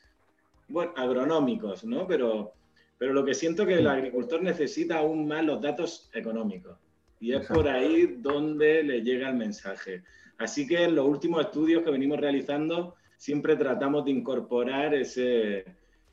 bueno, 0.68 0.91
agronómicos, 0.95 1.84
¿no? 1.84 2.07
Pero, 2.07 2.53
pero 2.98 3.14
lo 3.14 3.24
que 3.24 3.34
siento 3.34 3.66
que 3.66 3.76
el 3.76 3.88
agricultor 3.88 4.41
necesita 4.41 4.98
aún 4.98 5.28
más 5.28 5.45
los 5.45 5.61
datos 5.61 6.10
económicos. 6.14 6.78
Y 7.22 7.34
es 7.34 7.45
por 7.48 7.68
ahí 7.68 8.18
donde 8.20 8.84
le 8.84 9.02
llega 9.02 9.30
el 9.30 9.36
mensaje. 9.36 10.03
Así 10.38 10.66
que 10.66 10.84
en 10.84 10.95
los 10.95 11.06
últimos 11.06 11.41
estudios 11.41 11.84
que 11.84 11.91
venimos 11.91 12.20
realizando, 12.20 12.95
siempre 13.18 13.56
tratamos 13.56 14.06
de 14.06 14.11
incorporar 14.11 14.94
ese, 14.94 15.66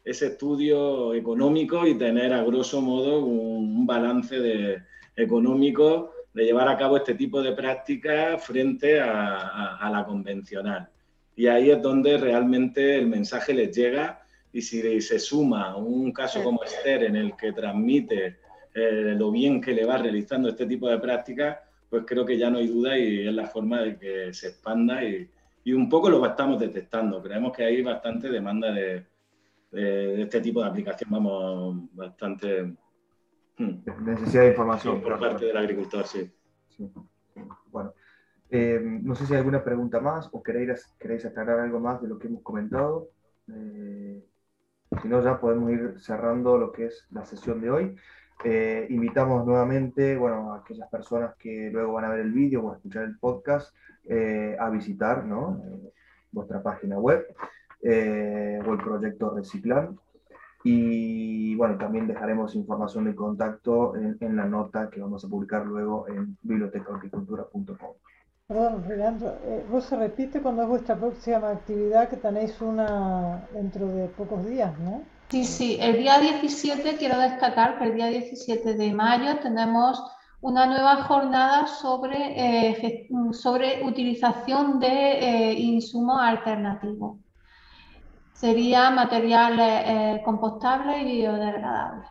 ese 0.07 0.27
estudio 0.29 1.13
económico 1.15 1.85
y 1.85 1.99
tener 1.99 2.33
a 2.33 2.45
grosso 2.45 2.81
modo 2.81 3.25
un, 3.27 3.85
balance 3.85 4.39
de, 4.39 4.83
económico 5.17 6.13
de 6.33 6.45
llevar 6.45 6.69
a 6.69 6.77
cabo 6.77 6.97
este 6.97 7.15
tipo 7.15 7.43
de 7.43 7.53
prácticas 7.53 8.45
frente 8.45 9.01
a, 9.01 9.89
la 9.91 10.05
convencional. 10.05 10.89
Y 11.35 11.49
ahí 11.49 11.71
es 11.71 11.83
donde 11.83 12.19
realmente 12.19 12.97
el 12.97 13.09
mensaje 13.09 13.53
les 13.53 13.75
llega 13.77 14.23
y 14.53 14.63
si 14.63 15.01
se 15.01 15.19
suma 15.19 15.77
un 15.77 16.13
caso 16.13 16.43
como 16.43 16.63
Esther 16.63 17.05
en 17.05 17.17
el 17.17 17.37
que 17.37 17.53
transmite 17.53 18.37
eh, 18.75 19.15
lo 19.17 19.33
bien 19.33 19.61
que 19.61 19.73
le 19.73 19.87
va 19.87 19.99
realizando 19.99 20.49
este 20.49 20.67
tipo 20.67 20.89
de 20.89 20.99
prácticas, 20.99 21.59
pues 21.91 22.05
creo 22.07 22.25
que 22.25 22.39
ya 22.39 22.49
no 22.49 22.59
hay 22.59 22.69
duda 22.69 22.97
y 22.97 23.27
es 23.27 23.35
la 23.35 23.47
forma 23.47 23.83
de 23.83 23.99
que 23.99 24.33
se 24.33 24.49
expanda 24.49 25.03
y, 25.05 25.29
y 25.65 25.73
un 25.73 25.89
poco 25.89 26.09
lo 26.11 26.25
estamos 26.25 26.61
detectando. 26.61 27.21
Creemos 27.23 27.53
que 27.53 27.65
hay 27.65 27.83
bastante 27.83 28.29
demanda 28.29 28.73
de, 28.73 29.05
de, 29.71 30.23
este 30.23 30.41
tipo 30.41 30.61
de 30.63 30.69
aplicación, 30.69 31.11
vamos, 31.11 31.89
bastante... 31.93 32.77
Hmm, 33.59 33.81
necesidad 34.05 34.43
de 34.43 34.51
información. 34.51 35.01
por 35.01 35.19
parte 35.19 35.47
del 35.47 35.57
agricultor, 35.57 36.07
sí. 36.07 36.31
Bueno, 37.71 37.95
eh, 38.51 38.79
no 38.83 39.15
sé 39.15 39.27
si 39.27 39.33
hay 39.33 39.39
alguna 39.39 39.65
pregunta 39.65 40.01
más 40.01 40.29
o 40.33 40.43
queréis, 40.43 40.95
queréis 40.99 41.25
aclarar 41.25 41.61
algo 41.61 41.81
más 41.81 42.01
de 42.03 42.09
lo 42.09 42.19
que 42.19 42.29
hemos 42.29 42.43
comentado. 42.43 43.09
Eh, 43.49 44.23
si 45.03 45.09
no, 45.09 45.23
ya 45.23 45.41
podemos 45.41 45.71
ir 45.71 45.95
cerrando 45.99 46.59
lo 46.59 46.73
que 46.73 46.87
es 46.87 47.07
la 47.11 47.25
sesión 47.25 47.61
de 47.61 47.71
hoy. 47.71 47.97
Eh, 48.45 48.87
invitamos 48.91 49.47
nuevamente 49.47 50.17
bueno, 50.17 50.53
a 50.53 50.59
aquellas 50.59 50.89
personas 50.91 51.35
que 51.37 51.71
luego 51.73 51.95
van 51.95 52.05
a 52.05 52.11
ver 52.11 52.21
el 52.21 52.33
vídeo 52.33 52.63
o 52.63 52.73
a 52.73 52.77
escuchar 52.77 53.05
el 53.05 53.19
podcast 53.19 53.75
a 54.61 54.71
visitar 54.71 55.25
¿no? 55.25 55.61
vuestra 56.31 56.63
página 56.63 56.97
web 56.97 57.27
eh, 57.83 58.61
o 58.67 58.73
el 58.73 58.79
proyecto 58.79 59.35
Reciclar. 59.35 59.91
Y 60.65 61.55
bueno, 61.55 61.79
también 61.79 62.09
dejaremos 62.09 62.55
información 62.57 63.05
de 63.05 63.15
contacto 63.15 63.95
en, 63.95 64.17
en 64.21 64.37
la 64.37 64.47
nota 64.47 64.91
que 64.91 65.01
vamos 65.01 65.25
a 65.25 65.29
publicar 65.29 65.65
luego 65.65 66.09
en 66.09 66.37
bibliotecahorticultura.com. 66.43 67.95
Perdón, 68.49 68.85
eh, 68.89 69.67
vos 69.69 69.85
se 69.85 69.97
repite 69.97 70.41
cuando 70.41 70.63
es 70.63 70.69
vuestra 70.69 70.95
próxima 70.95 71.51
actividad, 71.51 72.09
que 72.09 72.17
tenéis 72.17 72.61
una 72.61 73.45
dentro 73.53 73.89
de 73.89 74.07
pocos 74.07 74.47
días, 74.47 74.79
¿no? 74.79 75.03
Sí, 75.29 75.45
sí, 75.45 75.79
el 75.81 75.97
día 75.97 76.21
17 76.21 76.97
quiero 76.97 77.19
destacar 77.19 77.77
que 77.77 77.85
el 77.87 77.95
día 77.97 78.07
17 78.07 78.75
de 78.75 78.93
mayo 78.93 79.41
tenemos 79.41 80.01
una 80.41 80.67
nueva 80.67 81.03
jornada 81.05 81.67
sobre, 81.67 82.71
eh, 82.71 83.09
sobre 83.33 83.85
utilización 83.85 84.79
de 84.79 84.87
eh, 84.89 85.53
insumos 85.55 86.21
alternativos 86.21 87.19
sería 88.37 88.91
materiales 88.91 89.83
eh, 89.87 90.23
compostables 90.25 91.03
y 91.03 91.23
biodegradables. 91.23 92.09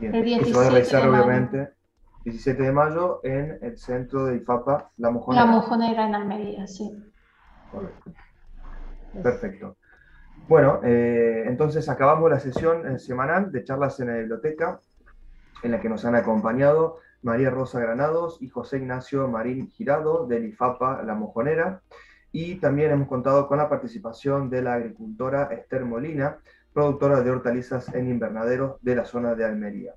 Bien. 0.00 0.14
El 0.14 0.44
se 0.44 0.52
va 0.52 0.66
a 0.66 0.70
realizar 0.70 1.08
obviamente 1.08 1.74
17 2.24 2.62
de 2.62 2.72
mayo 2.72 3.20
en 3.24 3.58
el 3.60 3.76
centro 3.78 4.26
de 4.26 4.36
IFAPA, 4.36 4.90
La 4.96 5.10
Mojonera. 5.10 5.44
La 5.44 5.50
Mojonera 5.50 6.06
en 6.06 6.14
Almería, 6.14 6.66
sí. 6.66 6.90
Correcto. 7.70 8.12
Perfecto. 9.22 9.76
Bueno, 10.48 10.80
eh, 10.82 11.44
entonces 11.46 11.88
acabamos 11.88 12.30
la 12.30 12.40
sesión 12.40 12.86
eh, 12.86 12.98
semanal 12.98 13.52
de 13.52 13.64
charlas 13.64 14.00
en 14.00 14.08
la 14.08 14.16
biblioteca, 14.16 14.80
en 15.62 15.72
la 15.72 15.80
que 15.80 15.88
nos 15.88 16.04
han 16.04 16.14
acompañado 16.14 16.98
María 17.22 17.50
Rosa 17.50 17.80
Granados 17.80 18.40
y 18.40 18.48
José 18.48 18.78
Ignacio 18.78 19.28
Marín 19.28 19.68
Girado 19.68 20.26
del 20.26 20.46
IFAPA 20.46 21.02
La 21.02 21.14
Mojonera. 21.14 21.82
Y 22.32 22.56
también 22.56 22.90
hemos 22.90 23.08
contado 23.08 23.48
con 23.48 23.58
la 23.58 23.68
participación 23.68 24.50
de 24.50 24.62
la 24.62 24.74
agricultora 24.74 25.44
Esther 25.52 25.84
Molina, 25.84 26.38
productora 26.72 27.22
de 27.22 27.30
hortalizas 27.30 27.92
en 27.94 28.08
invernaderos 28.08 28.76
de 28.82 28.96
la 28.96 29.04
zona 29.04 29.34
de 29.34 29.44
Almería. 29.44 29.94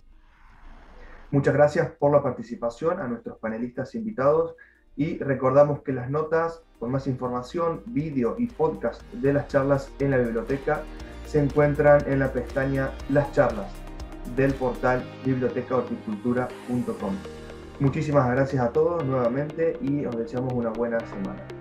Muchas 1.32 1.54
gracias 1.54 1.92
por 1.92 2.12
la 2.12 2.24
participación 2.24 3.00
a 3.00 3.08
nuestros 3.08 3.38
panelistas 3.38 3.96
invitados 3.96 4.56
y 4.96 5.18
recordamos 5.20 5.82
que 5.82 5.94
las 5.94 6.10
notas 6.10 6.62
con 6.80 6.92
más 6.92 7.08
información, 7.08 7.84
vídeo 7.86 8.36
y 8.38 8.48
podcast 8.48 9.02
de 9.14 9.34
las 9.34 9.48
charlas 9.48 9.92
en 10.00 10.12
la 10.12 10.18
biblioteca 10.18 10.84
se 11.26 11.42
encuentran 11.42 12.04
en 12.08 12.20
la 12.20 12.34
pestaña 12.34 12.92
Las 13.10 13.32
charlas 13.32 13.72
del 14.36 14.54
portal 14.54 15.04
bibliotecahorticultura.com. 15.26 17.16
Muchísimas 17.80 18.30
gracias 18.30 18.62
a 18.62 18.72
todos 18.72 19.06
nuevamente 19.06 19.78
y 19.82 20.06
os 20.06 20.18
deseamos 20.18 20.54
una 20.54 20.70
buena 20.70 21.00
semana. 21.00 21.61